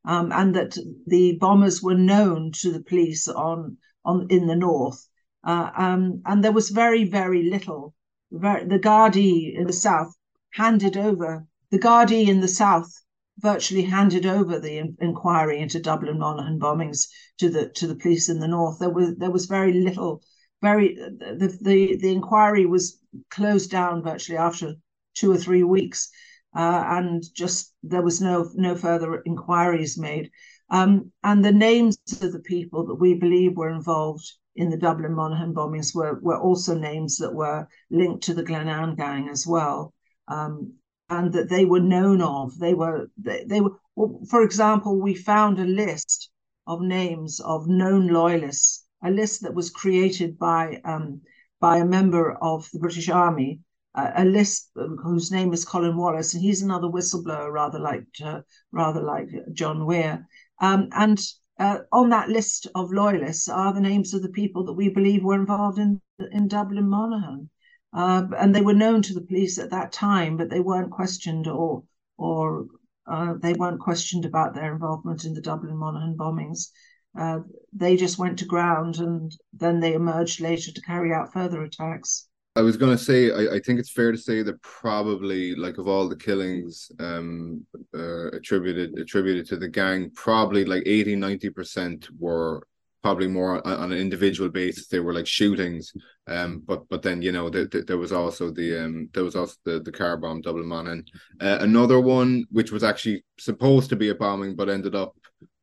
um, 0.06 0.32
and 0.32 0.56
that 0.56 0.78
the 1.08 1.38
bombers 1.40 1.82
were 1.82 1.96
known 1.96 2.52
to 2.62 2.72
the 2.72 2.84
police 2.84 3.28
on 3.28 3.78
on 4.06 4.28
in 4.30 4.48
the 4.48 4.56
north. 4.56 5.08
Uh, 5.44 5.72
um, 5.76 6.22
and 6.26 6.44
there 6.44 6.52
was 6.52 6.70
very, 6.70 7.06
very 7.06 7.44
little 7.44 7.94
the 8.32 8.80
Gardaí 8.82 9.56
in 9.56 9.66
the 9.66 9.74
south 9.74 10.14
handed 10.52 10.96
over 10.96 11.48
the 11.72 11.80
Gardaí 11.80 12.28
in 12.28 12.42
the 12.42 12.48
south 12.48 12.92
virtually 13.40 13.84
handed 13.84 14.26
over 14.26 14.60
the 14.60 14.78
in- 14.78 14.98
inquiry 15.00 15.60
into 15.60 15.80
Dublin 15.80 16.20
Monaghan 16.20 16.60
bombings 16.60 17.08
to 17.38 17.50
the 17.50 17.70
to 17.70 17.88
the 17.88 17.96
police 17.96 18.30
in 18.30 18.40
the 18.40 18.48
north. 18.48 18.80
There 18.80 18.90
was 18.90 19.16
there 19.18 19.32
was 19.32 19.46
very 19.46 19.74
little, 19.74 20.22
very 20.62 20.96
the 20.96 21.58
the, 21.62 21.98
the 21.98 22.12
inquiry 22.12 22.66
was 22.66 23.00
closed 23.30 23.72
down 23.72 24.04
virtually 24.04 24.38
after 24.38 24.76
two 25.14 25.32
or 25.32 25.38
three 25.38 25.64
weeks, 25.64 26.10
uh, 26.56 26.84
and 26.88 27.24
just 27.34 27.74
there 27.84 28.02
was 28.02 28.22
no 28.22 28.50
no 28.56 28.76
further 28.76 29.22
inquiries 29.26 29.98
made. 29.98 30.32
Um, 30.72 31.12
and 31.24 31.44
the 31.44 31.52
names 31.52 31.98
of 32.22 32.32
the 32.32 32.40
people 32.40 32.86
that 32.88 32.96
we 32.96 33.16
believe 33.16 33.58
were 33.58 33.70
involved 33.70 34.26
in 34.56 34.70
the 34.70 34.78
Dublin 34.78 35.14
Monaghan 35.14 35.54
bombings 35.54 35.96
were, 35.96 36.20
were 36.22 36.38
also 36.38 36.78
names 36.78 37.18
that 37.18 37.34
were 37.34 37.68
linked 37.90 38.24
to 38.24 38.34
the 38.34 38.44
Glenanne 38.44 38.96
gang 38.96 39.30
as 39.30 39.48
well. 39.48 39.94
Um, 40.28 40.74
and 41.10 41.34
that 41.34 41.50
they 41.50 41.66
were 41.66 41.80
known 41.80 42.22
of. 42.22 42.58
They 42.60 42.74
were, 42.74 43.10
they, 43.18 43.44
they 43.48 43.62
were, 43.62 43.72
well, 43.96 44.20
for 44.30 44.44
example, 44.44 45.00
we 45.00 45.16
found 45.16 45.60
a 45.60 45.66
list 45.66 46.30
of 46.68 46.82
names 46.82 47.40
of 47.40 47.68
known 47.68 48.10
loyalists, 48.10 48.86
a 49.04 49.10
list 49.10 49.42
that 49.42 49.56
was 49.56 49.72
created 49.72 50.38
by, 50.38 50.82
um, 50.86 51.22
by 51.60 51.78
a 51.78 51.86
member 51.86 52.34
of 52.44 52.70
the 52.72 52.80
British 52.80 53.10
Army, 53.10 53.60
a 53.96 54.24
list 54.24 54.72
whose 54.76 55.32
name 55.32 55.52
is 55.52 55.66
Colin 55.66 55.98
Wallace, 55.98 56.34
and 56.34 56.44
he's 56.44 56.62
another 56.62 56.88
whistleblower, 56.88 57.52
rather 57.52 57.80
like 57.80 58.06
uh, 58.24 58.42
rather 58.72 59.02
like 59.02 59.30
John 59.54 59.86
Weir. 59.86 60.28
Um, 60.62 60.90
and 60.92 61.20
uh, 61.60 61.80
on 61.92 62.10
that 62.10 62.30
list 62.30 62.68
of 62.76 62.92
loyalists 62.92 63.48
are 63.48 63.74
the 63.74 63.82
names 63.82 64.14
of 64.14 64.22
the 64.22 64.30
people 64.30 64.64
that 64.66 64.74
we 64.74 64.90
believe 64.90 65.24
were 65.24 65.36
involved 65.36 65.80
in 65.80 66.02
in 66.32 66.48
Dublin 66.48 66.88
Monaghan, 66.88 67.50
uh, 67.94 68.28
and 68.38 68.54
they 68.54 68.62
were 68.62 68.74
known 68.74 69.02
to 69.02 69.14
the 69.14 69.26
police 69.26 69.58
at 69.58 69.72
that 69.72 69.92
time, 69.92 70.38
but 70.38 70.50
they 70.50 70.60
weren't 70.60 70.92
questioned 70.92 71.48
or 71.48 71.84
or 72.18 72.68
uh, 73.08 73.34
they 73.42 73.54
weren't 73.54 73.80
questioned 73.80 74.26
about 74.26 74.54
their 74.54 74.72
involvement 74.72 75.26
in 75.26 75.34
the 75.34 75.42
Dublin 75.42 75.76
Monaghan 75.76 76.16
bombings. 76.16 76.70
Uh, 77.18 77.40
they 77.74 77.98
just 77.98 78.20
went 78.20 78.38
to 78.40 78.46
ground, 78.46 78.98
and 78.98 79.36
then 79.52 79.80
they 79.80 79.94
emerged 79.94 80.40
later 80.40 80.72
to 80.72 80.82
carry 80.82 81.12
out 81.12 81.34
further 81.34 81.64
attacks. 81.64 82.29
I 82.60 82.62
was 82.62 82.76
going 82.76 82.92
to 82.92 83.02
say, 83.02 83.32
I, 83.32 83.56
I 83.56 83.60
think 83.60 83.80
it's 83.80 83.90
fair 83.90 84.12
to 84.12 84.18
say 84.18 84.44
that 84.44 84.62
probably, 84.62 85.56
like 85.56 85.78
of 85.78 85.88
all 85.88 86.10
the 86.10 86.18
killings 86.18 86.92
um, 87.00 87.66
uh, 87.96 88.32
attributed 88.32 89.00
attributed 89.00 89.46
to 89.48 89.56
the 89.56 89.70
gang, 89.70 90.12
probably 90.14 90.66
like 90.66 90.84
80, 90.86 91.16
90 91.16 91.50
percent 91.52 92.10
were 92.20 92.68
probably 93.02 93.30
more 93.30 93.66
on, 93.66 93.74
on, 93.74 93.92
an 93.94 93.98
individual 93.98 94.50
basis. 94.50 94.88
They 94.88 95.00
were 95.00 95.14
like 95.14 95.26
shootings, 95.26 95.94
um, 96.28 96.62
but 96.68 96.90
but 96.90 97.02
then 97.02 97.22
you 97.22 97.32
know 97.32 97.50
the, 97.50 97.66
the, 97.66 97.84
there 97.84 97.98
was 97.98 98.12
also 98.12 98.52
the 98.52 98.84
um 98.84 99.08
there 99.14 99.24
was 99.24 99.38
also 99.38 99.56
the 99.64 99.80
the 99.80 99.92
car 99.94 100.18
bomb 100.18 100.42
Dublin 100.42 100.68
Monaghan. 100.68 101.06
Uh, 101.40 101.60
another 101.62 102.02
one 102.02 102.44
which 102.52 102.74
was 102.74 102.84
actually 102.84 103.24
supposed 103.40 103.90
to 103.92 103.96
be 103.96 104.10
a 104.10 104.16
bombing 104.16 104.54
but 104.58 104.70
ended 104.70 104.96
up 104.96 105.16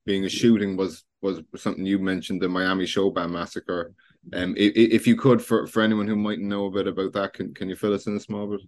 being 0.06 0.24
a 0.24 0.30
shooting 0.30 0.78
was 0.78 1.04
was 1.20 1.42
something 1.56 1.84
you 1.84 1.98
mentioned 1.98 2.40
the 2.40 2.48
Miami 2.48 2.86
Showband 2.86 3.32
massacre. 3.32 3.92
Um, 4.32 4.54
if, 4.56 5.06
you 5.06 5.16
could, 5.16 5.40
for, 5.40 5.66
for 5.66 5.82
anyone 5.82 6.08
who 6.08 6.16
might 6.16 6.40
know 6.40 6.66
a 6.66 6.70
bit 6.70 6.88
about 6.88 7.12
that, 7.12 7.34
can, 7.34 7.54
can 7.54 7.68
you 7.68 7.76
fill 7.76 7.94
us 7.94 8.06
in 8.06 8.16
a 8.16 8.20
small 8.20 8.48
bit? 8.48 8.60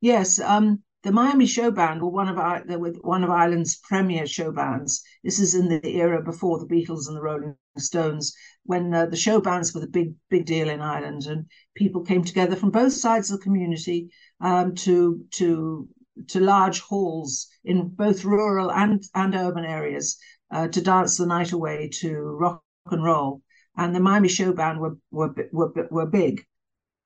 Yes, 0.00 0.38
um, 0.40 0.82
the 1.02 1.12
Miami 1.12 1.46
Showband 1.46 2.00
were 2.00 2.10
one 2.10 2.28
of 2.28 2.36
our, 2.36 2.64
were 2.66 2.92
one 3.00 3.24
of 3.24 3.30
Ireland's 3.30 3.76
premier 3.76 4.26
show 4.26 4.52
bands. 4.52 5.02
This 5.22 5.38
is 5.38 5.54
in 5.54 5.68
the 5.68 5.96
era 5.96 6.22
before 6.22 6.58
the 6.58 6.66
Beatles 6.66 7.06
and 7.06 7.16
the 7.16 7.22
Rolling 7.22 7.56
Stones, 7.78 8.34
when 8.64 8.92
uh, 8.92 9.06
the 9.06 9.16
show 9.16 9.40
bands 9.40 9.72
were 9.72 9.80
the 9.80 9.86
big 9.86 10.14
big 10.28 10.46
deal 10.46 10.68
in 10.68 10.80
Ireland, 10.80 11.26
and 11.26 11.46
people 11.74 12.02
came 12.02 12.24
together 12.24 12.56
from 12.56 12.70
both 12.70 12.92
sides 12.92 13.30
of 13.30 13.38
the 13.38 13.44
community 13.44 14.10
um, 14.40 14.74
to 14.74 15.24
to 15.34 15.88
to 16.28 16.40
large 16.40 16.80
halls 16.80 17.46
in 17.64 17.88
both 17.88 18.24
rural 18.24 18.72
and 18.72 19.04
and 19.14 19.34
urban 19.34 19.64
areas 19.64 20.18
uh, 20.50 20.68
to 20.68 20.80
dance 20.80 21.16
the 21.16 21.26
night 21.26 21.52
away 21.52 21.88
to 22.00 22.16
rock 22.16 22.62
and 22.90 23.04
roll 23.04 23.42
and 23.76 23.94
the 23.94 24.00
Miami 24.00 24.28
Showband 24.28 24.78
were 24.78 24.96
were 25.10 25.34
were, 25.52 25.88
were 25.90 26.06
big, 26.06 26.46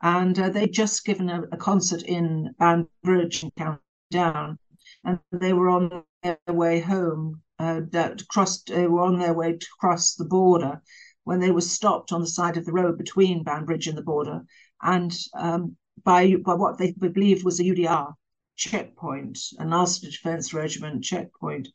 and 0.03 0.39
uh, 0.39 0.51
they'd 0.51 0.73
just 0.73 1.05
given 1.05 1.29
a, 1.29 1.43
a, 1.53 1.57
concert 1.57 2.03
in 2.03 2.55
Banbridge 2.59 3.43
and 3.43 3.55
County 3.57 3.81
Down, 4.11 4.59
and 5.05 5.19
they 5.33 5.53
were 5.53 5.69
on 5.69 6.05
their 6.23 6.39
way 6.49 6.81
home. 6.81 7.43
Uh, 7.59 7.83
that 7.91 8.27
crossed, 8.29 8.69
they 8.69 8.87
were 8.87 9.03
on 9.03 9.19
their 9.19 9.35
way 9.35 9.53
to 9.53 9.67
cross 9.79 10.15
the 10.15 10.25
border 10.25 10.81
when 11.25 11.41
they 11.41 11.51
were 11.51 11.61
stopped 11.61 12.11
on 12.11 12.23
the 12.23 12.27
side 12.27 12.57
of 12.57 12.65
the 12.65 12.73
road 12.73 12.97
between 12.97 13.45
Banbridge 13.45 13.87
and 13.87 13.99
the 13.99 14.03
border, 14.03 14.43
and 14.83 15.15
um, 15.35 15.77
by 16.05 16.37
by 16.37 16.55
what 16.55 16.79
they 16.79 16.93
believed 16.93 17.45
was 17.45 17.61
a 17.61 17.65
UDR 17.65 18.15
checkpoint, 18.57 19.39
a 19.59 19.67
Ulster 19.67 20.11
Defence 20.11 20.55
Regiment 20.55 21.03
checkpoint, 21.03 21.69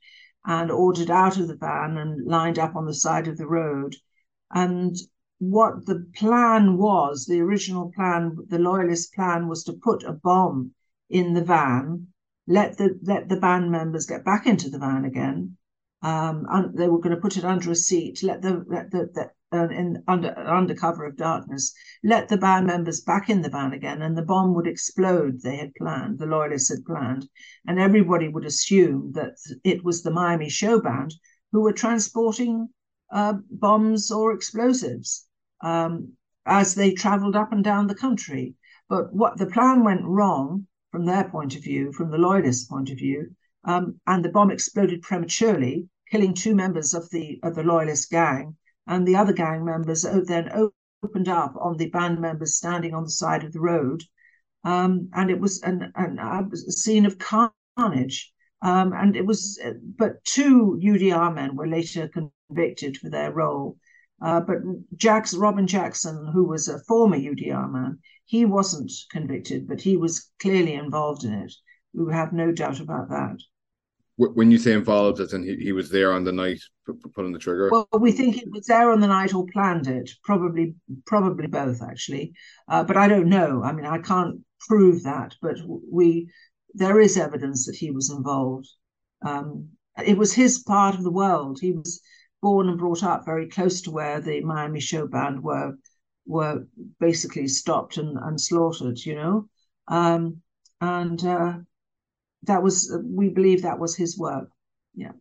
and 0.45 0.71
ordered 0.71 1.11
out 1.11 1.37
of 1.37 1.47
the 1.47 1.55
van 1.55 1.97
and 1.97 2.25
lined 2.25 2.59
up 2.59 2.75
on 2.75 2.85
the 2.85 2.93
side 2.93 3.27
of 3.27 3.37
the 3.37 3.47
road 3.47 3.95
and 4.55 4.95
what 5.39 5.85
the 5.85 6.09
plan 6.15 6.77
was, 6.77 7.25
the 7.25 7.41
original 7.41 7.91
plan, 7.91 8.37
the 8.47 8.57
loyalist 8.57 9.13
plan 9.13 9.49
was 9.49 9.65
to 9.65 9.73
put 9.73 10.03
a 10.03 10.13
bomb 10.13 10.71
in 11.09 11.33
the 11.33 11.43
van, 11.43 12.07
let 12.47 12.77
the 12.77 12.97
let 13.03 13.27
the 13.27 13.35
band 13.35 13.69
members 13.69 14.05
get 14.05 14.23
back 14.23 14.47
into 14.47 14.69
the 14.69 14.79
van 14.79 15.03
again. 15.03 15.57
Um, 16.01 16.45
and 16.49 16.77
they 16.77 16.87
were 16.87 16.99
going 16.99 17.15
to 17.15 17.21
put 17.21 17.35
it 17.35 17.43
under 17.43 17.69
a 17.71 17.75
seat, 17.75 18.23
let 18.23 18.41
the 18.41 18.63
let 18.67 18.91
the, 18.91 19.09
the 19.13 19.31
uh, 19.51 19.67
in 19.67 20.01
under 20.07 20.33
under 20.37 20.73
cover 20.73 21.05
of 21.05 21.17
darkness, 21.17 21.73
let 22.03 22.29
the 22.29 22.37
band 22.37 22.67
members 22.67 23.01
back 23.01 23.29
in 23.29 23.41
the 23.41 23.49
van 23.49 23.73
again, 23.73 24.01
and 24.01 24.17
the 24.17 24.21
bomb 24.21 24.53
would 24.53 24.67
explode. 24.67 25.41
They 25.41 25.57
had 25.57 25.75
planned, 25.75 26.17
the 26.17 26.27
loyalists 26.27 26.69
had 26.69 26.85
planned, 26.85 27.27
and 27.67 27.77
everybody 27.77 28.29
would 28.29 28.45
assume 28.45 29.11
that 29.13 29.35
it 29.65 29.83
was 29.83 30.01
the 30.01 30.11
Miami 30.11 30.47
Showband 30.47 31.11
who 31.51 31.59
were 31.61 31.73
transporting 31.73 32.69
uh, 33.11 33.33
bombs 33.49 34.11
or 34.11 34.33
explosives 34.33 35.27
um, 35.61 36.13
as 36.45 36.75
they 36.75 36.93
traveled 36.93 37.35
up 37.35 37.51
and 37.51 37.63
down 37.63 37.87
the 37.87 37.95
country. 37.95 38.55
But 38.87 39.13
what 39.13 39.37
the 39.37 39.47
plan 39.47 39.83
went 39.83 40.03
wrong 40.03 40.67
from 40.91 41.05
their 41.05 41.29
point 41.29 41.55
of 41.55 41.63
view, 41.63 41.91
from 41.91 42.11
the 42.11 42.17
loyalist 42.17 42.69
point 42.69 42.89
of 42.89 42.97
view, 42.97 43.35
um, 43.63 43.99
and 44.05 44.23
the 44.23 44.29
bomb 44.29 44.51
exploded 44.51 45.01
prematurely, 45.01 45.89
killing 46.09 46.33
two 46.33 46.55
members 46.55 46.93
of 46.93 47.09
the 47.09 47.39
of 47.43 47.55
the 47.55 47.63
loyalist 47.63 48.11
gang, 48.11 48.55
and 48.87 49.07
the 49.07 49.15
other 49.15 49.33
gang 49.33 49.65
members 49.65 50.03
then 50.03 50.71
opened 51.03 51.27
up 51.27 51.55
on 51.59 51.77
the 51.77 51.89
band 51.89 52.21
members 52.21 52.55
standing 52.55 52.93
on 52.93 53.03
the 53.03 53.09
side 53.09 53.43
of 53.43 53.53
the 53.53 53.59
road, 53.59 54.03
um, 54.63 55.09
and 55.13 55.31
it 55.31 55.39
was 55.39 55.61
an, 55.63 55.91
an, 55.95 56.19
a 56.19 56.55
scene 56.57 57.05
of 57.05 57.17
carnage. 57.17 58.31
Um, 58.61 58.93
and 58.93 59.15
it 59.15 59.25
was, 59.25 59.59
but 59.97 60.23
two 60.23 60.79
UDR 60.81 61.33
men 61.35 61.55
were 61.55 61.67
later 61.67 62.07
convicted 62.47 62.97
for 62.97 63.09
their 63.09 63.31
role. 63.31 63.77
Uh, 64.21 64.39
but 64.39 64.57
Jackson, 64.95 65.39
Robin 65.39 65.67
Jackson, 65.67 66.29
who 66.33 66.45
was 66.45 66.67
a 66.67 66.79
former 66.79 67.17
UDR 67.17 67.71
man, 67.71 67.99
he 68.25 68.45
wasn't 68.45 68.91
convicted, 69.11 69.67
but 69.67 69.81
he 69.81 69.97
was 69.97 70.31
clearly 70.39 70.73
involved 70.73 71.23
in 71.23 71.33
it. 71.33 71.53
We 71.93 72.13
have 72.13 72.33
no 72.33 72.51
doubt 72.51 72.79
about 72.79 73.09
that. 73.09 73.37
When 74.17 74.49
you 74.49 74.57
say 74.57 74.71
involved, 74.71 75.19
as 75.19 75.33
in 75.33 75.43
he, 75.43 75.57
he 75.57 75.71
was 75.73 75.89
there 75.89 76.13
on 76.13 76.23
the 76.23 76.31
night 76.31 76.59
pulling 77.13 77.33
the 77.33 77.39
trigger. 77.39 77.69
Well, 77.69 77.87
we 77.99 78.13
think 78.13 78.35
he 78.35 78.49
was 78.49 78.65
there 78.65 78.89
on 78.91 79.01
the 79.01 79.07
night 79.07 79.33
or 79.33 79.45
planned 79.51 79.87
it. 79.87 80.09
Probably, 80.23 80.75
probably 81.05 81.47
both, 81.47 81.81
actually. 81.81 82.33
Uh, 82.69 82.83
but 82.85 82.95
I 82.95 83.09
don't 83.09 83.27
know. 83.27 83.61
I 83.61 83.73
mean, 83.73 83.85
I 83.85 83.97
can't 83.97 84.39
prove 84.61 85.03
that, 85.03 85.35
but 85.41 85.57
we 85.91 86.29
there 86.73 86.99
is 86.99 87.17
evidence 87.17 87.65
that 87.65 87.75
he 87.75 87.91
was 87.91 88.09
involved. 88.09 88.67
Um, 89.25 89.69
it 90.05 90.17
was 90.17 90.33
his 90.33 90.59
part 90.59 90.95
of 90.95 91.03
the 91.03 91.11
world. 91.11 91.59
He 91.59 91.71
was 91.71 92.01
born 92.45 92.69
and 92.69 92.77
brought 92.77 93.01
up 93.01 93.25
very 93.25 93.47
close 93.47 93.81
to 93.81 93.89
where 93.89 94.21
the 94.21 94.39
Miami 94.41 94.79
Showband 94.79 95.41
were 95.41 95.73
were 96.27 96.67
basically 96.99 97.47
stopped 97.47 97.97
and, 97.97 98.19
and 98.19 98.39
slaughtered, 98.39 98.99
you 99.03 99.15
know. 99.15 99.49
Um, 99.87 100.41
and 100.79 101.25
uh, 101.25 101.53
that 102.43 102.61
was 102.61 102.95
we 103.03 103.29
believe 103.29 103.63
that 103.63 103.79
was 103.79 103.95
his 103.95 104.15
work. 104.19 104.49
Yeah. 104.93 105.13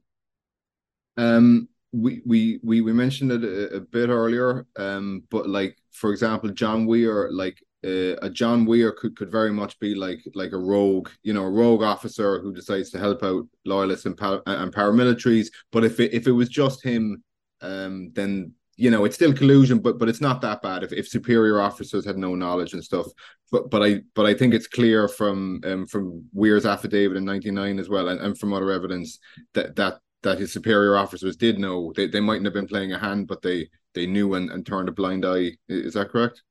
Um 1.17 1.69
we 1.93 2.21
we 2.27 2.61
we, 2.63 2.83
we 2.83 2.93
mentioned 2.93 3.33
it 3.33 3.43
a, 3.43 3.77
a 3.77 3.81
bit 3.81 4.11
earlier, 4.11 4.67
um, 4.77 5.23
but 5.31 5.49
like 5.49 5.79
for 5.93 6.13
example, 6.13 6.51
John 6.51 6.85
Weir, 6.85 7.31
like 7.33 7.57
uh, 7.85 8.17
a 8.23 8.31
John 8.31 8.65
Weir 8.65 8.93
could, 8.93 9.17
could 9.17 9.31
very 9.31 9.53
much 9.53 9.79
be 9.79 9.95
like 9.95 10.21
like 10.35 10.53
a 10.53 10.59
rogue, 10.59 11.11
you 11.23 11.33
know, 11.33 11.45
a 11.45 11.51
rogue 11.51 11.83
officer 11.83 12.41
who 12.41 12.55
decides 12.55 12.91
to 12.91 12.99
help 12.99 13.23
out 13.23 13.47
loyalists 13.65 14.07
and, 14.07 14.19
and 14.21 14.75
paramilitaries. 14.75 15.49
But 15.71 15.85
if 15.85 16.01
it, 16.01 16.15
if 16.15 16.27
it 16.27 16.33
was 16.33 16.49
just 16.49 16.83
him, 16.83 17.23
um, 17.61 18.11
then 18.15 18.53
you 18.77 18.91
know 18.91 19.05
it's 19.05 19.17
still 19.17 19.33
collusion, 19.33 19.79
but 19.79 19.99
but 19.99 20.09
it's 20.09 20.21
not 20.21 20.41
that 20.41 20.63
bad. 20.63 20.83
If, 20.83 20.93
if 20.93 21.09
superior 21.09 21.61
officers 21.61 22.07
had 22.07 22.17
no 22.17 22.35
knowledge 22.35 22.73
and 22.73 22.83
stuff, 22.83 23.07
but 23.53 23.71
but 23.71 23.83
I 23.83 24.01
but 24.15 24.27
I 24.27 24.35
think 24.35 24.55
it's 24.55 24.67
clear 24.67 25.07
from 25.07 25.61
um 25.65 25.87
from 25.87 26.25
Weir's 26.33 26.67
affidavit 26.67 27.17
in 27.17 27.25
'99 27.25 27.79
as 27.79 27.89
well, 27.89 28.09
and, 28.09 28.21
and 28.21 28.39
from 28.39 28.53
other 28.53 28.71
evidence 28.71 29.19
that 29.53 29.77
that 29.77 30.01
that 30.23 30.39
his 30.39 30.53
superior 30.53 30.97
officers 30.97 31.37
did 31.37 31.59
know. 31.59 31.93
They 31.95 32.07
they 32.07 32.21
mightn't 32.21 32.47
have 32.47 32.55
been 32.55 32.67
playing 32.67 32.93
a 32.93 32.99
hand, 32.99 33.29
but 33.29 33.43
they 33.43 33.69
they 33.95 34.07
knew 34.07 34.35
and, 34.35 34.51
and 34.51 34.67
turned 34.67 34.89
a 34.89 34.93
blind 34.93 35.25
eye. 35.25 35.53
Is 35.69 35.95
that 35.95 36.11
correct? 36.11 36.43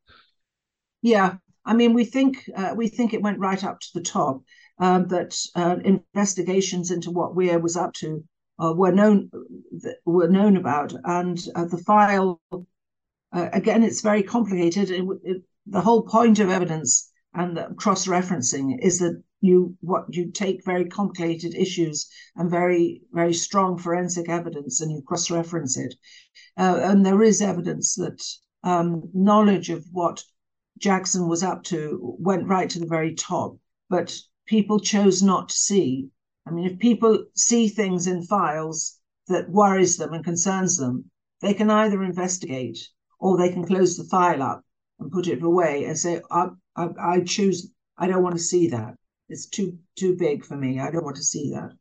Yeah, 1.04 1.36
I 1.66 1.74
mean, 1.74 1.94
we 1.94 2.06
think 2.06 2.50
uh, 2.56 2.74
we 2.76 2.88
think 2.88 3.14
it 3.14 3.22
went 3.22 3.38
right 3.38 3.64
up 3.64 3.82
to 3.82 3.88
the 3.94 4.02
top. 4.02 4.42
Um, 4.80 5.08
that 5.10 5.38
uh, 5.56 5.78
investigations 5.84 6.90
into 6.90 7.12
what 7.12 7.36
Weir 7.36 7.60
was 7.60 7.78
up 7.78 7.94
to 7.96 8.24
uh, 8.58 8.74
were 8.76 8.92
known 8.92 9.30
were 10.06 10.30
known 10.30 10.58
about, 10.58 10.94
and 11.04 11.40
uh, 11.56 11.66
the 11.66 11.78
file 11.78 12.42
uh, 13.34 13.50
again, 13.52 13.84
it's 13.84 14.02
very 14.02 14.24
complicated. 14.24 14.90
It, 14.90 15.06
it, 15.24 15.44
the 15.68 15.82
whole 15.82 16.04
point 16.04 16.40
of 16.40 16.50
evidence 16.50 17.12
and 17.34 17.60
cross 17.78 18.08
referencing 18.08 18.80
is 18.82 19.00
that 19.00 19.22
you 19.42 19.76
what 19.82 20.06
you 20.16 20.32
take 20.32 20.64
very 20.64 20.86
complicated 20.86 21.54
issues 21.54 22.10
and 22.38 22.50
very 22.50 23.02
very 23.12 23.34
strong 23.34 23.78
forensic 23.78 24.30
evidence 24.30 24.80
and 24.80 24.92
you 24.92 25.02
cross 25.02 25.30
reference 25.30 25.78
it, 25.78 25.94
uh, 26.58 26.80
and 26.82 27.06
there 27.06 27.22
is 27.22 27.42
evidence 27.42 27.96
that 27.96 28.24
um, 28.64 29.10
knowledge 29.14 29.70
of 29.70 29.86
what 29.92 30.24
Jackson 30.84 31.30
was 31.30 31.44
up 31.44 31.64
to 31.64 31.98
went 32.20 32.46
right 32.46 32.70
to 32.70 32.80
the 32.80 32.86
very 32.86 33.16
top, 33.16 33.58
but 33.90 34.14
people 34.46 34.82
chose 34.82 35.24
not 35.24 35.48
to 35.48 35.56
see. 35.56 36.10
I 36.46 36.52
mean, 36.52 36.66
if 36.66 36.78
people 36.78 37.26
see 37.36 37.70
things 37.70 38.06
in 38.06 38.22
files 38.24 39.00
that 39.30 39.50
worries 39.50 39.96
them 39.96 40.12
and 40.12 40.26
concerns 40.26 40.76
them, 40.76 41.10
they 41.40 41.54
can 41.54 41.70
either 41.70 42.04
investigate 42.04 42.78
or 43.18 43.38
they 43.38 43.50
can 43.50 43.66
close 43.66 43.96
the 43.96 44.04
file 44.04 44.44
up 44.44 44.62
and 45.00 45.10
put 45.10 45.28
it 45.28 45.42
away 45.42 45.86
and 45.86 45.98
say, 45.98 46.20
I, 46.30 46.50
I, 46.76 46.90
I 47.00 47.20
choose, 47.22 47.72
I 47.98 48.08
don't 48.08 48.24
want 48.24 48.36
to 48.36 48.44
see 48.52 48.68
that. 48.68 48.96
It's 49.30 49.46
too 49.46 49.80
too 49.96 50.18
big 50.18 50.44
for 50.44 50.58
me. 50.58 50.82
I 50.82 50.92
don't 50.92 51.06
want 51.06 51.16
to 51.16 51.24
see 51.24 51.52
that. 51.52 51.72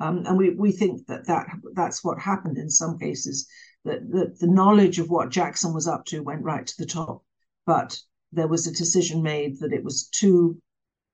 Um, 0.00 0.26
and 0.26 0.36
we, 0.36 0.50
we 0.50 0.72
think 0.72 1.06
that, 1.06 1.28
that 1.28 1.46
that's 1.74 2.02
what 2.02 2.18
happened 2.18 2.58
in 2.58 2.70
some 2.70 2.98
cases, 2.98 3.46
that, 3.84 4.00
that 4.10 4.40
the 4.40 4.48
knowledge 4.48 4.98
of 4.98 5.10
what 5.10 5.30
Jackson 5.30 5.72
was 5.72 5.86
up 5.86 6.04
to 6.06 6.24
went 6.24 6.42
right 6.42 6.66
to 6.66 6.74
the 6.76 6.86
top. 6.86 7.22
But 7.64 8.00
there 8.32 8.48
was 8.48 8.66
a 8.66 8.72
decision 8.72 9.22
made 9.22 9.58
that 9.60 9.72
it 9.72 9.84
was 9.84 10.08
too 10.08 10.60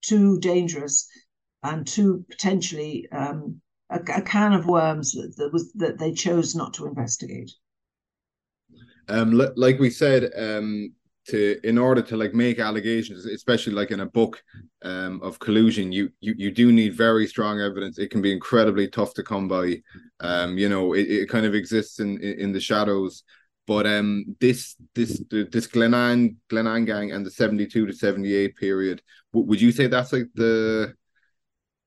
too 0.02 0.38
dangerous 0.40 1.08
and 1.62 1.86
too 1.86 2.24
potentially 2.30 3.08
um, 3.10 3.60
a, 3.90 3.98
a, 4.12 4.22
can 4.22 4.52
of 4.52 4.66
worms 4.66 5.12
that, 5.12 5.34
that, 5.36 5.52
was 5.52 5.72
that 5.72 5.98
they 5.98 6.12
chose 6.12 6.54
not 6.54 6.74
to 6.74 6.86
investigate. 6.86 7.50
Um, 9.08 9.32
like 9.56 9.78
we 9.78 9.90
said, 9.90 10.30
um, 10.36 10.92
to 11.26 11.58
in 11.64 11.78
order 11.78 12.02
to 12.02 12.16
like 12.16 12.34
make 12.34 12.58
allegations, 12.58 13.24
especially 13.24 13.72
like 13.72 13.90
in 13.90 14.00
a 14.00 14.06
book 14.06 14.42
um, 14.82 15.20
of 15.22 15.38
collusion, 15.38 15.92
you 15.92 16.10
you 16.20 16.34
you 16.36 16.50
do 16.50 16.72
need 16.72 16.94
very 16.94 17.26
strong 17.26 17.60
evidence. 17.60 17.98
It 17.98 18.10
can 18.10 18.22
be 18.22 18.32
incredibly 18.32 18.88
tough 18.88 19.14
to 19.14 19.22
come 19.22 19.48
by. 19.48 19.82
Um, 20.20 20.58
you 20.58 20.68
know, 20.68 20.92
it, 20.92 21.06
it 21.08 21.28
kind 21.28 21.46
of 21.46 21.54
exists 21.54 22.00
in 22.00 22.20
in 22.20 22.52
the 22.52 22.60
shadows. 22.60 23.24
But 23.66 23.86
um, 23.86 24.36
this 24.40 24.76
this 24.94 25.22
this 25.30 25.66
Glenanne 25.66 26.36
Glenanne 26.50 26.84
gang 26.84 27.12
and 27.12 27.24
the 27.24 27.30
seventy 27.30 27.66
two 27.66 27.86
to 27.86 27.92
seventy 27.92 28.34
eight 28.34 28.56
period, 28.56 29.00
would 29.32 29.60
you 29.60 29.72
say 29.72 29.86
that's 29.86 30.12
like 30.12 30.28
the 30.34 30.94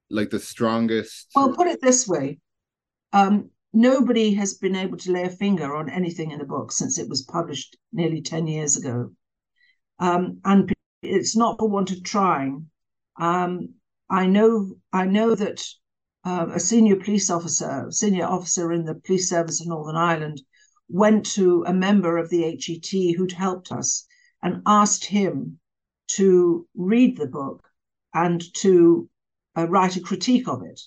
like 0.10 0.32
the 0.32 0.40
strongest? 0.40 1.30
Well, 1.36 1.54
put 1.54 1.68
it 1.68 1.80
this 1.82 2.08
way, 2.08 2.40
um, 3.14 3.52
nobody 3.74 4.34
has 4.34 4.56
been 4.56 4.76
able 4.76 4.98
to 4.98 5.12
lay 5.12 5.24
a 5.24 5.30
finger 5.30 5.76
on 5.76 5.90
anything 5.90 6.32
in 6.32 6.40
the 6.40 6.46
book 6.46 6.72
since 6.72 6.98
it 6.98 7.10
was 7.10 7.22
published 7.24 7.78
nearly 7.94 8.22
ten 8.22 8.48
years 8.48 8.76
ago, 8.76 9.12
um, 10.00 10.40
and 10.46 10.74
it's 11.04 11.36
not 11.38 11.60
for 11.60 11.70
want 11.70 11.92
of 11.92 12.04
trying. 12.04 12.70
Um, 13.20 13.70
I 14.10 14.26
know 14.26 14.74
I 14.92 15.06
know 15.06 15.36
that 15.36 15.64
uh, 16.26 16.48
a 16.56 16.60
senior 16.60 16.96
police 16.96 17.30
officer, 17.30 17.86
senior 17.92 18.26
officer 18.26 18.74
in 18.74 18.84
the 18.84 18.96
police 18.96 19.30
service 19.30 19.62
of 19.62 19.68
Northern 19.68 19.96
Ireland 19.96 20.42
went 20.90 21.26
to 21.26 21.64
a 21.66 21.74
member 21.74 22.18
of 22.18 22.30
the 22.30 22.44
HET 22.44 23.16
who'd 23.16 23.34
helped 23.34 23.72
us 23.72 24.08
and 24.42 24.62
asked 24.66 25.06
him 25.06 25.60
to 26.08 26.68
read 26.76 27.18
the 27.18 27.28
book 27.28 27.68
and 28.14 28.42
to 28.56 29.10
uh, 29.58 29.68
write 29.68 29.96
a 29.96 30.02
critique 30.02 30.48
of 30.48 30.64
it. 30.64 30.82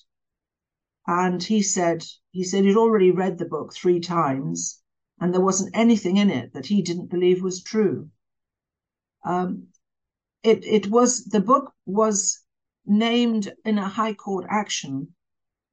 And 1.06 1.42
he 1.42 1.62
said 1.62 2.04
he 2.30 2.44
said 2.44 2.64
he'd 2.64 2.76
already 2.76 3.10
read 3.10 3.38
the 3.38 3.44
book 3.44 3.74
three 3.74 4.00
times, 4.00 4.80
and 5.18 5.34
there 5.34 5.40
wasn't 5.40 5.76
anything 5.76 6.16
in 6.16 6.30
it 6.30 6.52
that 6.54 6.66
he 6.66 6.82
didn't 6.82 7.10
believe 7.10 7.42
was 7.42 7.62
true. 7.62 8.10
Um, 9.24 9.68
it 10.42 10.64
it 10.64 10.86
was 10.88 11.24
the 11.24 11.40
book 11.40 11.72
was 11.84 12.42
named 12.86 13.52
in 13.64 13.78
a 13.78 13.88
high 13.88 14.14
court 14.14 14.46
action 14.48 15.14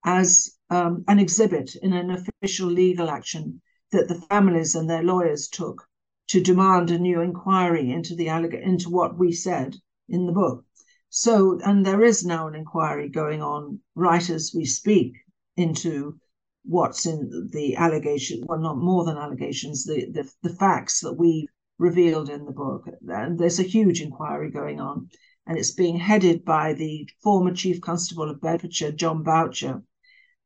as 0.03 0.57
um, 0.69 1.03
an 1.07 1.19
exhibit 1.19 1.75
in 1.75 1.93
an 1.93 2.11
official 2.11 2.67
legal 2.67 3.09
action 3.09 3.61
that 3.91 4.07
the 4.07 4.21
families 4.29 4.75
and 4.75 4.89
their 4.89 5.03
lawyers 5.03 5.47
took 5.47 5.87
to 6.27 6.41
demand 6.41 6.91
a 6.91 6.99
new 6.99 7.21
inquiry 7.21 7.91
into 7.91 8.15
the 8.15 8.27
into 8.27 8.89
what 8.89 9.17
we 9.17 9.31
said 9.31 9.75
in 10.09 10.25
the 10.25 10.33
book. 10.33 10.65
So, 11.09 11.59
and 11.63 11.85
there 11.85 12.03
is 12.03 12.25
now 12.25 12.47
an 12.47 12.55
inquiry 12.55 13.07
going 13.07 13.41
on 13.41 13.79
right 13.95 14.29
as 14.29 14.51
we 14.53 14.65
speak 14.65 15.13
into 15.55 16.19
what's 16.63 17.05
in 17.05 17.49
the 17.53 17.77
allegation, 17.77 18.43
well, 18.45 18.59
not 18.59 18.77
more 18.77 19.05
than 19.05 19.17
allegations, 19.17 19.85
the, 19.85 20.11
the, 20.11 20.29
the 20.43 20.53
facts 20.53 20.99
that 20.99 21.13
we 21.13 21.47
revealed 21.79 22.29
in 22.29 22.45
the 22.45 22.51
book. 22.51 22.87
And 23.07 23.39
there's 23.39 23.59
a 23.59 23.63
huge 23.63 24.01
inquiry 24.01 24.51
going 24.51 24.81
on, 24.81 25.09
and 25.45 25.57
it's 25.57 25.71
being 25.71 25.97
headed 25.97 26.43
by 26.43 26.73
the 26.73 27.09
former 27.23 27.53
Chief 27.53 27.79
Constable 27.79 28.29
of 28.29 28.41
Bedfordshire, 28.41 28.91
Jon 28.91 29.23
Boutcher, 29.23 29.81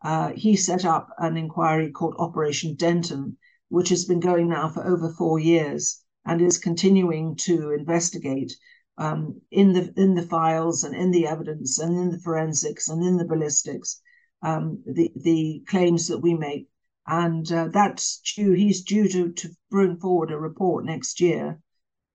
uh, 0.04 0.32
he 0.36 0.56
set 0.56 0.86
up 0.86 1.10
an 1.18 1.38
inquiry 1.38 1.92
called 1.92 2.16
Operation 2.18 2.76
Denton, 2.76 3.38
which 3.70 3.90
has 3.90 4.06
been 4.06 4.20
going 4.20 4.50
now 4.50 4.70
for 4.70 4.86
over 4.86 5.10
four 5.10 5.40
years 5.40 6.04
and 6.26 6.42
is 6.42 6.58
continuing 6.58 7.36
to 7.36 7.72
investigate 7.72 8.56
um, 8.98 9.42
in 9.52 9.74
the 9.74 9.94
in 9.96 10.16
the 10.16 10.28
files 10.28 10.84
and 10.84 10.96
in 10.96 11.12
the 11.12 11.26
evidence 11.26 11.80
and 11.80 11.98
in 11.98 12.12
the 12.12 12.20
forensics 12.20 12.90
and 12.90 13.04
in 13.04 13.18
the 13.18 13.26
ballistics 13.26 14.02
um, 14.42 14.84
the 14.86 15.12
the 15.16 15.64
claims 15.68 16.08
that 16.08 16.20
we 16.20 16.34
make. 16.34 16.68
And 17.08 17.52
uh, 17.52 17.70
that's 17.70 18.22
due. 18.36 18.52
He's 18.52 18.84
due 18.84 19.08
to, 19.10 19.32
to 19.32 19.50
bring 19.70 19.98
forward 19.98 20.32
a 20.32 20.38
report 20.38 20.86
next 20.86 21.20
year 21.20 21.60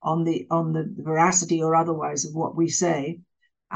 on 0.03 0.24
the 0.24 0.47
on 0.51 0.72
the 0.72 0.95
veracity 0.99 1.62
or 1.62 1.74
otherwise 1.74 2.24
of 2.24 2.34
what 2.34 2.57
we 2.57 2.68
say 2.68 3.20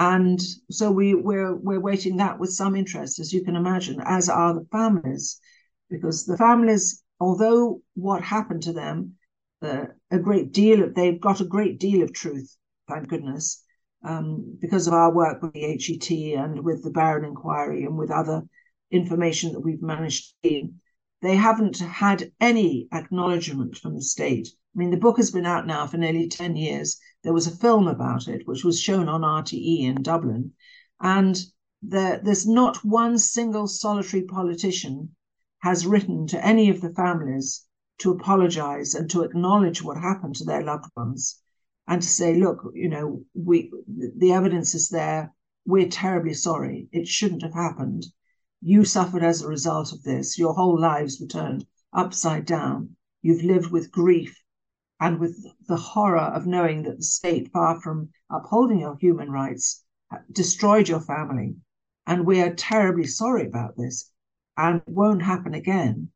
and 0.01 0.41
so 0.71 0.91
we 0.91 1.15
we're 1.15 1.55
we're 1.55 1.79
waiting 1.79 2.17
that 2.17 2.39
with 2.39 2.51
some 2.51 2.75
interest 2.75 3.21
as 3.21 3.35
you 3.35 3.45
can 3.45 3.55
imagine 3.55 4.01
as 4.05 4.31
are 4.31 4.55
the 4.55 4.67
families. 4.73 5.39
Because 5.91 6.25
the 6.25 6.39
families 6.39 7.03
although 7.21 7.83
what 7.95 8.23
happened 8.23 8.63
to 8.63 8.73
them 8.73 9.17
uh, 9.61 9.85
a 10.11 10.19
great 10.19 10.53
deal 10.53 10.83
of 10.83 10.95
they've 10.95 11.21
got 11.21 11.43
a 11.43 11.45
great 11.45 11.79
deal 11.79 12.03
of 12.03 12.15
truth 12.15 12.57
thank 12.89 13.09
goodness 13.09 13.63
um, 14.03 14.57
because 14.59 14.87
of 14.87 14.95
our 14.95 15.13
work 15.13 15.43
with 15.43 15.53
the 15.53 15.61
HET 15.61 16.11
and 16.43 16.65
with 16.65 16.83
the 16.83 16.91
Barron 16.91 17.27
inquiry 17.27 17.85
and 17.85 17.99
with 17.99 18.11
other 18.11 18.43
information 18.91 19.53
that 19.53 19.61
we've 19.61 19.83
managed 19.83 20.31
to 20.43 20.49
gain, 20.49 20.81
they 21.23 21.37
haven't 21.37 21.79
had 21.79 22.33
any 22.41 22.89
acknowledgement 22.93 23.77
from 23.77 23.95
the 23.95 24.03
state. 24.03 24.49
I 24.75 24.79
mean, 24.79 24.91
the 24.91 24.97
book 24.97 25.17
has 25.17 25.31
been 25.31 25.47
out 25.47 25.67
now 25.67 25.87
for 25.87 25.99
nearly 25.99 26.29
10 26.29 26.57
years. 26.57 26.99
There 27.23 27.33
was 27.33 27.47
a 27.47 27.57
film 27.57 27.89
about 27.89 28.29
it, 28.29 28.47
which 28.47 28.65
was 28.65 28.81
shown 28.81 29.09
on 29.09 29.23
RTE 29.23 29.81
in 29.83 30.03
Dublin. 30.03 30.53
And 31.01 31.39
the, 31.83 32.21
there's 32.23 32.47
not 32.47 32.85
one 32.85 33.19
single 33.19 33.67
solitary 33.67 34.23
politician 34.23 35.15
has 35.59 35.87
written 35.87 36.27
to 36.29 36.45
any 36.45 36.71
of 36.71 36.81
the 36.81 36.95
families 36.95 37.67
to 37.99 38.11
apologize 38.11 38.95
and 38.95 39.11
to 39.11 39.23
acknowledge 39.23 39.83
what 39.83 39.99
happened 39.99 40.35
to 40.37 40.45
their 40.45 40.63
loved 40.63 40.91
ones 40.97 41.41
and 41.87 42.01
to 42.01 42.09
say, 42.09 42.35
look, 42.35 42.71
you 42.75 42.89
know, 42.89 43.25
we 43.35 43.71
the 44.17 44.33
evidence 44.33 44.75
is 44.75 44.89
there. 44.89 45.35
We're 45.67 45.89
terribly 45.89 46.35
sorry. 46.35 46.89
It 46.93 47.07
shouldn't 47.07 47.43
have 47.43 47.53
happened. 47.53 48.07
You 48.63 48.85
suffered 48.85 49.23
as 49.23 49.41
a 49.41 49.49
result 49.49 49.91
of 49.91 50.03
this. 50.03 50.39
Your 50.39 50.53
whole 50.53 50.79
lives 50.79 51.19
were 51.19 51.27
turned 51.27 51.67
upside 51.95 52.45
down. 52.45 52.95
You've 53.23 53.43
lived 53.43 53.71
with 53.71 53.91
grief 53.91 54.39
and 55.01 55.19
with 55.19 55.47
the 55.67 55.79
horror 55.79 56.19
of 56.19 56.47
knowing 56.47 56.83
that 56.83 56.99
the 56.99 57.03
state, 57.03 57.51
far 57.53 57.81
from 57.81 58.11
upholding 58.29 58.81
your 58.81 58.99
human 58.99 59.31
rights, 59.31 59.83
destroyed 60.31 60.91
your 60.91 61.01
family. 61.01 61.57
And 62.07 62.27
we 62.27 62.43
are 62.43 62.55
terribly 62.55 63.07
sorry 63.07 63.47
about 63.47 63.79
this 63.79 64.13
and 64.59 64.83
it 64.87 64.93
won't 64.93 65.23
happen 65.23 65.55
again. 65.55 66.11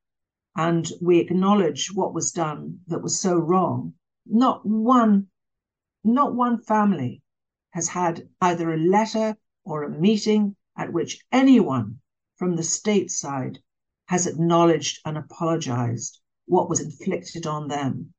And 0.54 0.86
we 1.00 1.20
acknowledge 1.20 1.94
what 1.94 2.12
was 2.12 2.30
done 2.30 2.80
that 2.88 3.02
was 3.02 3.18
so 3.18 3.36
wrong. 3.38 3.94
Not 4.26 4.66
one, 4.66 5.28
not 6.04 6.34
one 6.34 6.58
family 6.58 7.22
has 7.70 7.88
had 7.88 8.28
either 8.42 8.70
a 8.70 8.76
letter 8.76 9.38
or 9.64 9.82
a 9.82 9.88
meeting 9.88 10.56
at 10.76 10.92
which 10.92 11.24
anyone 11.32 12.00
from 12.36 12.56
the 12.56 12.62
state 12.62 13.10
side 13.10 13.58
has 14.06 14.26
acknowledged 14.26 15.00
and 15.04 15.16
apologized 15.16 16.20
what 16.46 16.68
was 16.68 16.80
inflicted 16.80 17.46
on 17.46 17.68
them 17.68 18.12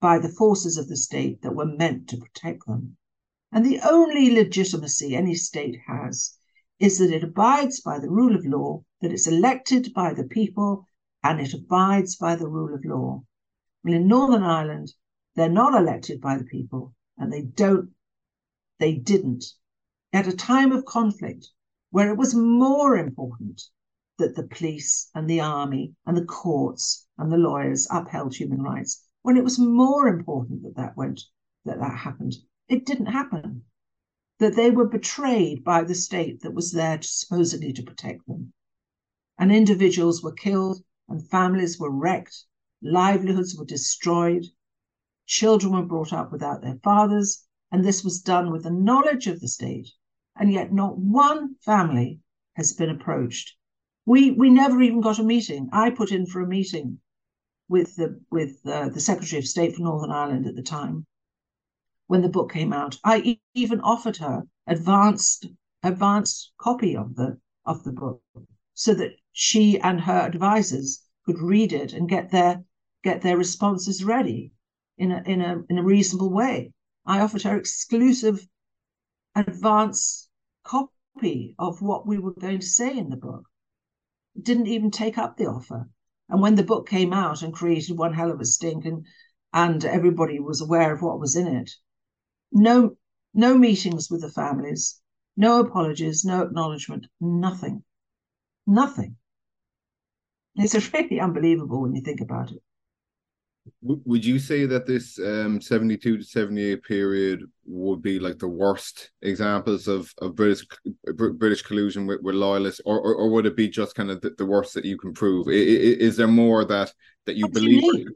by 0.00 0.18
the 0.18 0.28
forces 0.28 0.76
of 0.76 0.88
the 0.88 0.96
state 0.96 1.42
that 1.42 1.54
were 1.54 1.66
meant 1.66 2.08
to 2.08 2.16
protect 2.16 2.66
them. 2.66 2.96
And 3.50 3.64
the 3.64 3.80
only 3.80 4.34
legitimacy 4.34 5.14
any 5.14 5.34
state 5.34 5.78
has 5.86 6.36
is 6.78 6.98
that 6.98 7.12
it 7.12 7.22
abides 7.22 7.80
by 7.80 7.98
the 7.98 8.10
rule 8.10 8.34
of 8.34 8.44
law, 8.44 8.84
that 9.00 9.12
it's 9.12 9.26
elected 9.26 9.92
by 9.94 10.12
the 10.12 10.24
people, 10.24 10.88
and 11.22 11.40
it 11.40 11.54
abides 11.54 12.16
by 12.16 12.34
the 12.34 12.48
rule 12.48 12.74
of 12.74 12.84
law. 12.84 13.22
Well, 13.84 13.94
in 13.94 14.08
Northern 14.08 14.42
Ireland, 14.42 14.92
they're 15.34 15.48
not 15.48 15.74
elected 15.74 16.20
by 16.20 16.38
the 16.38 16.44
people, 16.44 16.94
and 17.16 17.32
they 17.32 17.42
don't, 17.42 17.90
they 18.78 18.94
didn't. 18.94 19.44
At 20.12 20.26
a 20.26 20.36
time 20.36 20.72
of 20.72 20.84
conflict, 20.84 21.48
where 21.92 22.10
it 22.10 22.16
was 22.16 22.34
more 22.34 22.96
important 22.96 23.62
that 24.16 24.34
the 24.34 24.48
police 24.48 25.10
and 25.14 25.28
the 25.28 25.40
army 25.40 25.94
and 26.06 26.16
the 26.16 26.24
courts 26.24 27.06
and 27.18 27.30
the 27.30 27.36
lawyers 27.36 27.86
upheld 27.90 28.34
human 28.34 28.62
rights, 28.62 29.04
when 29.20 29.36
it 29.36 29.44
was 29.44 29.58
more 29.58 30.08
important 30.08 30.62
that 30.62 30.74
that 30.74 30.96
went, 30.96 31.20
that 31.66 31.78
that 31.78 31.98
happened, 31.98 32.34
it 32.66 32.86
didn't 32.86 33.12
happen. 33.12 33.62
That 34.38 34.56
they 34.56 34.70
were 34.70 34.88
betrayed 34.88 35.62
by 35.62 35.84
the 35.84 35.94
state 35.94 36.40
that 36.40 36.54
was 36.54 36.72
there 36.72 36.96
to, 36.96 37.06
supposedly 37.06 37.74
to 37.74 37.82
protect 37.82 38.26
them. 38.26 38.54
And 39.38 39.52
individuals 39.52 40.22
were 40.22 40.32
killed 40.32 40.82
and 41.10 41.28
families 41.28 41.78
were 41.78 41.90
wrecked, 41.90 42.46
livelihoods 42.80 43.54
were 43.54 43.66
destroyed, 43.66 44.46
children 45.26 45.74
were 45.74 45.84
brought 45.84 46.14
up 46.14 46.32
without 46.32 46.62
their 46.62 46.78
fathers, 46.82 47.44
and 47.70 47.84
this 47.84 48.02
was 48.02 48.22
done 48.22 48.50
with 48.50 48.62
the 48.62 48.70
knowledge 48.70 49.26
of 49.26 49.40
the 49.40 49.48
state. 49.48 49.90
And 50.36 50.52
yet 50.52 50.72
not 50.72 50.98
one 50.98 51.56
family 51.56 52.20
has 52.54 52.72
been 52.72 52.90
approached. 52.90 53.56
We 54.06 54.30
we 54.30 54.50
never 54.50 54.82
even 54.82 55.00
got 55.00 55.18
a 55.18 55.24
meeting. 55.24 55.68
I 55.72 55.90
put 55.90 56.10
in 56.10 56.26
for 56.26 56.40
a 56.40 56.46
meeting 56.46 56.98
with 57.68 57.96
the 57.96 58.20
with 58.30 58.60
uh, 58.66 58.88
the 58.88 59.00
Secretary 59.00 59.38
of 59.38 59.46
State 59.46 59.74
for 59.74 59.82
Northern 59.82 60.10
Ireland 60.10 60.46
at 60.46 60.56
the 60.56 60.62
time 60.62 61.06
when 62.06 62.22
the 62.22 62.28
book 62.28 62.52
came 62.52 62.72
out. 62.72 62.98
I 63.04 63.18
e- 63.20 63.40
even 63.54 63.80
offered 63.80 64.16
her 64.18 64.46
advanced 64.66 65.46
advanced 65.82 66.52
copy 66.58 66.96
of 66.96 67.14
the 67.14 67.38
of 67.64 67.84
the 67.84 67.92
book 67.92 68.22
so 68.74 68.94
that 68.94 69.12
she 69.32 69.78
and 69.80 70.00
her 70.00 70.20
advisors 70.20 71.02
could 71.24 71.38
read 71.38 71.72
it 71.72 71.92
and 71.92 72.08
get 72.08 72.30
their 72.30 72.64
get 73.02 73.22
their 73.22 73.36
responses 73.36 74.04
ready 74.04 74.52
in 74.98 75.12
a 75.12 75.22
in 75.26 75.40
a 75.40 75.62
in 75.68 75.78
a 75.78 75.82
reasonable 75.82 76.30
way. 76.30 76.72
I 77.06 77.20
offered 77.20 77.42
her 77.42 77.56
exclusive 77.56 78.46
advance 79.34 80.28
copy 80.64 81.54
of 81.58 81.80
what 81.82 82.06
we 82.06 82.18
were 82.18 82.32
going 82.34 82.60
to 82.60 82.66
say 82.66 82.96
in 82.96 83.10
the 83.10 83.16
book. 83.16 83.48
Didn't 84.40 84.66
even 84.66 84.90
take 84.90 85.18
up 85.18 85.36
the 85.36 85.46
offer. 85.46 85.88
And 86.28 86.40
when 86.40 86.54
the 86.54 86.62
book 86.62 86.88
came 86.88 87.12
out 87.12 87.42
and 87.42 87.52
created 87.52 87.98
one 87.98 88.14
hell 88.14 88.30
of 88.30 88.40
a 88.40 88.44
stink, 88.44 88.84
and 88.84 89.06
and 89.52 89.84
everybody 89.84 90.40
was 90.40 90.60
aware 90.62 90.92
of 90.92 91.02
what 91.02 91.20
was 91.20 91.36
in 91.36 91.46
it, 91.46 91.70
no 92.50 92.96
no 93.34 93.56
meetings 93.56 94.10
with 94.10 94.22
the 94.22 94.30
families, 94.30 95.00
no 95.36 95.60
apologies, 95.60 96.24
no 96.24 96.42
acknowledgement, 96.42 97.06
nothing, 97.20 97.84
nothing. 98.66 99.16
It's 100.54 100.74
really 100.94 101.20
unbelievable 101.20 101.82
when 101.82 101.94
you 101.94 102.02
think 102.02 102.20
about 102.20 102.52
it. 102.52 102.62
Would 103.82 104.24
you 104.24 104.38
say 104.40 104.66
that 104.66 104.86
this 104.86 105.18
um, 105.20 105.60
72 105.60 106.18
to 106.18 106.24
78 106.24 106.82
period 106.82 107.44
would 107.64 108.02
be 108.02 108.18
like 108.18 108.38
the 108.38 108.48
worst 108.48 109.12
examples 109.22 109.86
of, 109.86 110.12
of 110.18 110.34
British 110.34 110.66
British 111.14 111.62
collusion 111.62 112.06
with, 112.06 112.20
with 112.22 112.34
loyalists, 112.34 112.80
or, 112.84 112.98
or, 112.98 113.14
or 113.14 113.30
would 113.30 113.46
it 113.46 113.56
be 113.56 113.68
just 113.68 113.94
kind 113.94 114.10
of 114.10 114.20
the, 114.20 114.30
the 114.30 114.46
worst 114.46 114.74
that 114.74 114.84
you 114.84 114.98
can 114.98 115.12
prove? 115.12 115.48
Is, 115.48 115.98
is 115.98 116.16
there 116.16 116.26
more 116.26 116.64
that 116.64 116.92
that 117.26 117.36
you 117.36 117.46
it's 117.46 117.54
believe? 117.54 117.82
Unique 117.82 118.08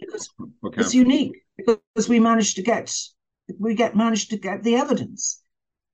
because, 0.63 0.87
it's 0.87 0.95
unique 0.95 1.37
because 1.57 2.09
we 2.09 2.19
managed 2.19 2.57
to 2.57 2.63
get 2.63 2.93
we 3.59 3.75
get 3.75 3.95
managed 3.95 4.31
to 4.31 4.39
get 4.39 4.65
the 4.65 4.75
evidence. 4.75 5.43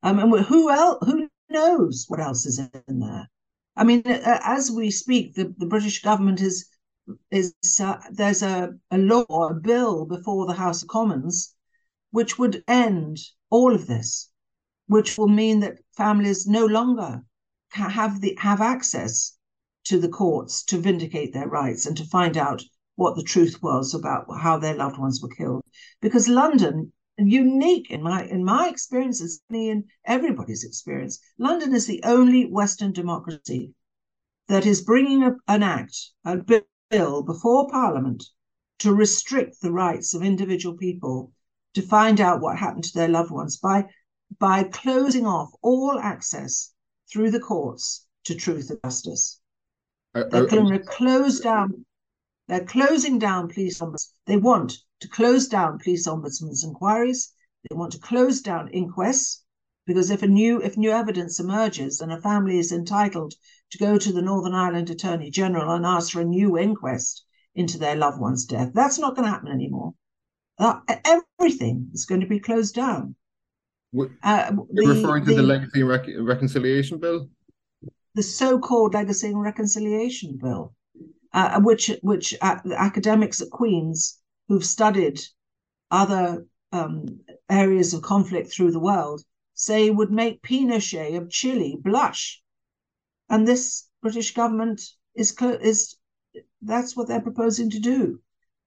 Um, 0.03 0.19
and 0.19 0.45
who 0.47 0.71
else? 0.71 0.99
Who 1.05 1.29
knows 1.51 2.07
what 2.09 2.21
else 2.21 2.47
is 2.47 2.59
in 2.59 3.01
there? 3.01 3.31
I 3.77 3.85
mean, 3.85 4.03
as 4.07 4.71
we 4.71 4.91
speak, 4.91 5.35
the, 5.35 5.55
the 5.59 5.67
British 5.67 6.03
government 6.03 6.41
is 6.41 6.69
is 7.31 7.55
uh, 7.81 7.99
there's 8.11 8.43
a, 8.43 8.73
a 8.91 8.99
law, 8.99 9.49
a 9.49 9.55
bill 9.55 10.07
before 10.07 10.47
the 10.47 10.55
House 10.55 10.83
of 10.83 10.89
Commons, 10.89 11.55
which 12.11 12.39
would 12.39 12.63
end 12.69 13.19
all 13.51 13.75
of 13.75 13.87
this, 13.87 14.31
which 14.87 15.19
will 15.19 15.29
mean 15.29 15.61
that 15.61 15.79
families 15.97 16.47
no 16.47 16.67
longer 16.67 17.23
have 17.71 18.21
the 18.21 18.37
have 18.41 18.61
access 18.61 19.37
to 19.85 19.99
the 19.99 20.09
courts 20.09 20.63
to 20.65 20.79
vindicate 20.79 21.33
their 21.33 21.49
rights 21.49 21.87
and 21.87 21.97
to 21.97 22.05
find 22.05 22.37
out 22.37 22.63
what 22.97 23.17
the 23.17 23.23
truth 23.23 23.63
was 23.63 23.95
about 23.95 24.27
how 24.41 24.59
their 24.59 24.75
loved 24.75 24.99
ones 24.99 25.21
were 25.23 25.29
killed. 25.29 25.63
Because 26.01 26.29
London, 26.29 26.93
unique 27.19 27.91
in 27.91 28.03
my 28.03 28.25
in 28.25 28.45
my 28.45 28.69
experience, 28.69 29.41
in 29.51 29.85
everybody's 30.05 30.65
experience, 30.65 31.19
London 31.39 31.75
is 31.75 31.87
the 31.87 32.03
only 32.05 32.47
Western 32.47 32.93
democracy 32.93 33.75
that 34.49 34.67
is 34.67 34.83
bringing 34.83 35.23
a, 35.23 35.35
an 35.49 35.63
act, 35.63 35.97
a 36.25 36.37
bill 36.37 36.63
bill 36.93 37.23
before 37.23 37.69
Parliament 37.71 38.23
to 38.79 38.95
restrict 38.95 39.61
the 39.61 39.73
rights 39.73 40.15
of 40.15 40.23
individual 40.23 40.77
people 40.77 41.33
to 41.75 41.83
find 41.83 42.21
out 42.21 42.41
what 42.41 42.59
happened 42.59 42.85
to 42.85 42.95
their 42.95 43.09
loved 43.09 43.33
ones 43.33 43.57
by 43.57 43.87
by 44.39 44.63
closing 44.65 45.27
off 45.27 45.51
all 45.63 45.99
access 45.99 46.73
through 47.11 47.31
the 47.31 47.41
courts 47.41 48.07
to 48.25 48.35
truth 48.35 48.71
and 48.71 48.79
justice. 48.85 49.41
Uh, 50.15 50.25
they're 50.31 50.47
going 50.47 50.69
to 50.69 50.79
close 50.79 51.41
down. 51.41 51.85
They're 52.49 52.65
closing 52.65 53.19
down 53.19 53.49
police 53.49 53.81
ombuds. 53.81 54.13
They 54.27 54.37
want 54.37 54.79
to 55.01 55.09
close 55.09 55.49
down 55.49 55.79
police 55.79 56.07
ombudsman's 56.07 56.65
inquiries. 56.65 57.33
They 57.69 57.77
want 57.77 57.93
to 57.93 57.99
close 57.99 58.41
down 58.41 58.69
inquests 58.69 59.43
because 59.87 60.11
if 60.11 60.23
a 60.23 60.27
new 60.27 60.61
if 60.61 60.77
new 60.77 60.91
evidence 60.91 61.41
emerges 61.41 62.01
and 62.01 62.13
a 62.13 62.21
family 62.21 62.59
is 62.59 62.73
entitled 62.73 63.35
to 63.71 63.79
go 63.79 63.99
to 63.99 64.13
the 64.13 64.23
Northern 64.23 64.55
Ireland 64.55 64.91
Attorney 64.91 65.31
General 65.31 65.75
and 65.75 65.85
ask 65.85 66.13
for 66.13 66.21
a 66.21 66.25
new 66.25 66.59
inquest 66.59 67.25
into 67.55 67.79
their 67.79 67.97
loved 67.97 68.21
one's 68.21 68.45
death. 68.45 68.71
That's 68.75 68.99
not 68.99 69.17
going 69.17 69.27
to 69.27 69.33
happen 69.33 69.49
anymore. 69.49 69.95
Uh, 70.59 70.81
everything 71.05 71.89
is 71.93 72.05
going 72.05 72.21
to 72.21 72.27
be 72.27 72.39
closed 72.39 72.75
down. 72.75 73.15
What, 73.91 74.11
uh, 74.23 74.53
the, 74.71 74.87
referring 74.87 75.25
to 75.25 75.31
the, 75.31 75.37
the 75.37 75.43
Legacy 75.43 75.81
and 75.81 75.89
Rec- 75.89 76.07
Reconciliation 76.19 76.99
Bill? 76.99 77.29
The 78.15 78.23
so-called 78.23 78.95
Legacy 78.95 79.29
and 79.29 79.43
Reconciliation 79.43 80.39
Bill, 80.41 80.75
uh, 81.33 81.61
which 81.61 81.91
which 82.03 82.35
uh, 82.41 82.59
academics 82.77 83.41
at 83.41 83.51
Queen's 83.51 84.19
who've 84.49 84.65
studied 84.65 85.21
other 85.91 86.47
um, 86.73 87.21
areas 87.51 87.93
of 87.93 88.03
conflict 88.03 88.51
through 88.51 88.71
the 88.71 88.81
world 88.81 89.23
say 89.55 89.91
would 89.91 90.11
make 90.11 90.43
Pinochet 90.43 91.17
of 91.17 91.31
Chile 91.31 91.79
blush 91.81 92.43
and 93.29 93.47
this 93.47 93.89
British 94.03 94.35
government 94.35 94.81
is 95.15 95.35
is 95.41 95.97
that's 96.61 96.97
what 96.97 97.09
they're 97.09 97.21
proposing 97.21 97.71
to 97.71 97.79
do. 97.79 98.21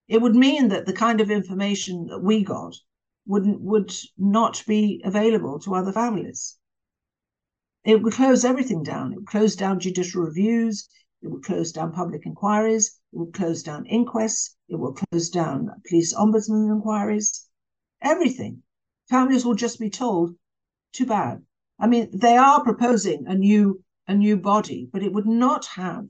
It 0.08 0.22
would 0.22 0.36
mean 0.36 0.70
that 0.70 0.86
the 0.86 0.94
kind 0.94 1.22
of 1.22 1.32
information 1.32 2.08
that 2.08 2.20
we 2.20 2.44
got 2.44 2.76
wouldn't 3.26 3.62
would 3.62 3.94
not 4.18 4.64
be 4.68 5.02
available 5.04 5.60
to 5.60 5.76
other 5.76 5.92
families. 5.92 6.58
It 7.84 8.02
would 8.02 8.14
close 8.14 8.44
everything 8.46 8.84
down. 8.84 9.14
It 9.14 9.18
would 9.18 9.28
close 9.28 9.56
down 9.56 9.80
judicial 9.80 10.24
reviews. 10.24 10.88
It 11.26 11.32
would 11.32 11.44
close 11.44 11.72
down 11.72 11.92
public 11.92 12.26
inquiries, 12.28 13.00
it 13.12 13.18
would 13.18 13.34
close 13.34 13.64
down 13.64 13.88
inquests, 13.88 14.56
it 14.70 14.76
will 14.76 14.94
close 14.94 15.30
down 15.30 15.72
police 15.88 16.14
ombudsman 16.14 16.72
inquiries, 16.72 17.48
everything. 18.00 18.62
Families 19.10 19.44
will 19.44 19.56
just 19.56 19.80
be 19.80 19.90
told, 19.90 20.36
too 20.96 21.06
bad. 21.06 21.44
I 21.80 21.88
mean, 21.88 22.10
they 22.14 22.38
are 22.38 22.64
proposing 22.64 23.26
a 23.28 23.36
new 23.36 23.84
a 24.08 24.14
new 24.14 24.38
body, 24.38 24.88
but 24.92 25.04
it 25.04 25.12
would 25.12 25.26
not 25.26 25.66
have 25.66 26.06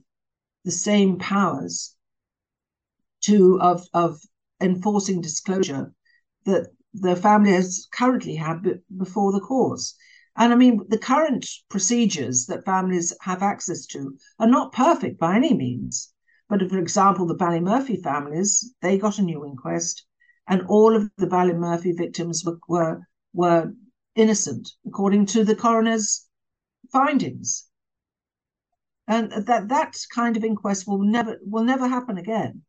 the 0.64 0.70
same 0.70 1.18
powers 1.18 1.96
to 3.22 3.60
of 3.60 3.86
of 3.92 4.20
enforcing 4.60 5.20
disclosure 5.20 5.92
that 6.44 6.68
the 6.94 7.16
family 7.16 7.52
has 7.52 7.88
currently 7.92 8.36
had 8.36 8.80
before 8.96 9.32
the 9.32 9.40
courts. 9.40 9.94
And 10.36 10.52
I 10.52 10.56
mean, 10.56 10.80
the 10.88 10.98
current 10.98 11.46
procedures 11.68 12.46
that 12.46 12.64
families 12.64 13.14
have 13.22 13.42
access 13.42 13.86
to 13.86 14.16
are 14.38 14.46
not 14.46 14.72
perfect 14.72 15.18
by 15.18 15.36
any 15.36 15.54
means. 15.54 16.12
But 16.48 16.68
for 16.70 16.78
example, 16.78 17.26
the 17.26 17.34
Ballymurphy 17.34 18.02
families, 18.02 18.74
they 18.80 18.98
got 18.98 19.18
a 19.18 19.22
new 19.22 19.44
inquest, 19.44 20.06
and 20.46 20.62
all 20.68 20.94
of 20.94 21.10
the 21.16 21.26
Ballymurphy 21.26 21.96
victims 21.96 22.44
were, 22.44 22.58
were, 22.68 23.00
were 23.32 23.72
innocent, 24.16 24.72
according 24.86 25.26
to 25.26 25.44
the 25.44 25.54
coroner's 25.54 26.26
findings. 26.90 27.66
And 29.06 29.30
that 29.30 29.68
that 29.68 29.96
kind 30.12 30.36
of 30.36 30.42
inquest 30.44 30.88
will 30.88 31.02
never 31.02 31.38
will 31.42 31.62
never 31.62 31.86
happen 31.86 32.18
again. 32.18 32.62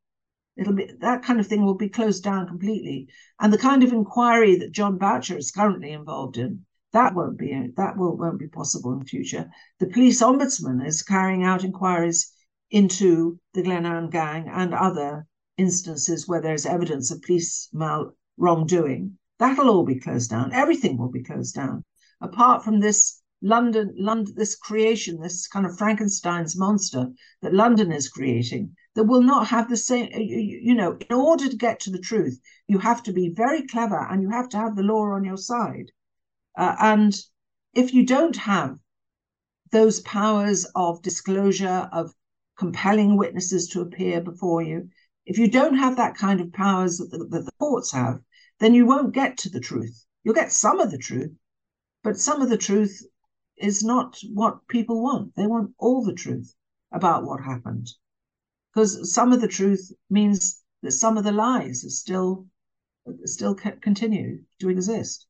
It'll 0.56 0.74
be 0.74 0.92
that 1.00 1.24
kind 1.24 1.40
of 1.40 1.48
thing 1.48 1.66
will 1.66 1.76
be 1.76 1.90
closed 1.90 2.24
down 2.24 2.48
completely. 2.48 3.08
And 3.40 3.52
the 3.52 3.58
kind 3.58 3.84
of 3.84 3.92
inquiry 3.92 4.56
that 4.58 4.72
Jon 4.72 5.00
Boutcher 5.00 5.38
is 5.38 5.52
currently 5.52 5.92
involved 5.92 6.38
in 6.38 6.66
that 6.94 7.14
won't 7.14 7.38
be 7.38 7.72
that 7.76 7.98
will, 7.98 8.16
won't 8.18 8.40
be 8.40 8.48
possible 8.48 8.94
in 8.94 9.06
future. 9.06 9.50
The 9.80 9.88
police 9.88 10.22
ombudsman 10.22 10.86
is 10.86 11.04
carrying 11.04 11.44
out 11.44 11.64
inquiries 11.64 12.32
into 12.72 13.40
the 13.54 13.62
Glenanne 13.62 14.10
gang 14.10 14.48
and 14.50 14.74
other 14.74 15.28
instances 15.58 16.28
where 16.28 16.42
there's 16.42 16.66
evidence 16.66 17.12
of 17.12 17.22
police 17.22 17.70
mal 17.74 18.16
wrongdoing. 18.38 19.17
That'll 19.40 19.70
all 19.70 19.86
be 19.86 20.00
closed 20.00 20.30
down. 20.30 20.52
Everything 20.54 20.98
will 20.98 21.10
be 21.10 21.24
closed 21.24 21.56
down, 21.56 21.84
apart 22.22 22.64
from 22.64 22.80
this 22.80 23.22
London, 23.42 23.94
London, 23.96 24.34
this 24.36 24.56
creation, 24.56 25.20
this 25.22 25.48
kind 25.48 25.66
of 25.66 25.78
Frankenstein's 25.78 26.58
monster 26.58 27.10
that 27.42 27.54
London 27.54 27.92
is 27.92 28.10
creating, 28.10 28.76
that 28.96 29.04
will 29.04 29.22
not 29.22 29.48
have 29.48 29.70
the 29.70 29.78
same. 29.78 30.10
You 30.12 30.74
know, 30.74 30.98
in 31.10 31.16
order 31.16 31.48
to 31.48 31.56
get 31.56 31.80
to 31.82 31.92
the 31.92 32.00
truth, 32.00 32.40
you 32.68 32.80
have 32.80 33.04
to 33.04 33.14
be 33.14 33.30
very 33.30 33.68
clever 33.68 34.08
and 34.10 34.24
you 34.24 34.30
have 34.30 34.50
to 34.50 34.58
have 34.58 34.76
the 34.76 34.84
law 34.84 35.12
on 35.12 35.24
your 35.24 35.38
side. 35.38 35.92
Uh, 36.58 36.76
and 36.80 37.16
if 37.74 37.94
you 37.94 38.06
don't 38.06 38.36
have 38.36 38.80
those 39.72 40.00
powers 40.00 40.66
of 40.74 41.04
disclosure, 41.04 41.88
of 41.92 42.12
compelling 42.58 43.18
witnesses 43.18 43.68
to 43.68 43.82
appear 43.82 44.20
before 44.20 44.64
you, 44.64 44.90
if 45.28 45.38
you 45.38 45.48
don't 45.48 45.78
have 45.78 45.98
that 45.98 46.16
kind 46.16 46.42
of 46.42 46.52
powers 46.54 46.98
that 46.98 47.12
the, 47.12 47.20
that 47.20 47.46
the 47.46 47.52
courts 47.60 47.92
have, 47.92 48.20
then 48.60 48.74
you 48.74 48.86
won't 48.86 49.14
get 49.14 49.38
to 49.40 49.50
the 49.50 49.60
truth. 49.60 50.06
You'll 50.24 50.34
get 50.34 50.52
some 50.52 50.80
of 50.80 50.92
the 50.92 50.98
truth, 50.98 51.32
but 52.04 52.18
some 52.18 52.42
of 52.42 52.50
the 52.50 52.58
truth 52.58 53.02
is 53.58 53.84
not 53.84 54.20
what 54.34 54.68
people 54.68 55.02
want. 55.02 55.36
They 55.36 55.48
want 55.48 55.72
all 55.78 56.04
the 56.04 56.14
truth 56.14 56.54
about 56.92 57.26
what 57.26 57.42
happened. 57.42 57.90
Because 58.74 59.14
some 59.14 59.34
of 59.34 59.42
the 59.42 59.48
truth 59.48 59.92
means 60.10 60.64
that 60.84 60.92
some 60.92 61.18
of 61.18 61.24
the 61.24 61.32
lies 61.32 61.84
are 61.86 61.90
still 61.90 62.46
still 63.24 63.56
continue 63.56 64.40
to 64.60 64.70
exist. 64.70 65.28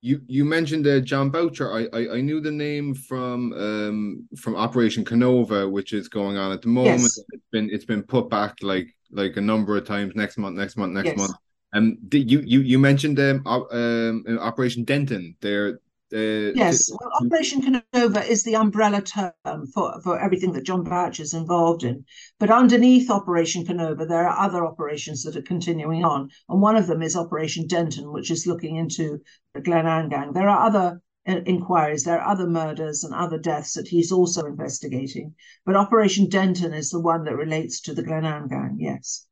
You 0.00 0.20
you 0.26 0.44
mentioned 0.44 0.86
uh, 0.86 1.00
Jon 1.00 1.30
Boutcher. 1.30 1.72
I, 1.72 1.88
I, 1.96 2.16
I 2.16 2.20
knew 2.20 2.40
the 2.40 2.50
name 2.50 2.94
from 2.94 3.52
um 3.54 4.28
from 4.38 4.56
Operation 4.56 5.04
Kenova, 5.04 5.70
which 5.70 5.92
is 5.92 6.08
going 6.08 6.36
on 6.36 6.52
at 6.52 6.62
the 6.62 6.68
moment. 6.68 7.00
Yes. 7.00 7.18
It's 7.30 7.46
been 7.52 7.70
it's 7.70 7.84
been 7.86 8.02
put 8.02 8.28
back 8.28 8.56
like 8.60 8.88
like 9.10 9.36
a 9.36 9.40
number 9.40 9.76
of 9.76 9.86
times. 9.86 10.12
Next 10.14 10.36
month, 10.36 10.56
next 10.56 10.76
month, 10.76 10.92
next 10.92 11.08
yes. 11.08 11.18
month. 11.18 11.34
Um, 11.74 11.98
you 12.12 12.40
you 12.40 12.60
you 12.60 12.78
mentioned 12.78 13.18
um, 13.18 13.42
um 13.46 14.38
Operation 14.40 14.84
Denton? 14.84 15.36
There 15.40 15.80
uh, 16.14 16.52
yes, 16.54 16.90
well, 16.92 17.10
Operation 17.20 17.60
Kenova 17.60 18.24
is 18.24 18.44
the 18.44 18.54
umbrella 18.54 19.02
term 19.02 19.66
for, 19.72 20.00
for 20.02 20.20
everything 20.20 20.52
that 20.52 20.62
Jon 20.62 20.84
Boutcher 20.84 21.22
is 21.22 21.34
involved 21.34 21.82
in. 21.82 22.04
But 22.38 22.50
underneath 22.50 23.10
Operation 23.10 23.66
Kenova, 23.66 24.06
there 24.06 24.28
are 24.28 24.46
other 24.46 24.64
operations 24.64 25.24
that 25.24 25.34
are 25.34 25.42
continuing 25.42 26.04
on. 26.04 26.30
And 26.48 26.62
one 26.62 26.76
of 26.76 26.86
them 26.86 27.02
is 27.02 27.16
Operation 27.16 27.66
Denton, 27.66 28.12
which 28.12 28.30
is 28.30 28.46
looking 28.46 28.76
into 28.76 29.18
the 29.54 29.60
Glenanne 29.60 30.08
gang. 30.08 30.32
There 30.32 30.48
are 30.48 30.64
other 30.64 31.00
uh, 31.26 31.40
inquiries, 31.46 32.04
there 32.04 32.20
are 32.20 32.30
other 32.30 32.46
murders 32.46 33.02
and 33.02 33.12
other 33.12 33.38
deaths 33.38 33.72
that 33.72 33.88
he's 33.88 34.12
also 34.12 34.44
investigating. 34.44 35.34
But 35.66 35.74
Operation 35.74 36.28
Denton 36.28 36.74
is 36.74 36.90
the 36.90 37.00
one 37.00 37.24
that 37.24 37.34
relates 37.34 37.80
to 37.80 37.94
the 37.94 38.04
Glenanne 38.04 38.48
gang, 38.48 38.76
yes. 38.78 39.26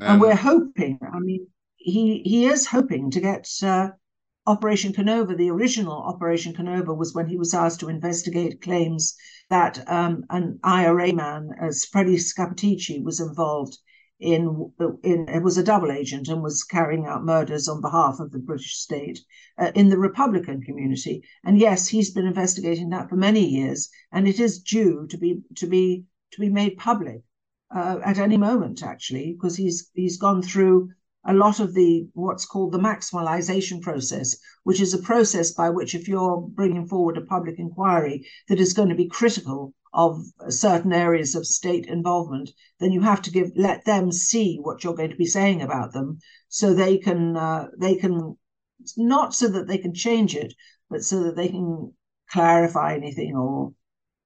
Um, 0.00 0.12
and 0.12 0.20
we're 0.20 0.36
hoping, 0.36 0.98
I 1.02 1.18
mean, 1.18 1.46
he, 1.76 2.22
he 2.24 2.46
is 2.46 2.66
hoping 2.66 3.10
to 3.10 3.20
get. 3.20 3.48
Uh, 3.62 3.90
Operation 4.46 4.92
Kenova. 4.92 5.36
the 5.36 5.50
original 5.50 5.92
Operation 5.92 6.54
Kenova 6.54 6.96
was 6.96 7.14
when 7.14 7.28
he 7.28 7.36
was 7.36 7.52
asked 7.52 7.80
to 7.80 7.90
investigate 7.90 8.62
claims 8.62 9.14
that 9.50 9.86
um, 9.88 10.24
an 10.30 10.58
IRA 10.64 11.12
man, 11.12 11.50
as 11.60 11.84
Freddie 11.84 12.16
Scappaticci, 12.16 13.04
was 13.04 13.20
involved 13.20 13.78
in, 14.18 14.72
in 15.02 15.28
it 15.28 15.42
was 15.42 15.56
a 15.56 15.62
double 15.62 15.90
agent 15.90 16.28
and 16.28 16.42
was 16.42 16.64
carrying 16.64 17.06
out 17.06 17.24
murders 17.24 17.68
on 17.68 17.80
behalf 17.80 18.20
of 18.20 18.32
the 18.32 18.38
British 18.38 18.76
state 18.76 19.20
uh, 19.58 19.72
in 19.74 19.88
the 19.88 19.98
Republican 19.98 20.62
community. 20.62 21.22
And 21.44 21.58
yes, 21.58 21.88
he's 21.88 22.10
been 22.10 22.26
investigating 22.26 22.90
that 22.90 23.08
for 23.08 23.16
many 23.16 23.46
years, 23.46 23.88
and 24.12 24.28
it 24.28 24.38
is 24.38 24.60
due 24.60 25.06
to 25.08 25.18
be 25.18 25.42
to 25.56 25.66
be 25.66 26.04
to 26.32 26.40
be 26.40 26.50
made 26.50 26.76
public 26.76 27.22
uh, 27.74 28.00
at 28.04 28.18
any 28.18 28.36
moment, 28.36 28.82
actually, 28.82 29.32
because 29.32 29.56
he's 29.56 29.90
he's 29.94 30.16
gone 30.16 30.42
through 30.42 30.90
a 31.24 31.34
lot 31.34 31.60
of 31.60 31.74
the 31.74 32.08
what's 32.14 32.46
called 32.46 32.72
the 32.72 32.78
Maxwellisation 32.78 33.80
process, 33.80 34.36
which 34.64 34.80
is 34.80 34.94
a 34.94 34.98
process 34.98 35.52
by 35.52 35.70
which, 35.70 35.94
if 35.94 36.08
you're 36.08 36.40
bringing 36.40 36.86
forward 36.86 37.16
a 37.16 37.22
public 37.22 37.58
inquiry 37.58 38.26
that 38.48 38.60
is 38.60 38.72
going 38.72 38.88
to 38.88 38.94
be 38.94 39.08
critical 39.08 39.74
of 39.92 40.24
certain 40.48 40.92
areas 40.92 41.34
of 41.34 41.46
state 41.46 41.86
involvement, 41.86 42.50
then 42.78 42.92
you 42.92 43.00
have 43.00 43.20
to 43.22 43.30
give 43.30 43.50
let 43.56 43.84
them 43.84 44.10
see 44.12 44.58
what 44.60 44.82
you're 44.82 44.94
going 44.94 45.10
to 45.10 45.16
be 45.16 45.26
saying 45.26 45.62
about 45.62 45.92
them, 45.92 46.18
so 46.48 46.72
they 46.72 46.96
can 46.98 47.36
uh, 47.36 47.68
they 47.78 47.96
can 47.96 48.36
not 48.96 49.34
so 49.34 49.48
that 49.48 49.66
they 49.68 49.78
can 49.78 49.94
change 49.94 50.34
it, 50.34 50.54
but 50.88 51.04
so 51.04 51.22
that 51.24 51.36
they 51.36 51.48
can 51.48 51.92
clarify 52.30 52.94
anything 52.94 53.36
or 53.36 53.72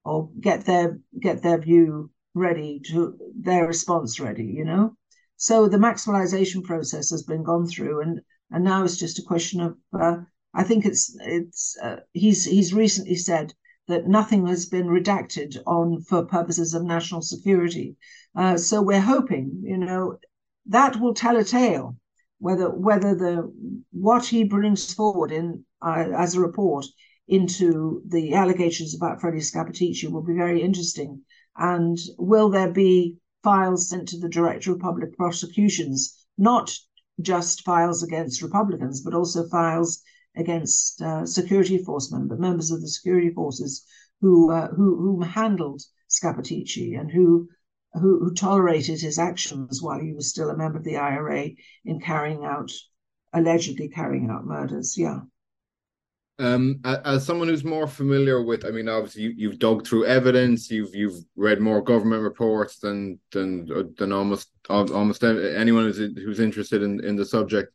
or 0.04 0.30
get 0.40 0.64
their 0.64 1.00
get 1.20 1.42
their 1.42 1.58
view 1.58 2.10
ready 2.34 2.80
to 2.90 3.16
their 3.38 3.66
response 3.66 4.20
ready, 4.20 4.44
you 4.44 4.64
know. 4.64 4.96
So 5.36 5.68
the 5.68 5.78
Maxwellisation 5.78 6.62
process 6.64 7.10
has 7.10 7.22
been 7.22 7.42
gone 7.42 7.66
through, 7.66 8.02
and 8.02 8.20
and 8.50 8.64
now 8.64 8.84
it's 8.84 8.96
just 8.96 9.18
a 9.18 9.22
question 9.22 9.60
of. 9.60 9.76
Uh, 9.92 10.16
I 10.54 10.62
think 10.62 10.84
it's 10.86 11.16
it's 11.20 11.76
uh, 11.82 12.00
he's 12.12 12.44
he's 12.44 12.72
recently 12.72 13.16
said 13.16 13.54
that 13.88 14.08
nothing 14.08 14.46
has 14.46 14.66
been 14.66 14.86
redacted 14.86 15.56
on 15.66 16.00
for 16.02 16.24
purposes 16.24 16.74
of 16.74 16.84
national 16.84 17.22
security. 17.22 17.96
Uh, 18.34 18.56
so 18.56 18.80
we're 18.80 19.00
hoping, 19.00 19.60
you 19.62 19.76
know, 19.76 20.16
that 20.66 21.00
will 21.00 21.14
tell 21.14 21.36
a 21.36 21.44
tale. 21.44 21.96
Whether 22.38 22.70
whether 22.70 23.14
the 23.14 23.52
what 23.90 24.26
he 24.26 24.44
brings 24.44 24.92
forward 24.92 25.32
in 25.32 25.64
uh, 25.82 26.08
as 26.16 26.34
a 26.34 26.40
report 26.40 26.86
into 27.26 28.02
the 28.06 28.34
allegations 28.34 28.94
about 28.94 29.20
Freddie 29.20 29.38
Scappaticci 29.38 30.10
will 30.10 30.22
be 30.22 30.34
very 30.34 30.62
interesting. 30.62 31.22
And 31.56 31.98
will 32.18 32.50
there 32.50 32.70
be 32.70 33.18
files 33.42 33.88
sent 33.88 34.08
to 34.08 34.18
the 34.18 34.28
Director 34.28 34.72
of 34.72 34.80
Public 34.80 35.16
Prosecutions, 35.16 36.26
not 36.36 36.76
just 37.20 37.62
files 37.62 38.02
against 38.02 38.42
Republicans, 38.42 39.02
but 39.02 39.14
also 39.14 39.46
files 39.48 40.02
against 40.36 41.00
uh, 41.00 41.24
security 41.24 41.78
force 41.78 42.10
members, 42.10 42.38
members 42.40 42.70
of 42.70 42.80
the 42.80 42.88
security 42.88 43.30
forces 43.30 43.84
who 44.20 44.50
uh, 44.50 44.68
who 44.68 44.96
who 44.96 45.20
handled 45.20 45.82
Scappaticci 46.08 46.98
and 46.98 47.10
who, 47.10 47.48
who 47.92 48.18
who 48.20 48.34
tolerated 48.34 49.00
his 49.00 49.18
actions 49.18 49.82
while 49.82 50.00
he 50.00 50.12
was 50.12 50.30
still 50.30 50.50
a 50.50 50.56
member 50.56 50.78
of 50.78 50.84
the 50.84 50.96
IRA 50.96 51.50
in 51.84 52.00
carrying 52.00 52.44
out 52.44 52.72
allegedly 53.32 53.88
carrying 53.88 54.30
out 54.30 54.46
murders. 54.46 54.96
Yeah. 54.96 55.20
Um, 56.38 56.80
as 56.84 57.24
someone 57.24 57.46
who's 57.46 57.62
more 57.62 57.86
familiar 57.86 58.42
with, 58.42 58.64
I 58.64 58.70
mean, 58.70 58.88
obviously 58.88 59.22
you, 59.22 59.34
you've 59.36 59.58
dug 59.60 59.86
through 59.86 60.06
evidence, 60.06 60.68
you've 60.68 60.94
you've 60.94 61.24
read 61.36 61.60
more 61.60 61.80
government 61.80 62.22
reports 62.22 62.78
than 62.78 63.20
than 63.30 63.94
than 63.96 64.12
almost 64.12 64.50
almost 64.68 65.22
anyone 65.22 65.84
who's 65.84 65.98
who's 65.98 66.40
interested 66.40 66.82
in 66.82 67.04
in 67.04 67.14
the 67.14 67.24
subject. 67.24 67.72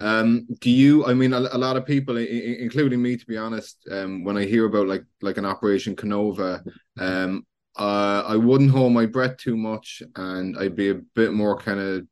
Um, 0.00 0.46
do 0.60 0.70
you? 0.70 1.06
I 1.06 1.14
mean, 1.14 1.32
a, 1.32 1.38
a 1.38 1.58
lot 1.58 1.76
of 1.76 1.86
people, 1.86 2.16
including 2.18 3.00
me, 3.00 3.16
to 3.16 3.26
be 3.26 3.38
honest, 3.38 3.78
um, 3.90 4.24
when 4.24 4.36
I 4.36 4.44
hear 4.44 4.66
about 4.66 4.88
like 4.88 5.04
like 5.22 5.38
an 5.38 5.46
Operation 5.46 5.96
Kenova 5.96 6.62
um, 6.98 7.46
uh, 7.76 8.22
I 8.26 8.36
wouldn't 8.36 8.70
hold 8.70 8.92
my 8.92 9.06
breath 9.06 9.36
too 9.36 9.56
much, 9.56 10.02
and 10.16 10.56
I'd 10.58 10.76
be 10.76 10.90
a 10.90 11.00
bit 11.14 11.32
more 11.32 11.56
kind 11.56 11.80
of 11.80 12.06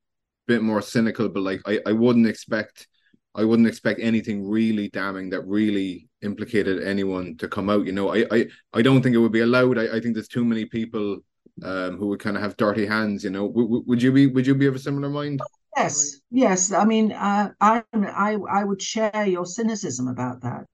bit 0.46 0.62
more 0.62 0.82
cynical. 0.82 1.28
But 1.28 1.42
like, 1.42 1.60
I 1.66 1.80
I 1.86 1.92
wouldn't 1.92 2.26
expect 2.26 2.88
I 3.34 3.44
wouldn't 3.44 3.68
expect 3.68 4.00
anything 4.00 4.46
really 4.46 4.88
damning 4.88 5.30
that 5.30 5.46
really 5.46 6.08
implicated 6.22 6.82
anyone 6.82 7.36
to 7.38 7.48
come 7.48 7.70
out. 7.70 7.86
You 7.86 7.92
know, 7.92 8.14
I 8.14 8.26
I, 8.30 8.46
I 8.74 8.82
don't 8.82 9.02
think 9.02 9.14
it 9.14 9.18
would 9.18 9.32
be 9.32 9.40
allowed. 9.40 9.78
I, 9.78 9.96
I 9.96 10.00
think 10.00 10.14
there's 10.14 10.28
too 10.28 10.44
many 10.44 10.66
people 10.66 11.18
um, 11.62 11.96
who 11.96 12.08
would 12.08 12.20
kind 12.20 12.36
of 12.36 12.42
have 12.42 12.56
dirty 12.56 12.86
hands. 12.86 13.24
You 13.24 13.30
know, 13.30 13.48
w- 13.48 13.84
would 13.86 14.02
you 14.02 14.12
be 14.12 14.26
would 14.26 14.46
you 14.46 14.54
be 14.54 14.66
of 14.66 14.74
a 14.74 14.78
similar 14.78 15.08
mind? 15.08 15.40
Yes, 15.76 16.20
yes. 16.30 16.72
I 16.72 16.84
mean, 16.84 17.12
uh, 17.12 17.52
I 17.60 17.82
I 17.94 18.36
I 18.50 18.64
would 18.64 18.82
share 18.82 19.26
your 19.26 19.46
cynicism 19.46 20.08
about 20.08 20.42
that. 20.42 20.66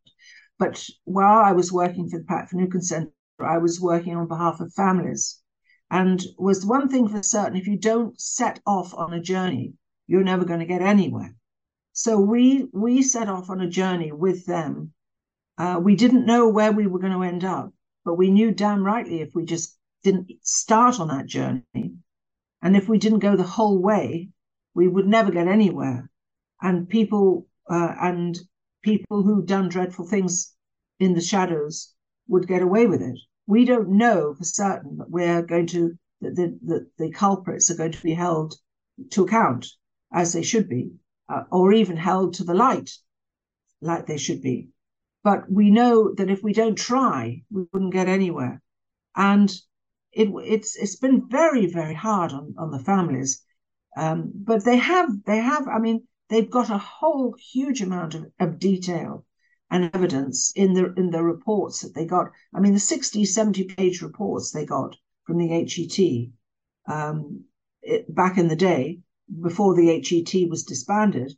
But 0.59 0.84
while 1.04 1.38
I 1.38 1.52
was 1.52 1.72
working 1.72 2.09
for 2.09 2.18
the 2.18 2.24
Pat 2.24 2.50
Finucane 2.50 2.82
Centre, 2.82 3.12
I 3.40 3.59
was 3.59 3.80
working 3.80 4.16
on 4.16 4.26
behalf 4.26 4.61
of 4.61 4.72
families, 4.74 5.40
and 5.90 6.20
was 6.36 6.66
one 6.66 6.88
thing 6.88 7.09
for 7.09 7.22
certain: 7.22 7.56
if 7.56 7.68
you 7.68 7.78
don't 7.78 8.20
set 8.20 8.61
off 8.66 8.92
on 8.94 9.14
a 9.14 9.20
journey, 9.20 9.74
you're 10.09 10.24
never 10.24 10.44
going 10.44 10.61
to 10.61 10.66
get 10.66 10.82
anywhere. 10.82 11.34
So 11.99 12.20
we 12.20 12.68
we 12.72 13.03
set 13.03 13.28
off 13.28 13.51
on 13.51 13.61
a 13.61 13.68
journey 13.68 14.12
with 14.12 14.46
them. 14.46 14.92
Uh, 15.59 15.80
we 15.82 15.96
didn't 15.96 16.26
know 16.26 16.46
where 16.46 16.70
we 16.70 16.86
were 16.86 17.01
going 17.01 17.12
to 17.12 17.24
end 17.24 17.42
up, 17.42 17.72
but 18.05 18.14
we 18.14 18.30
knew 18.30 18.53
damn 18.53 18.84
rightly 18.84 19.20
if 19.20 19.34
we 19.34 19.44
just 19.44 19.76
didn't 20.05 20.30
start 20.42 21.01
on 21.01 21.09
that 21.09 21.26
journey, 21.26 21.96
and 22.62 22.76
if 22.76 22.88
we 22.88 22.99
didn't 22.99 23.18
go 23.18 23.34
the 23.34 23.42
whole 23.42 23.82
way, 23.82 24.28
we 24.74 24.86
would 24.86 25.09
never 25.09 25.32
get 25.32 25.49
anywhere. 25.49 26.09
And 26.62 26.88
people 26.88 27.49
uh, 27.68 27.96
and 28.01 28.38
people 28.82 29.24
who've 29.24 29.44
done 29.44 29.68
dreadful 29.68 30.07
things 30.07 30.55
in 31.01 31.14
the 31.14 31.20
shadows 31.20 31.92
would 32.28 32.46
get 32.46 32.62
away 32.62 32.86
with 32.86 33.03
it. 33.03 33.18
We 33.49 33.64
don't 33.64 33.88
know 33.88 34.34
for 34.34 34.44
certain 34.44 34.99
that 34.99 35.11
we're 35.11 35.42
going 35.42 35.66
to 35.74 35.99
that 36.20 36.36
the, 36.36 36.57
the, 36.62 36.90
the 36.96 37.11
culprits 37.11 37.72
are 37.72 37.76
going 37.76 37.90
to 37.90 38.03
be 38.05 38.14
held 38.14 38.55
to 39.11 39.24
account 39.24 39.66
as 40.12 40.32
they 40.32 40.44
should 40.44 40.68
be 40.68 40.92
uh, 41.29 41.45
or 41.51 41.72
even 41.72 41.97
held 41.97 42.35
to 42.35 42.45
the 42.45 42.55
light 42.55 42.91
like 43.81 44.07
they 44.07 44.18
should 44.18 44.43
be. 44.43 44.68
But 45.22 45.51
we 45.51 45.70
know 45.70 46.14
that 46.14 46.31
if 46.31 46.43
we 46.43 46.53
don't 46.53 46.76
try, 46.76 47.43
we 47.51 47.66
wouldn't 47.72 47.93
get 47.93 48.09
anywhere. 48.09 48.62
And 49.14 49.51
it, 50.12 50.29
it's 50.45 50.76
it's 50.76 50.97
been 50.97 51.29
very 51.29 51.66
very 51.66 51.95
hard 51.95 52.33
on, 52.33 52.55
on 52.57 52.70
the 52.70 52.79
families, 52.79 53.43
um, 53.97 54.33
but 54.35 54.64
they 54.64 54.76
have 54.76 55.24
they 55.24 55.39
have 55.39 55.68
I 55.68 55.79
mean 55.79 56.07
they've 56.29 56.51
got 56.51 56.70
a 56.70 56.79
whole 56.79 57.35
huge 57.39 57.83
amount 57.83 58.14
of, 58.14 58.26
of 58.41 58.59
detail 58.59 59.24
and 59.70 59.91
evidence 59.95 60.53
in 60.57 60.72
the 60.72 60.95
in 60.95 61.11
the 61.11 61.22
reports 61.22 61.83
that 61.83 61.95
they 61.95 62.07
got. 62.07 62.31
I 62.55 62.61
mean 62.61 62.72
the 62.72 62.81
60, 62.81 63.24
70 63.24 63.64
page 63.64 64.03
reports 64.03 64.51
they 64.51 64.64
got 64.64 64.97
from 65.24 65.39
the 65.39 65.49
HET 65.49 66.95
um, 66.95 67.45
it, 67.83 68.12
back 68.12 68.39
in 68.39 68.49
the 68.49 68.57
day 68.57 69.01
before 69.43 69.74
the 69.74 69.87
HET 69.87 70.49
was 70.49 70.64
disbanded, 70.64 71.33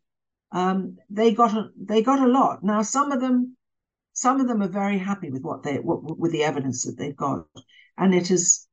um, 0.52 0.96
they 1.08 1.32
got 1.32 1.54
a, 1.54 1.70
they 1.76 2.02
got 2.02 2.20
a 2.20 2.26
lot. 2.26 2.62
Now 2.62 2.82
some 2.82 3.12
of 3.12 3.20
them 3.20 3.56
some 4.12 4.40
of 4.40 4.48
them 4.48 4.62
are 4.62 4.68
very 4.68 4.98
happy 4.98 5.30
with 5.30 5.42
what 5.42 5.62
they 5.62 5.78
what, 5.78 6.18
with 6.18 6.32
the 6.32 6.42
evidence 6.42 6.84
that 6.84 6.98
they've 6.98 7.16
got, 7.16 7.46
and 7.96 8.14
it 8.14 8.28
has 8.28 8.66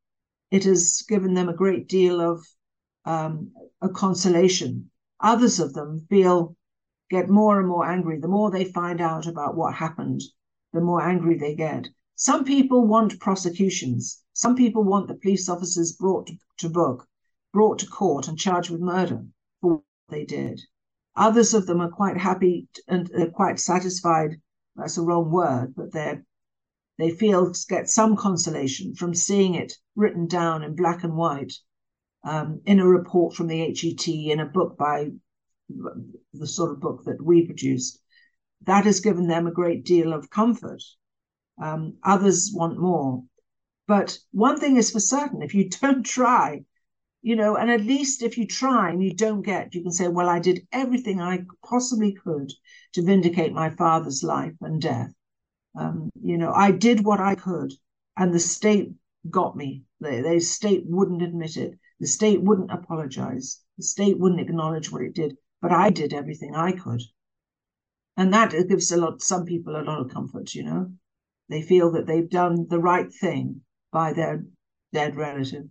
it 0.51 0.63
has 0.63 1.03
given 1.07 1.34
them 1.34 1.49
a 1.49 1.53
great 1.53 1.88
deal 1.88 2.20
of 2.22 2.45
um, 3.05 3.51
a 3.82 3.89
consolation. 3.89 4.89
Others 5.20 5.59
of 5.59 5.74
them 5.74 6.05
feel 6.09 6.55
get 7.09 7.30
more 7.30 7.59
and 7.59 7.68
more 7.68 7.86
angry 7.86 8.20
the 8.20 8.28
more 8.28 8.51
they 8.51 8.65
find 8.65 8.99
out 8.99 9.28
about 9.28 9.55
what 9.55 9.74
happened. 9.74 10.22
The 10.74 10.82
more 10.82 11.01
angry 11.01 11.38
they 11.38 11.55
get. 11.55 11.88
Some 12.15 12.43
people 12.43 12.86
want 12.86 13.20
prosecutions. 13.20 14.22
Some 14.34 14.55
people 14.55 14.84
want 14.84 15.07
the 15.07 15.15
police 15.15 15.47
officers 15.47 15.93
brought 15.93 16.28
to, 16.28 16.34
to 16.57 16.70
book 16.70 17.07
brought 17.58 17.80
to 17.80 17.88
court 17.88 18.28
and 18.28 18.38
charged 18.38 18.70
with 18.70 18.80
murder 18.80 19.26
for 19.62 19.78
what 19.78 19.84
they 20.10 20.24
did. 20.24 20.62
Others 21.16 21.55
of 21.55 21.66
them 21.66 21.82
are 21.82 21.89
quite 21.89 22.16
happy 22.16 22.68
and 22.88 23.08
they're 23.08 23.32
quite 23.32 23.60
satisfied. 23.60 24.39
That's 24.76 24.99
a 24.99 25.01
wrong 25.01 25.32
word, 25.32 25.74
but 25.76 25.91
they're 25.91 26.24
they 26.99 27.10
feel 27.10 27.51
get 27.68 27.89
some 27.89 28.16
consolation 28.16 28.93
from 28.93 29.16
seeing 29.16 29.55
it 29.55 29.74
written 29.95 30.28
down 30.28 30.64
in 30.64 30.76
black 30.76 31.03
and 31.03 31.18
white 31.18 31.53
um, 32.24 32.62
in 32.68 32.80
a 32.80 32.88
report 32.88 33.34
from 33.34 33.47
the 33.47 33.58
HET 33.58 34.08
in 34.08 34.39
a 34.39 34.45
book 34.45 34.78
by 34.78 35.10
the 36.34 36.45
sort 36.45 36.70
of 36.70 36.80
book 36.80 37.05
that 37.05 37.20
we 37.24 37.47
produced. 37.47 37.99
That 38.68 38.86
has 38.86 38.99
given 38.99 39.28
them 39.28 39.47
a 39.47 39.51
great 39.51 39.84
deal 39.84 40.14
of 40.14 40.30
comfort. 40.30 40.84
Um, 41.60 41.97
others 42.03 42.51
want 42.53 42.78
more. 42.80 43.24
But 43.88 44.20
one 44.32 44.60
thing 44.60 44.78
is 44.78 44.91
for 44.91 44.99
certain 44.99 45.41
if 45.41 45.55
you 45.55 45.70
don't 45.82 46.03
try, 46.03 46.64
you 47.28 47.36
know, 47.36 47.57
and 47.57 47.69
at 47.69 47.82
least 47.82 48.23
if 48.23 48.38
you 48.38 48.47
try 48.47 48.89
and 48.89 49.03
you 49.03 49.13
don't 49.13 49.41
get, 49.41 49.75
you 49.75 49.82
can 49.84 49.91
say, 49.91 50.07
well, 50.07 50.30
I 50.30 50.39
did 50.39 50.65
everything 50.71 51.19
I 51.19 51.43
possibly 51.61 52.13
could 52.13 52.53
to 52.93 53.03
vindicate 53.03 53.51
my 53.51 53.69
father's 53.69 54.23
life 54.23 54.53
and 54.61 54.82
death. 54.82 55.11
Um, 55.78 56.09
you 56.23 56.38
know, 56.38 56.53
I 56.53 56.71
did 56.71 57.03
what 57.03 57.19
I 57.19 57.36
could, 57.36 57.73
and 58.15 58.34
the 58.34 58.39
state 58.39 58.93
got 59.30 59.57
me. 59.57 59.84
The, 59.99 60.21
the 60.21 60.39
state 60.39 60.86
wouldn't 60.86 61.21
admit 61.21 61.57
it. 61.57 61.78
The 61.99 62.07
state 62.07 62.41
wouldn't 62.41 62.71
apologize. 62.71 63.59
The 63.78 63.84
state 63.84 64.17
wouldn't 64.17 64.39
acknowledge 64.39 64.89
what 64.89 65.01
it 65.01 65.13
did. 65.13 65.36
But 65.61 65.73
I 65.73 65.89
did 65.89 66.13
everything 66.13 66.55
I 66.55 66.71
could. 66.71 67.01
And 68.15 68.34
that 68.34 68.55
gives 68.69 68.89
a 68.93 68.95
lot, 68.95 69.21
some 69.21 69.43
people 69.43 69.75
a 69.75 69.84
lot 69.84 69.99
of 69.99 70.13
comfort, 70.13 70.55
you 70.55 70.63
know. 70.63 70.93
They 71.49 71.61
feel 71.61 71.91
that 71.91 72.07
they've 72.07 72.30
done 72.30 72.67
the 72.69 72.80
right 72.80 73.13
thing 73.13 73.63
by 73.91 74.13
their 74.13 74.45
dead 74.93 75.17
relative 75.17 75.65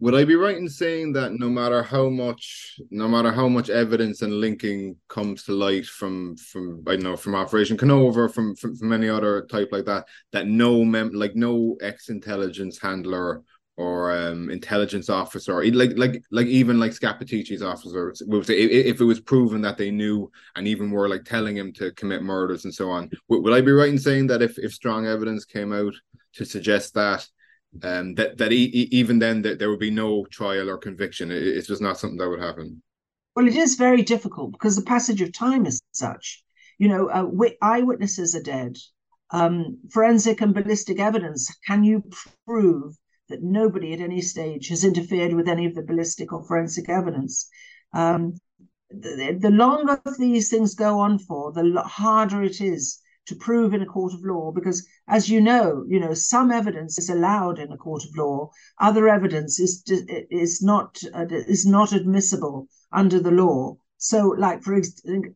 would 0.00 0.14
I 0.14 0.24
be 0.24 0.34
right 0.34 0.56
in 0.56 0.68
saying 0.68 1.12
that 1.14 1.32
no 1.32 1.48
matter 1.48 1.82
how 1.82 2.08
much, 2.08 2.78
no 2.90 3.08
matter 3.08 3.32
how 3.32 3.48
much 3.48 3.70
evidence 3.70 4.22
and 4.22 4.40
linking 4.40 4.96
comes 5.08 5.44
to 5.44 5.52
light 5.52 5.86
from 5.86 6.36
from 6.36 6.82
I 6.86 6.96
know 6.96 7.16
from 7.16 7.34
Operation 7.34 7.76
Kenova, 7.76 8.32
from 8.32 8.54
from, 8.56 8.76
from 8.76 8.92
any 8.92 9.08
other 9.08 9.46
type 9.50 9.68
like 9.72 9.86
that, 9.86 10.06
that 10.32 10.46
no 10.46 10.84
mem 10.84 11.10
like 11.12 11.34
no 11.34 11.76
ex 11.80 12.08
intelligence 12.08 12.78
handler 12.80 13.42
or 13.78 14.12
um 14.16 14.50
intelligence 14.50 15.08
officer, 15.08 15.64
like 15.72 15.96
like 15.96 16.22
like 16.30 16.46
even 16.46 16.78
like 16.78 16.92
Scappaticci's 16.92 17.62
officer, 17.62 18.12
if 18.20 19.00
it 19.00 19.04
was 19.04 19.20
proven 19.20 19.60
that 19.62 19.76
they 19.76 19.90
knew 19.90 20.30
and 20.56 20.66
even 20.66 20.90
were 20.90 21.08
like 21.08 21.24
telling 21.24 21.56
him 21.56 21.72
to 21.74 21.90
commit 21.92 22.22
murders 22.22 22.64
and 22.64 22.74
so 22.74 22.90
on, 22.90 23.10
would, 23.28 23.42
would 23.42 23.54
I 23.54 23.60
be 23.60 23.72
right 23.72 23.90
in 23.90 23.98
saying 23.98 24.26
that 24.28 24.42
if 24.42 24.58
if 24.58 24.72
strong 24.72 25.06
evidence 25.06 25.44
came 25.44 25.72
out 25.72 25.94
to 26.34 26.44
suggest 26.44 26.94
that 26.94 27.26
um, 27.82 28.14
that 28.14 28.38
that 28.38 28.52
even 28.52 29.18
then 29.18 29.42
that 29.42 29.58
there 29.58 29.70
would 29.70 29.78
be 29.78 29.90
no 29.90 30.24
trial 30.26 30.68
or 30.68 30.78
conviction. 30.78 31.30
It, 31.30 31.42
it's 31.42 31.68
just 31.68 31.82
not 31.82 31.98
something 31.98 32.18
that 32.18 32.28
would 32.28 32.42
happen. 32.42 32.82
Well, 33.34 33.48
it 33.48 33.56
is 33.56 33.74
very 33.74 34.02
difficult 34.02 34.52
because 34.52 34.76
the 34.76 34.82
passage 34.82 35.20
of 35.20 35.32
time 35.32 35.66
is 35.66 35.82
such. 35.92 36.42
You 36.78 36.88
know, 36.88 37.08
uh, 37.08 37.48
eyewitnesses 37.62 38.34
are 38.34 38.42
dead. 38.42 38.76
Um, 39.30 39.78
forensic 39.90 40.40
and 40.40 40.54
ballistic 40.54 41.00
evidence. 41.00 41.54
Can 41.66 41.82
you 41.84 42.04
prove 42.46 42.96
that 43.28 43.42
nobody 43.42 43.92
at 43.92 44.00
any 44.00 44.20
stage 44.20 44.68
has 44.68 44.84
interfered 44.84 45.34
with 45.34 45.48
any 45.48 45.66
of 45.66 45.74
the 45.74 45.82
ballistic 45.82 46.32
or 46.32 46.46
forensic 46.46 46.88
evidence? 46.88 47.48
Um, 47.92 48.34
the, 48.90 49.36
the 49.38 49.50
longer 49.50 50.00
these 50.18 50.48
things 50.48 50.74
go 50.74 51.00
on 51.00 51.18
for, 51.18 51.52
the 51.52 51.82
harder 51.82 52.42
it 52.42 52.60
is 52.60 53.00
to 53.26 53.34
prove 53.34 53.74
in 53.74 53.82
a 53.82 53.86
court 53.86 54.14
of 54.14 54.24
law 54.24 54.52
because 54.52 54.86
as 55.08 55.28
you 55.28 55.40
know 55.40 55.84
you 55.88 55.98
know 55.98 56.14
some 56.14 56.52
evidence 56.52 56.98
is 56.98 57.10
allowed 57.10 57.58
in 57.58 57.72
a 57.72 57.76
court 57.76 58.04
of 58.04 58.16
law. 58.16 58.50
Other 58.80 59.08
evidence 59.08 59.58
is 59.58 59.82
is 60.30 60.62
not 60.62 61.02
is 61.20 61.66
not 61.66 61.92
admissible 61.92 62.68
under 62.92 63.20
the 63.20 63.30
law. 63.30 63.76
So 63.98 64.28
like 64.28 64.62
for 64.62 64.80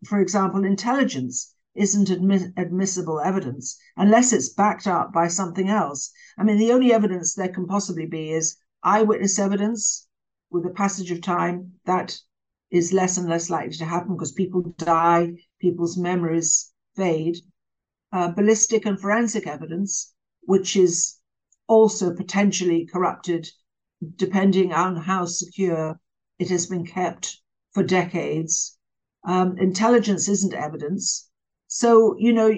for 0.07 0.20
example 0.20 0.64
intelligence 0.64 1.55
isn't 1.74 2.09
admi- 2.09 2.53
admissible 2.57 3.20
evidence 3.20 3.78
unless 3.97 4.32
it's 4.32 4.49
backed 4.51 4.86
up 4.86 5.12
by 5.12 5.28
something 5.28 5.68
else. 5.68 6.11
I 6.38 6.45
mean 6.45 6.59
the 6.59 6.72
only 6.72 6.93
evidence 6.93 7.34
there 7.34 7.49
can 7.49 7.66
possibly 7.66 8.07
be 8.07 8.30
is 8.30 8.57
eyewitness 8.82 9.38
evidence 9.38 10.07
with 10.51 10.62
the 10.62 10.70
passage 10.70 11.11
of 11.11 11.20
time 11.20 11.72
that 11.86 12.18
is 12.70 12.93
less 12.93 13.18
and 13.18 13.28
less 13.28 13.51
likely 13.51 13.76
to 13.76 13.84
happen 13.84 14.14
because 14.14 14.32
people 14.32 14.62
die 14.78 15.32
people's 15.61 15.99
memories 15.99 16.72
fade 16.97 17.36
uh, 18.13 18.31
ballistic 18.31 18.87
and 18.87 19.01
forensic 19.01 19.47
evidence, 19.47 20.13
which 20.43 20.77
is 20.77 21.19
also 21.69 22.15
potentially 22.15 22.87
corrupted 22.87 23.49
depending 24.17 24.73
on 24.73 24.97
how 24.97 25.27
secure 25.27 26.01
it 26.39 26.49
has 26.49 26.67
been 26.67 26.87
kept 26.87 27.41
for 27.73 27.83
decades. 27.83 28.79
Um, 29.25 29.59
intelligence 29.59 30.29
isn't 30.29 30.55
evidence. 30.55 31.29
So, 31.69 32.17
you 32.19 32.33
know, 32.33 32.53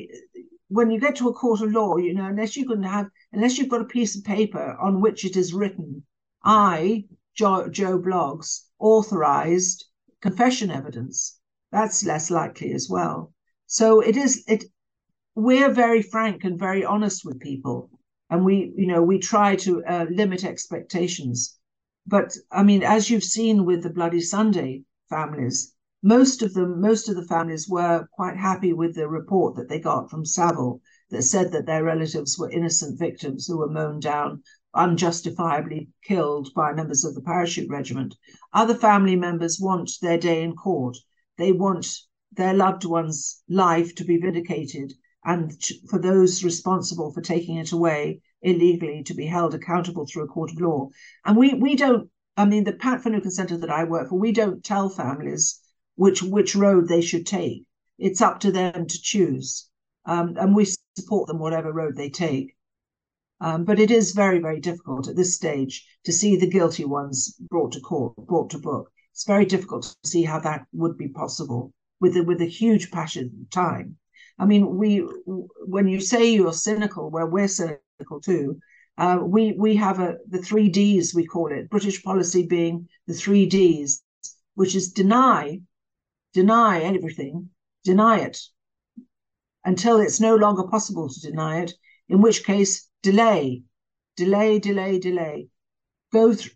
when 0.68 0.90
you 0.90 1.00
get 1.00 1.16
to 1.16 1.28
a 1.28 1.34
court 1.34 1.60
of 1.60 1.72
law, 1.72 1.96
you 1.96 2.14
know, 2.14 2.26
unless 2.26 2.56
you 2.56 2.66
can 2.66 2.82
have, 2.82 3.06
unless 3.32 3.58
you've 3.58 3.68
got 3.68 3.82
a 3.82 3.86
piece 3.96 4.16
of 4.16 4.24
paper 4.24 4.76
on 4.80 5.00
which 5.00 5.24
it 5.24 5.36
is 5.36 5.52
written, 5.52 6.04
I, 6.44 7.04
Joe, 7.34 7.68
Joe 7.68 7.98
Bloggs, 7.98 8.62
authorized 8.78 9.84
confession 10.22 10.70
evidence, 10.70 11.38
that's 11.72 12.04
less 12.04 12.30
likely 12.30 12.72
as 12.72 12.88
well. 12.88 13.34
So 13.66 14.00
it 14.00 14.16
is, 14.16 14.44
it, 14.46 14.64
we're 15.34 15.72
very 15.72 16.02
frank 16.02 16.44
and 16.44 16.58
very 16.58 16.84
honest 16.84 17.24
with 17.24 17.40
people 17.40 17.90
and 18.30 18.44
we 18.44 18.72
you 18.76 18.86
know 18.86 19.02
we 19.02 19.18
try 19.18 19.56
to 19.56 19.84
uh, 19.84 20.06
limit 20.10 20.44
expectations 20.44 21.58
but 22.06 22.36
i 22.50 22.62
mean 22.62 22.82
as 22.82 23.08
you've 23.08 23.24
seen 23.24 23.64
with 23.64 23.82
the 23.82 23.90
bloody 23.90 24.20
sunday 24.20 24.82
families 25.08 25.74
most 26.04 26.42
of 26.42 26.52
them, 26.54 26.80
most 26.80 27.08
of 27.08 27.14
the 27.14 27.24
families 27.24 27.68
were 27.68 28.08
quite 28.10 28.36
happy 28.36 28.72
with 28.72 28.96
the 28.96 29.06
report 29.08 29.54
that 29.54 29.68
they 29.68 29.78
got 29.78 30.10
from 30.10 30.24
saville 30.24 30.80
that 31.10 31.22
said 31.22 31.52
that 31.52 31.64
their 31.64 31.84
relatives 31.84 32.36
were 32.36 32.50
innocent 32.50 32.98
victims 32.98 33.46
who 33.46 33.58
were 33.58 33.70
mown 33.70 34.00
down, 34.00 34.42
unjustifiably 34.74 35.90
killed 36.02 36.52
by 36.54 36.72
members 36.72 37.04
of 37.04 37.14
the 37.14 37.20
parachute 37.20 37.70
regiment. 37.70 38.16
Other 38.52 38.74
family 38.74 39.14
members 39.14 39.60
want 39.60 39.92
their 40.02 40.18
day 40.18 40.42
in 40.42 40.56
court. 40.56 40.98
They 41.38 41.52
want 41.52 41.86
their 42.32 42.54
loved 42.54 42.84
one's 42.84 43.40
life 43.48 43.94
to 43.94 44.04
be 44.04 44.16
vindicated 44.16 44.94
and 45.24 45.52
for 45.88 45.98
those 45.98 46.44
responsible 46.44 47.12
for 47.12 47.20
taking 47.20 47.56
it 47.56 47.72
away 47.72 48.20
illegally 48.42 49.02
to 49.04 49.14
be 49.14 49.26
held 49.26 49.54
accountable 49.54 50.06
through 50.06 50.24
a 50.24 50.28
court 50.28 50.50
of 50.50 50.60
law. 50.60 50.88
And 51.24 51.36
we 51.36 51.54
we 51.54 51.76
don't, 51.76 52.10
I 52.36 52.44
mean, 52.44 52.64
the 52.64 52.72
Pat 52.72 53.02
Finucane 53.02 53.30
Centre 53.30 53.58
that 53.58 53.70
I 53.70 53.84
work 53.84 54.08
for, 54.08 54.18
we 54.18 54.32
don't 54.32 54.64
tell 54.64 54.88
families 54.88 55.60
which 55.94 56.22
which 56.22 56.56
road 56.56 56.88
they 56.88 57.00
should 57.00 57.26
take. 57.26 57.64
It's 57.98 58.20
up 58.20 58.40
to 58.40 58.50
them 58.50 58.86
to 58.86 59.00
choose. 59.00 59.68
Um, 60.04 60.36
and 60.36 60.56
we 60.56 60.66
support 60.96 61.28
them 61.28 61.38
whatever 61.38 61.72
road 61.72 61.96
they 61.96 62.10
take. 62.10 62.56
Um, 63.40 63.64
but 63.64 63.78
it 63.78 63.90
is 63.90 64.12
very, 64.12 64.38
very 64.38 64.60
difficult 64.60 65.08
at 65.08 65.16
this 65.16 65.34
stage 65.34 65.86
to 66.04 66.12
see 66.12 66.36
the 66.36 66.50
guilty 66.50 66.84
ones 66.84 67.34
brought 67.50 67.72
to 67.72 67.80
court, 67.80 68.16
brought 68.16 68.50
to 68.50 68.58
book. 68.58 68.90
It's 69.12 69.24
very 69.24 69.44
difficult 69.44 69.96
to 70.02 70.08
see 70.08 70.22
how 70.24 70.40
that 70.40 70.66
would 70.72 70.96
be 70.96 71.08
possible 71.08 71.72
with 72.00 72.16
a, 72.16 72.22
with 72.22 72.40
a 72.40 72.46
huge 72.46 72.90
passion 72.90 73.46
time. 73.50 73.98
I 74.42 74.44
mean, 74.44 74.76
we 74.76 74.98
when 75.74 75.86
you 75.86 76.00
say 76.00 76.32
you're 76.32 76.52
cynical, 76.52 77.10
well, 77.12 77.28
we're 77.28 77.46
cynical 77.46 78.20
too. 78.20 78.58
Uh, 78.98 79.20
we 79.22 79.52
we 79.52 79.76
have 79.76 80.00
a 80.00 80.16
the 80.28 80.42
three 80.42 80.68
Ds 80.68 81.14
we 81.14 81.24
call 81.24 81.52
it 81.52 81.70
British 81.70 82.02
policy 82.02 82.44
being 82.44 82.88
the 83.06 83.14
three 83.14 83.46
Ds, 83.46 84.02
which 84.56 84.74
is 84.74 84.90
deny, 84.90 85.60
deny 86.32 86.80
everything, 86.80 87.50
deny 87.84 88.18
it 88.18 88.36
until 89.64 90.00
it's 90.00 90.18
no 90.18 90.34
longer 90.34 90.64
possible 90.64 91.08
to 91.08 91.20
deny 91.20 91.60
it. 91.60 91.72
In 92.08 92.20
which 92.20 92.44
case, 92.44 92.90
delay, 93.00 93.62
delay, 94.16 94.58
delay, 94.58 94.98
delay. 94.98 95.46
Go 96.12 96.34
through, 96.34 96.50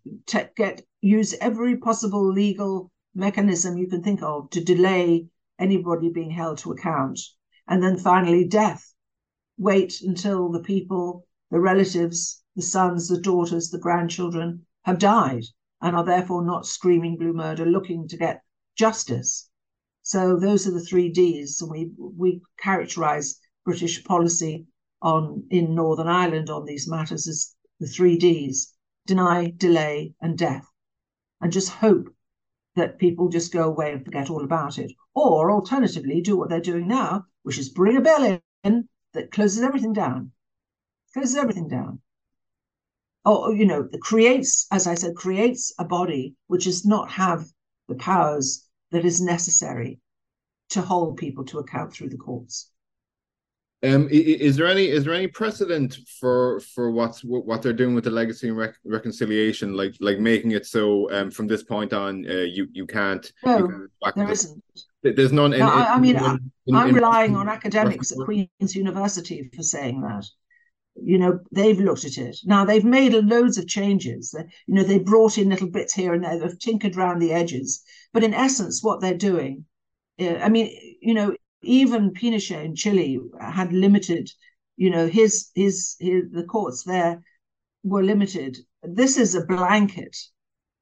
get 0.57 0.82
use 1.03 1.34
every 1.34 1.76
possible 1.76 2.32
legal 2.32 2.91
mechanism 3.14 3.78
you 3.78 3.87
can 3.87 4.03
think 4.03 4.24
of 4.24 4.51
to 4.51 4.61
delay 4.61 5.28
anybody 5.61 6.09
being 6.09 6.32
held 6.32 6.59
to 6.59 6.72
account. 6.72 7.20
And 7.68 7.82
then 7.82 7.96
finally, 7.96 8.46
death. 8.46 8.92
Wait 9.58 10.00
until 10.02 10.50
the 10.50 10.62
people, 10.62 11.26
the 11.50 11.60
relatives, 11.60 12.42
the 12.54 12.62
sons, 12.62 13.08
the 13.08 13.20
daughters, 13.20 13.70
the 13.70 13.78
grandchildren 13.78 14.64
have 14.84 14.98
died 14.98 15.44
and 15.80 15.96
are 15.96 16.04
therefore 16.04 16.44
not 16.44 16.66
screaming 16.66 17.16
blue 17.16 17.32
murder 17.32 17.66
looking 17.66 18.06
to 18.08 18.16
get 18.16 18.42
justice. 18.76 19.50
So 20.02 20.38
those 20.38 20.66
are 20.66 20.70
the 20.72 20.80
three 20.84 21.08
Ds. 21.08 21.60
And 21.60 21.70
we 21.70 21.90
we 21.98 22.40
characterize 22.58 23.40
British 23.64 24.04
policy 24.04 24.66
on 25.02 25.44
in 25.50 25.74
Northern 25.74 26.06
Ireland 26.06 26.48
on 26.50 26.64
these 26.64 26.88
matters 26.88 27.26
as 27.26 27.54
the 27.80 27.88
three 27.88 28.16
Ds: 28.16 28.72
deny, 29.06 29.52
delay, 29.56 30.14
and 30.20 30.38
death. 30.38 30.66
And 31.40 31.52
just 31.52 31.70
hope 31.70 32.08
that 32.76 32.98
people 32.98 33.28
just 33.28 33.52
go 33.52 33.64
away 33.64 33.92
and 33.92 34.04
forget 34.04 34.30
all 34.30 34.44
about 34.44 34.78
it. 34.78 34.92
Or 35.14 35.50
alternatively, 35.50 36.20
do 36.20 36.36
what 36.36 36.48
they're 36.48 36.60
doing 36.60 36.86
now, 36.86 37.24
which 37.47 37.59
is 37.59 37.68
bring 37.68 37.97
a 37.97 38.01
bill 38.01 38.40
in 38.64 38.88
that 39.12 39.30
closes 39.30 39.62
everything 39.62 39.92
down. 39.92 40.32
Closes 41.14 41.36
everything 41.36 41.68
down. 41.68 42.01
Or, 43.24 43.55
you 43.55 43.64
know, 43.64 43.88
creates, 44.01 44.66
as 44.72 44.88
I 44.88 44.97
said, 44.97 45.14
creates 45.14 45.72
a 45.78 45.84
body 45.84 46.34
which 46.49 46.64
does 46.64 46.84
not 46.84 47.09
have 47.12 47.47
the 47.86 47.94
powers 47.94 48.68
that 48.90 49.05
is 49.05 49.20
necessary 49.20 50.01
to 50.70 50.80
hold 50.80 51.18
people 51.18 51.44
to 51.44 51.61
account 51.61 51.92
through 51.92 52.09
the 52.09 52.16
courts. 52.16 52.72
Um, 53.87 54.09
is 54.11 54.57
there 54.57 54.66
any 54.66 54.89
is 54.89 55.05
there 55.05 55.14
any 55.14 55.26
precedent 55.26 55.99
for 56.20 56.61
for 56.61 56.91
what's 56.91 57.22
what 57.22 57.62
they're 57.62 57.72
doing 57.72 57.95
with 57.95 58.05
the 58.05 58.11
legacy 58.11 58.49
and 58.49 58.57
rec- 58.57 58.78
reconciliation, 58.84 59.74
like 59.74 59.95
like 60.01 60.18
making 60.18 60.53
it 60.53 60.66
so 60.66 61.11
um, 61.12 61.30
from 61.30 61.47
this 61.47 61.62
point 61.62 61.93
on 61.93 62.26
uh, 62.28 62.43
you 62.43 62.68
you 62.72 62.87
can't. 62.87 63.30
No, 63.45 63.59
you 63.59 63.89
can't 64.03 64.16
there 64.16 64.30
isn't. 64.30 64.62
There's 65.03 65.32
none. 65.32 65.53
In, 65.53 65.61
no, 65.61 65.68
I, 65.68 65.95
I, 65.95 65.99
mean, 66.01 66.16
in, 66.16 66.53
in, 66.66 66.74
I'm 66.74 66.95
relying 66.95 67.37
on 67.37 67.49
academics 67.59 68.12
at 68.12 68.18
Queen's 68.24 68.74
University 68.74 69.49
for 69.55 69.62
saying 69.62 70.01
that. 70.03 70.26
You 71.01 71.18
know, 71.18 71.41
they've 71.53 71.78
looked 71.78 72.07
at 72.07 72.16
it. 72.16 72.39
Now 72.47 72.64
they've 72.64 72.84
made 72.84 73.12
loads 73.12 73.59
of 73.59 73.68
changes. 73.68 74.34
You 74.66 74.74
know, 74.74 74.82
they 74.82 74.99
brought 74.99 75.37
in 75.37 75.51
little 75.51 75.70
bits 75.70 75.93
here 75.93 76.14
and 76.14 76.24
there. 76.24 76.39
They've 76.39 76.59
tinkered 76.59 76.97
around 76.97 77.18
the 77.18 77.32
edges, 77.32 77.82
but 78.14 78.24
in 78.24 78.32
essence, 78.32 78.82
what 78.82 79.03
they're 79.03 79.14
doing, 79.14 79.66
uh, 80.18 80.37
I 80.37 80.49
mean, 80.49 80.70
you 81.03 81.12
know, 81.14 81.36
even 81.66 82.12
Pinochet 82.12 82.64
in 82.64 82.74
Chile 82.74 83.18
had 83.40 83.72
limited, 83.72 84.30
you 84.76 84.90
know, 84.90 85.06
his, 85.06 85.50
his, 85.54 85.96
his 85.98 86.30
the 86.30 86.44
courts 86.44 86.84
there 86.84 87.22
were 87.82 88.02
limited. 88.02 88.58
This 88.82 89.16
is 89.16 89.34
a 89.34 89.44
blanket 89.44 90.16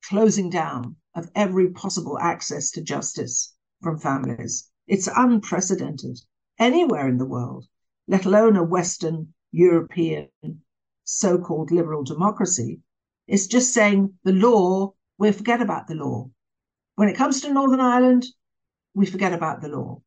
closing 0.08 0.50
down 0.50 0.96
of 1.14 1.30
every 1.34 1.70
possible 1.70 2.18
access 2.18 2.70
to 2.72 2.82
justice 2.82 3.54
from 3.82 3.98
families. 3.98 4.70
It's 4.86 5.08
unprecedented 5.14 6.20
anywhere 6.58 7.08
in 7.08 7.18
the 7.18 7.26
world, 7.26 7.66
let 8.06 8.26
alone 8.26 8.56
a 8.56 8.62
Western 8.62 9.32
European 9.52 10.28
so 11.04 11.38
called 11.38 11.70
liberal 11.70 12.02
democracy. 12.02 12.80
It's 13.26 13.46
just 13.46 13.72
saying 13.72 14.14
the 14.24 14.32
law, 14.32 14.94
we 15.18 15.32
forget 15.32 15.62
about 15.62 15.86
the 15.86 15.94
law. 15.94 16.30
When 16.96 17.08
it 17.08 17.16
comes 17.16 17.40
to 17.40 17.52
Northern 17.52 17.80
Ireland, 17.80 18.26
we 18.94 19.06
forget 19.06 19.32
about 19.32 19.60
the 19.60 19.68
law. 19.68 20.02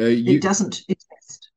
Uh, 0.00 0.04
you, 0.04 0.36
it 0.36 0.42
doesn't 0.42 0.82
exist. 0.88 1.50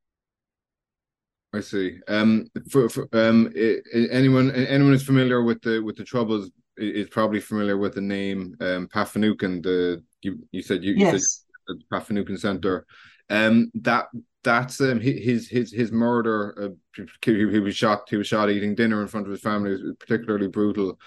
I 1.53 1.61
see. 1.61 1.99
Um, 2.07 2.47
for, 2.69 2.89
for 2.89 3.07
um, 3.13 3.51
anyone 3.93 4.51
anyone 4.51 4.91
who's 4.91 5.05
familiar 5.05 5.41
with 5.41 5.61
the 5.61 5.79
with 5.81 5.95
the 5.95 6.03
troubles 6.03 6.51
is 6.77 7.07
probably 7.09 7.39
familiar 7.39 7.77
with 7.77 7.95
the 7.95 8.01
name 8.01 8.55
um 8.59 8.87
Pat 8.91 9.09
Finucane. 9.09 9.61
The 9.61 10.03
you 10.21 10.39
you 10.51 10.61
said 10.61 10.83
you, 10.83 10.93
yes. 10.95 11.13
you 11.13 11.19
said 11.19 11.39
the 11.67 11.81
Pat 11.91 12.07
Finucane 12.07 12.37
Center. 12.37 12.85
Um, 13.29 13.71
that 13.75 14.07
that's 14.43 14.81
um 14.81 14.99
his 14.99 15.47
his 15.47 15.71
his 15.71 15.91
murder. 15.91 16.75
Uh, 16.97 17.03
he, 17.23 17.49
he 17.49 17.59
was 17.59 17.75
shot. 17.75 18.09
He 18.09 18.17
was 18.17 18.27
shot 18.27 18.49
eating 18.49 18.75
dinner 18.75 19.01
in 19.01 19.07
front 19.07 19.25
of 19.25 19.31
his 19.31 19.41
family. 19.41 19.71
It 19.71 19.83
was 19.83 19.95
particularly 19.99 20.47
brutal. 20.47 20.99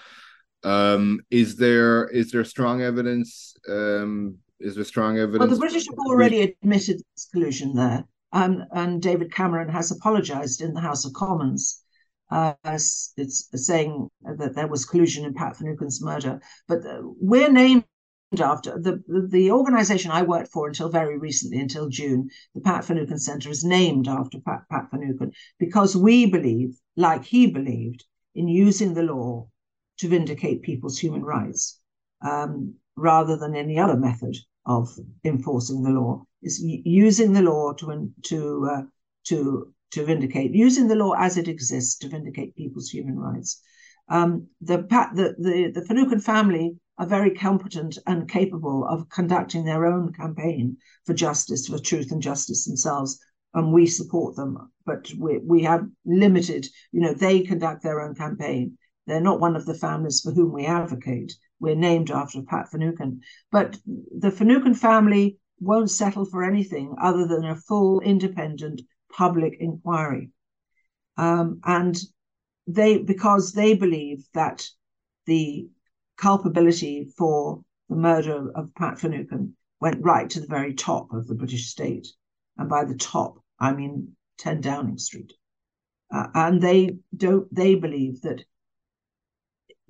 Um, 0.63 1.21
is 1.29 1.55
there 1.55 2.07
is 2.07 2.31
there 2.31 2.43
strong 2.43 2.81
evidence 2.81 3.55
um 3.69 4.39
is 4.59 4.75
there 4.75 4.83
strong 4.83 5.17
evidence? 5.17 5.39
Well, 5.39 5.49
the 5.49 5.59
British 5.59 5.87
have 5.87 5.99
already 5.99 6.41
admitted 6.41 7.01
this 7.15 7.27
collusion 7.31 7.73
there, 7.75 8.05
um, 8.31 8.65
and 8.71 9.01
David 9.01 9.33
Cameron 9.33 9.69
has 9.69 9.91
apologised 9.91 10.61
in 10.61 10.73
the 10.73 10.81
House 10.81 11.05
of 11.05 11.13
Commons. 11.13 11.83
Uh, 12.31 12.53
it's 12.63 13.13
saying 13.55 14.07
that 14.21 14.53
there 14.53 14.67
was 14.67 14.85
collusion 14.85 15.25
in 15.25 15.33
Pat 15.33 15.57
Finucane's 15.57 16.03
murder, 16.03 16.39
but 16.67 16.85
uh, 16.85 17.01
we're 17.01 17.51
named 17.51 17.85
after 18.39 18.79
the, 18.79 19.03
the, 19.07 19.27
the 19.27 19.51
organisation 19.51 20.11
I 20.11 20.21
worked 20.21 20.51
for 20.51 20.67
until 20.67 20.89
very 20.89 21.17
recently, 21.17 21.59
until 21.59 21.89
June. 21.89 22.29
The 22.53 22.61
Pat 22.61 22.85
Finucane 22.85 23.17
Centre 23.17 23.49
is 23.49 23.63
named 23.63 24.07
after 24.07 24.39
Pat, 24.39 24.61
Pat 24.69 24.91
Finucane 24.91 25.31
because 25.57 25.97
we 25.97 26.27
believe, 26.27 26.77
like 26.95 27.23
he 27.23 27.47
believed, 27.47 28.05
in 28.35 28.47
using 28.47 28.93
the 28.93 29.03
law 29.03 29.47
to 29.97 30.07
vindicate 30.07 30.61
people's 30.61 30.99
human 30.99 31.23
rights 31.23 31.79
um, 32.21 32.75
rather 32.99 33.37
than 33.37 33.55
any 33.55 33.79
other 33.79 33.97
method 33.97 34.35
of 34.65 34.89
enforcing 35.23 35.83
the 35.83 35.89
law. 35.89 36.23
Is 36.41 36.61
using 36.61 37.33
the 37.33 37.41
law 37.41 37.73
to 37.73 38.11
to 38.23 38.69
uh, 38.71 38.81
to 39.25 39.73
to 39.91 40.05
vindicate, 40.05 40.53
using 40.53 40.87
the 40.87 40.95
law 40.95 41.13
as 41.17 41.37
it 41.37 41.47
exists 41.47 41.97
to 41.97 42.09
vindicate 42.09 42.55
people's 42.55 42.89
human 42.89 43.17
rights. 43.17 43.61
Um, 44.07 44.47
the, 44.61 44.77
the 45.13 45.35
the 45.37 45.71
the 45.73 45.85
Finucane 45.85 46.19
family 46.19 46.77
are 46.97 47.07
very 47.07 47.31
competent 47.31 47.97
and 48.07 48.29
capable 48.29 48.85
of 48.87 49.09
conducting 49.09 49.65
their 49.65 49.85
own 49.85 50.13
campaign 50.13 50.77
for 51.05 51.13
justice, 51.13 51.67
for 51.67 51.79
truth 51.79 52.11
and 52.11 52.21
justice 52.21 52.65
themselves, 52.65 53.19
and 53.53 53.73
we 53.73 53.85
support 53.87 54.35
them. 54.35 54.71
But 54.85 55.11
we 55.17 55.39
we 55.39 55.63
have 55.63 55.87
limited, 56.05 56.67
you 56.91 57.01
know, 57.01 57.13
they 57.13 57.41
conduct 57.41 57.83
their 57.83 58.01
own 58.01 58.15
campaign. 58.15 58.77
They're 59.07 59.21
not 59.21 59.39
one 59.39 59.55
of 59.55 59.65
the 59.65 59.73
families 59.73 60.21
for 60.21 60.31
whom 60.31 60.53
we 60.53 60.65
advocate 60.65 61.33
we're 61.59 61.75
named 61.75 62.11
after 62.11 62.41
Pat 62.41 62.69
Finucane. 62.69 63.21
But 63.51 63.77
the 63.85 64.31
Finucane 64.31 64.75
family 64.75 65.37
won't 65.59 65.91
settle 65.91 66.25
for 66.25 66.43
anything 66.43 66.95
other 67.01 67.27
than 67.27 67.45
a 67.45 67.55
full, 67.55 67.99
independent 68.01 68.81
public 69.11 69.57
inquiry. 69.59 70.31
Um, 71.17 71.59
and 71.65 71.97
they, 72.67 72.97
because 72.99 73.51
they 73.51 73.73
believe 73.73 74.23
that 74.33 74.67
the 75.25 75.67
culpability 76.17 77.11
for 77.17 77.61
the 77.89 77.95
murder 77.95 78.51
of 78.55 78.73
Pat 78.75 78.99
Finucane 78.99 79.53
went 79.81 80.03
right 80.03 80.29
to 80.29 80.39
the 80.39 80.47
very 80.47 80.73
top 80.73 81.11
of 81.13 81.27
the 81.27 81.35
British 81.35 81.67
state. 81.67 82.07
And 82.57 82.69
by 82.69 82.85
the 82.85 82.95
top, 82.95 83.39
I 83.59 83.73
mean 83.73 84.15
10 84.37 84.61
Downing 84.61 84.97
Street. 84.97 85.33
Uh, 86.13 86.27
and 86.33 86.61
they 86.61 86.97
don't, 87.15 87.53
they 87.53 87.75
believe 87.75 88.21
that 88.21 88.43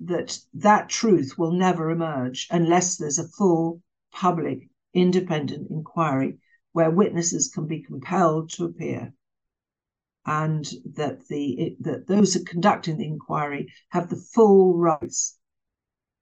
that 0.00 0.38
that 0.54 0.88
truth 0.88 1.36
will 1.36 1.52
never 1.52 1.90
emerge 1.90 2.48
unless 2.50 2.96
there's 2.96 3.18
a 3.18 3.28
full 3.28 3.82
public 4.12 4.68
independent 4.94 5.70
inquiry 5.70 6.38
where 6.72 6.90
witnesses 6.90 7.48
can 7.48 7.66
be 7.66 7.82
compelled 7.82 8.50
to 8.50 8.64
appear 8.64 9.12
and 10.26 10.72
that 10.84 11.26
the 11.28 11.76
that 11.80 12.06
those 12.06 12.34
who 12.34 12.44
conducting 12.44 12.98
the 12.98 13.06
inquiry 13.06 13.72
have 13.88 14.08
the 14.08 14.16
full 14.34 14.76
rights 14.76 15.38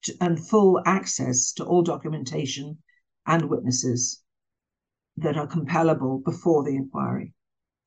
to, 0.02 0.14
and 0.20 0.46
full 0.46 0.80
access 0.86 1.52
to 1.52 1.64
all 1.64 1.82
documentation 1.82 2.78
and 3.26 3.48
witnesses 3.48 4.22
that 5.16 5.36
are 5.36 5.48
compellable 5.48 6.22
before 6.24 6.62
the 6.62 6.76
inquiry. 6.76 7.34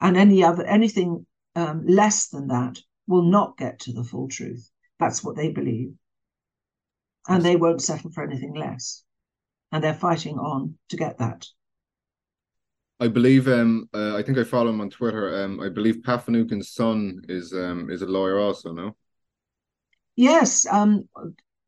And 0.02 0.18
any 0.18 0.44
other 0.44 0.66
anything 0.66 1.26
um, 1.56 1.86
less 1.86 2.28
than 2.28 2.48
that 2.48 2.80
will 3.08 3.24
not 3.24 3.58
get 3.58 3.80
to 3.82 3.94
the 3.94 4.04
full 4.04 4.28
truth 4.28 4.70
that's 5.02 5.24
what 5.24 5.36
they 5.36 5.52
believe 5.52 5.92
and 7.28 7.44
they 7.44 7.56
won't 7.56 7.82
settle 7.82 8.12
for 8.12 8.24
anything 8.24 8.54
less 8.54 9.04
and 9.72 9.84
they're 9.84 9.94
fighting 9.94 10.38
on 10.38 10.76
to 10.90 10.96
get 10.96 11.18
that 11.18 11.46
I 13.00 13.08
believe 13.08 13.48
um 13.48 13.90
uh, 13.94 14.16
I 14.16 14.22
think 14.22 14.38
I 14.38 14.44
follow 14.44 14.70
him 14.70 14.80
on 14.80 14.92
Twitter. 14.92 15.44
Um 15.44 15.60
I 15.60 15.70
believe 15.70 16.04
Pat 16.04 16.24
Finucane's 16.26 16.70
son 16.70 17.22
is 17.28 17.52
um 17.52 17.90
is 17.90 18.04
a 18.04 18.06
lawyer 18.06 18.40
also, 18.40 18.72
no? 18.72 18.96
Yes, 20.16 20.68
um 20.68 21.10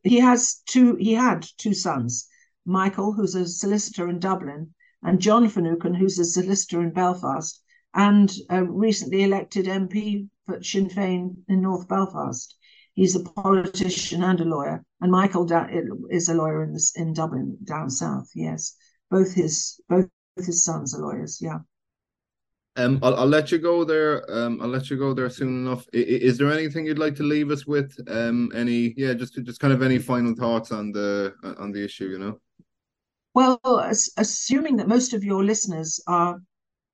he 0.04 0.20
has 0.20 0.62
two 0.68 0.96
he 0.96 1.14
had 1.14 1.48
two 1.58 1.74
sons, 1.74 2.28
Michael, 2.66 3.14
who's 3.14 3.36
a 3.36 3.48
solicitor 3.48 4.08
in 4.10 4.20
Dublin, 4.20 4.76
and 5.02 5.20
John 5.20 5.50
Finucane, 5.50 5.96
who's 5.96 6.20
a 6.20 6.26
solicitor 6.26 6.82
in 6.84 6.92
Belfast, 6.92 7.64
and 7.96 8.32
a 8.50 8.64
recently 8.64 9.24
elected 9.24 9.66
MP 9.66 10.30
for 10.46 10.62
Sinn 10.62 10.90
Féin 10.90 11.38
in 11.48 11.62
North 11.62 11.88
Belfast. 11.88 12.56
He's 12.94 13.16
a 13.16 13.24
politician 13.24 14.24
and 14.24 14.40
a 14.40 14.46
lawyer, 14.46 14.84
and 15.02 15.12
Michael 15.12 15.50
is 16.10 16.30
a 16.30 16.34
lawyer 16.34 16.64
in 16.64 16.74
this 16.74 16.94
in 16.96 17.14
Dublin 17.14 17.58
down 17.64 17.90
south. 17.90 18.30
Yes, 18.36 18.76
both 19.10 19.34
his 19.34 19.80
both 19.90 20.08
his 20.36 20.64
sons 20.64 20.94
are 20.94 21.02
lawyers. 21.02 21.40
Yeah. 21.42 21.60
Um, 22.76 23.00
I'll, 23.04 23.16
I'll 23.16 23.28
let 23.28 23.52
you 23.52 23.60
go 23.60 23.84
there. 23.84 24.26
Um, 24.32 24.60
I'll 24.62 24.68
let 24.68 24.90
you 24.90 24.98
go 24.98 25.14
there 25.14 25.30
soon 25.30 25.66
enough. 25.66 25.86
Is, 25.94 26.34
is 26.34 26.38
there 26.38 26.52
anything 26.52 26.86
you'd 26.86 26.98
like 26.98 27.16
to 27.16 27.24
leave 27.24 27.52
us 27.52 27.68
with? 27.68 27.96
Um, 28.08 28.52
any, 28.56 28.94
yeah, 28.98 29.14
just 29.14 29.36
just 29.44 29.60
kind 29.60 29.74
of 29.74 29.82
any 29.82 30.00
final 30.00 30.36
thoughts 30.36 30.72
on 30.72 30.92
the 30.92 31.34
on 31.60 31.72
the 31.72 31.84
issue, 31.84 32.10
you 32.10 32.20
know? 32.20 32.40
Well, 33.36 33.60
assuming 34.18 34.78
that 34.78 34.88
most 34.88 35.14
of 35.14 35.24
your 35.24 35.44
listeners 35.44 36.00
are 36.06 36.40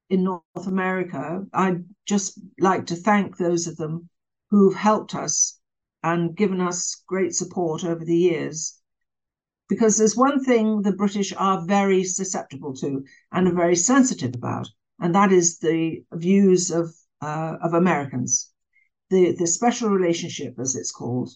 in 0.09 0.23
North 0.23 0.67
America, 0.67 1.45
I'd 1.53 1.83
just 2.05 2.39
like 2.59 2.85
to 2.87 2.95
thank 2.95 3.37
those 3.37 3.67
of 3.67 3.75
them 3.75 4.09
who've 4.49 4.75
helped 4.75 5.15
us 5.15 5.58
and 6.03 6.35
given 6.35 6.61
us 6.61 7.03
great 7.07 7.33
support 7.33 7.83
over 7.83 8.03
the 8.05 8.17
years 8.17 8.79
because 9.69 9.97
there's 9.97 10.17
one 10.17 10.43
thing 10.43 10.81
the 10.81 10.91
British 10.91 11.31
are 11.37 11.65
very 11.65 12.03
susceptible 12.03 12.73
to 12.73 13.05
and 13.31 13.47
are 13.47 13.53
very 13.53 13.75
sensitive 13.75 14.33
about, 14.33 14.67
and 14.99 15.13
that 15.13 15.31
is 15.31 15.59
the 15.59 16.03
views 16.11 16.71
of 16.71 16.93
uh, 17.21 17.57
of 17.61 17.73
Americans, 17.73 18.51
the 19.09 19.33
the 19.33 19.47
special 19.47 19.89
relationship, 19.89 20.55
as 20.59 20.75
it's 20.75 20.91
called, 20.91 21.29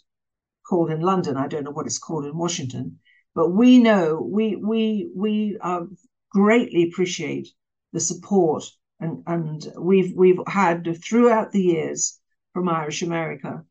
called 0.68 0.90
in 0.90 1.02
London. 1.02 1.38
I 1.38 1.48
don't 1.48 1.64
know 1.64 1.72
what 1.72 1.86
it's 1.86 2.00
called 2.00 2.26
in 2.26 2.36
Washington, 2.36 3.00
but 3.36 3.52
we 3.52 3.78
know 3.78 4.20
we 4.22 4.56
we 4.56 5.12
we 5.16 5.58
uh, 5.62 5.84
greatly 6.32 6.90
appreciate 6.90 7.50
the 7.94 8.00
support 8.00 8.64
and 9.00 9.24
and 9.28 9.72
we've 9.78 10.14
we've 10.16 10.42
had 10.48 10.98
throughout 11.04 11.52
the 11.52 11.62
years 11.62 12.20
from 12.54 12.68
Irish 12.68 13.04
America, 13.04 13.64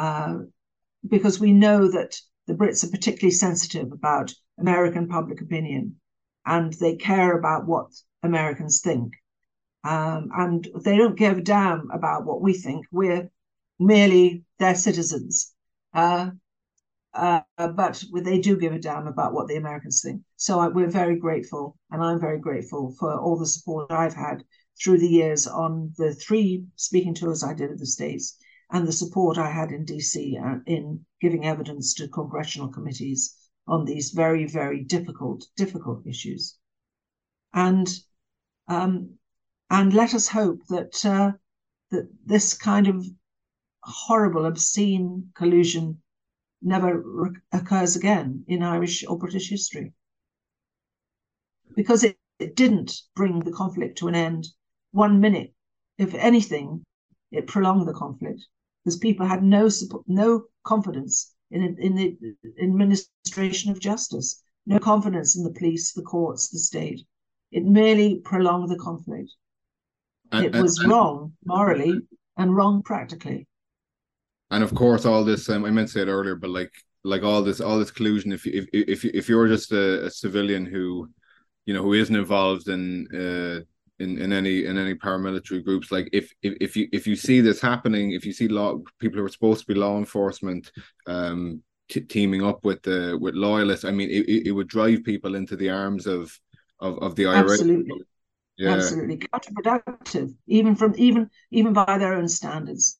uh, 0.00 0.38
because 1.06 1.38
we 1.38 1.52
know 1.52 1.90
that 1.90 2.16
the 2.46 2.54
Brits 2.54 2.82
are 2.82 2.90
particularly 2.90 3.32
sensitive 3.32 3.92
about 3.92 4.32
American 4.58 5.08
public 5.08 5.42
opinion 5.42 5.96
and 6.46 6.72
they 6.74 6.96
care 6.96 7.36
about 7.36 7.66
what 7.66 7.88
Americans 8.22 8.80
think. 8.82 9.12
Um, 9.84 10.30
and 10.34 10.66
they 10.84 10.96
don't 10.96 11.18
give 11.18 11.36
a 11.36 11.42
damn 11.42 11.90
about 11.90 12.24
what 12.24 12.40
we 12.40 12.54
think. 12.54 12.86
We're 12.90 13.30
merely 13.78 14.44
their 14.58 14.74
citizens. 14.74 15.52
Uh, 15.92 16.30
uh, 17.12 17.42
but 17.58 18.02
they 18.24 18.40
do 18.40 18.56
give 18.56 18.72
a 18.72 18.78
damn 18.78 19.06
about 19.06 19.34
what 19.34 19.48
the 19.48 19.56
Americans 19.56 20.00
think. 20.02 20.22
So 20.36 20.60
I, 20.60 20.68
we're 20.68 20.98
very 21.02 21.18
grateful, 21.18 21.76
and 21.90 22.02
I'm 22.02 22.20
very 22.20 22.38
grateful 22.38 22.94
for 22.98 23.18
all 23.18 23.38
the 23.38 23.46
support 23.46 23.90
I've 23.90 24.14
had 24.14 24.44
through 24.82 24.98
the 24.98 25.08
years 25.20 25.46
on 25.46 25.92
the 25.98 26.14
three 26.14 26.64
speaking 26.76 27.14
tours 27.14 27.44
I 27.44 27.52
did 27.52 27.70
in 27.70 27.76
the 27.76 27.86
States 27.86 28.38
and 28.72 28.86
the 28.86 28.92
support 28.92 29.36
I 29.36 29.50
had 29.50 29.72
in 29.72 29.84
DC 29.84 30.40
uh, 30.40 30.60
in 30.66 31.04
giving 31.20 31.44
evidence 31.44 31.94
to 31.94 32.08
congressional 32.08 32.68
committees 32.68 33.36
on 33.66 33.84
these 33.84 34.10
very, 34.10 34.46
very 34.46 34.82
difficult, 34.84 35.46
difficult 35.56 36.06
issues. 36.06 36.56
And 37.52 37.88
um, 38.68 39.18
and 39.70 39.92
let 39.92 40.14
us 40.14 40.28
hope 40.28 40.66
that 40.68 41.04
uh, 41.04 41.32
that 41.90 42.08
this 42.24 42.54
kind 42.54 42.86
of 42.86 43.06
horrible, 43.82 44.46
obscene 44.46 45.30
collusion 45.34 46.00
never 46.62 47.32
occurs 47.52 47.96
again 47.96 48.44
in 48.46 48.62
Irish 48.62 49.04
or 49.06 49.18
British 49.18 49.48
history, 49.48 49.92
because 51.74 52.04
it, 52.04 52.18
it 52.38 52.54
didn't 52.54 53.02
bring 53.16 53.40
the 53.40 53.52
conflict 53.52 53.98
to 53.98 54.08
an 54.08 54.14
end 54.14 54.46
one 54.92 55.20
minute. 55.20 55.52
If 55.98 56.14
anything, 56.14 56.84
it 57.32 57.46
prolonged 57.46 57.88
the 57.88 57.94
conflict 57.94 58.46
because 58.84 58.98
people 58.98 59.26
had 59.26 59.42
no 59.42 59.68
support, 59.68 60.04
no 60.06 60.44
confidence 60.64 61.34
in 61.50 61.76
in 61.78 61.94
the 61.94 62.16
administration 62.62 63.70
of 63.70 63.80
justice, 63.80 64.42
no 64.66 64.78
confidence 64.78 65.36
in 65.36 65.44
the 65.44 65.52
police, 65.52 65.92
the 65.92 66.02
courts, 66.02 66.48
the 66.48 66.58
state. 66.58 67.00
It 67.50 67.64
merely 67.64 68.20
prolonged 68.24 68.70
the 68.70 68.78
conflict. 68.78 69.30
And, 70.32 70.46
it 70.46 70.54
was 70.54 70.78
and, 70.78 70.90
wrong 70.90 71.32
morally 71.44 71.94
and 72.36 72.54
wrong 72.54 72.82
practically. 72.82 73.48
And 74.50 74.62
of 74.62 74.74
course, 74.74 75.04
all 75.04 75.24
this 75.24 75.48
um, 75.48 75.64
I 75.64 75.70
meant 75.70 75.88
to 75.88 75.94
say 75.94 76.02
it 76.02 76.08
earlier, 76.08 76.36
but 76.36 76.50
like 76.50 76.72
like 77.04 77.22
all 77.22 77.42
this 77.42 77.60
all 77.60 77.78
this 77.78 77.90
collusion. 77.90 78.32
If 78.32 78.46
if 78.46 78.66
if 78.72 79.04
if 79.04 79.28
you're 79.28 79.48
just 79.48 79.72
a, 79.72 80.06
a 80.06 80.10
civilian 80.10 80.66
who, 80.66 81.08
you 81.66 81.74
know, 81.74 81.82
who 81.82 81.94
isn't 81.94 82.14
involved 82.14 82.68
in 82.68 83.06
uh, 83.14 83.64
in, 84.00 84.18
in 84.18 84.32
any 84.32 84.64
in 84.64 84.78
any 84.78 84.94
paramilitary 84.94 85.64
groups. 85.64 85.92
Like 85.92 86.08
if, 86.12 86.32
if 86.42 86.56
if 86.60 86.76
you 86.76 86.88
if 86.92 87.06
you 87.06 87.14
see 87.14 87.40
this 87.40 87.60
happening 87.60 88.12
if 88.12 88.24
you 88.24 88.32
see 88.32 88.48
law 88.48 88.78
people 88.98 89.18
who 89.18 89.24
are 89.24 89.28
supposed 89.28 89.60
to 89.60 89.66
be 89.66 89.78
law 89.78 89.98
enforcement 89.98 90.72
um 91.06 91.62
t- 91.88 92.00
teaming 92.00 92.42
up 92.42 92.64
with 92.64 92.82
the 92.82 93.18
with 93.20 93.34
loyalists 93.34 93.84
i 93.84 93.90
mean 93.90 94.08
it, 94.10 94.46
it 94.46 94.52
would 94.52 94.68
drive 94.68 95.04
people 95.04 95.34
into 95.34 95.56
the 95.56 95.68
arms 95.68 96.06
of 96.06 96.38
of, 96.80 96.98
of 97.00 97.14
the 97.14 97.26
IRA 97.26 97.40
absolutely. 97.40 98.00
Yeah. 98.56 98.72
absolutely. 98.72 99.18
Counterproductive 99.18 100.34
even 100.46 100.74
from 100.76 100.94
even 100.96 101.30
even 101.50 101.72
by 101.72 101.96
their 101.98 102.14
own 102.14 102.28
standards. 102.28 102.98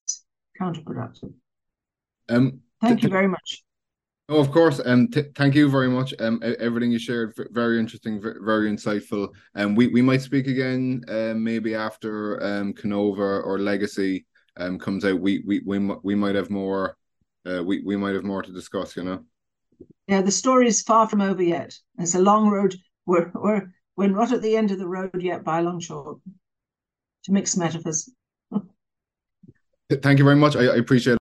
Counterproductive. 0.60 1.32
Um 2.28 2.60
thank 2.80 3.00
th- 3.00 3.04
you 3.04 3.08
very 3.10 3.28
much 3.28 3.62
Oh, 4.30 4.38
of 4.38 4.52
course. 4.52 4.80
Um, 4.84 5.08
t- 5.08 5.24
thank 5.34 5.56
you 5.56 5.68
very 5.68 5.88
much. 5.88 6.14
Um, 6.20 6.40
everything 6.60 6.92
you 6.92 7.00
shared, 7.00 7.34
very 7.50 7.80
interesting, 7.80 8.22
very 8.22 8.70
insightful. 8.70 9.28
And 9.56 9.70
um, 9.70 9.74
we, 9.74 9.88
we 9.88 10.02
might 10.02 10.22
speak 10.22 10.46
again, 10.46 11.02
um, 11.08 11.42
maybe 11.42 11.74
after 11.74 12.40
um, 12.40 12.72
Kenova 12.72 13.44
or 13.44 13.58
Legacy 13.58 14.24
um 14.56 14.78
comes 14.78 15.04
out. 15.04 15.20
We 15.20 15.42
we 15.46 15.62
we 15.66 15.78
we 16.02 16.14
might 16.14 16.36
have 16.36 16.50
more. 16.50 16.96
Uh, 17.44 17.64
we 17.64 17.82
we 17.82 17.96
might 17.96 18.14
have 18.14 18.24
more 18.24 18.42
to 18.42 18.52
discuss. 18.52 18.96
You 18.96 19.02
know. 19.02 19.24
Yeah, 20.06 20.22
the 20.22 20.30
story 20.30 20.68
is 20.68 20.82
far 20.82 21.08
from 21.08 21.20
over 21.20 21.42
yet. 21.42 21.76
It's 21.98 22.14
a 22.14 22.20
long 22.20 22.48
road. 22.48 22.76
We're 23.06 23.32
we're 23.34 23.72
we're 23.96 24.08
not 24.08 24.32
at 24.32 24.42
the 24.42 24.56
end 24.56 24.70
of 24.70 24.78
the 24.78 24.88
road 24.88 25.20
yet 25.20 25.42
by 25.44 25.58
a 25.58 25.62
long 25.62 25.80
shot. 25.80 26.20
To 27.24 27.32
mix 27.32 27.56
metaphors. 27.56 28.08
Thank 29.90 30.18
you 30.18 30.24
very 30.24 30.36
much. 30.36 30.56
I, 30.56 30.66
I 30.66 30.76
appreciate. 30.76 31.14
it. 31.14 31.18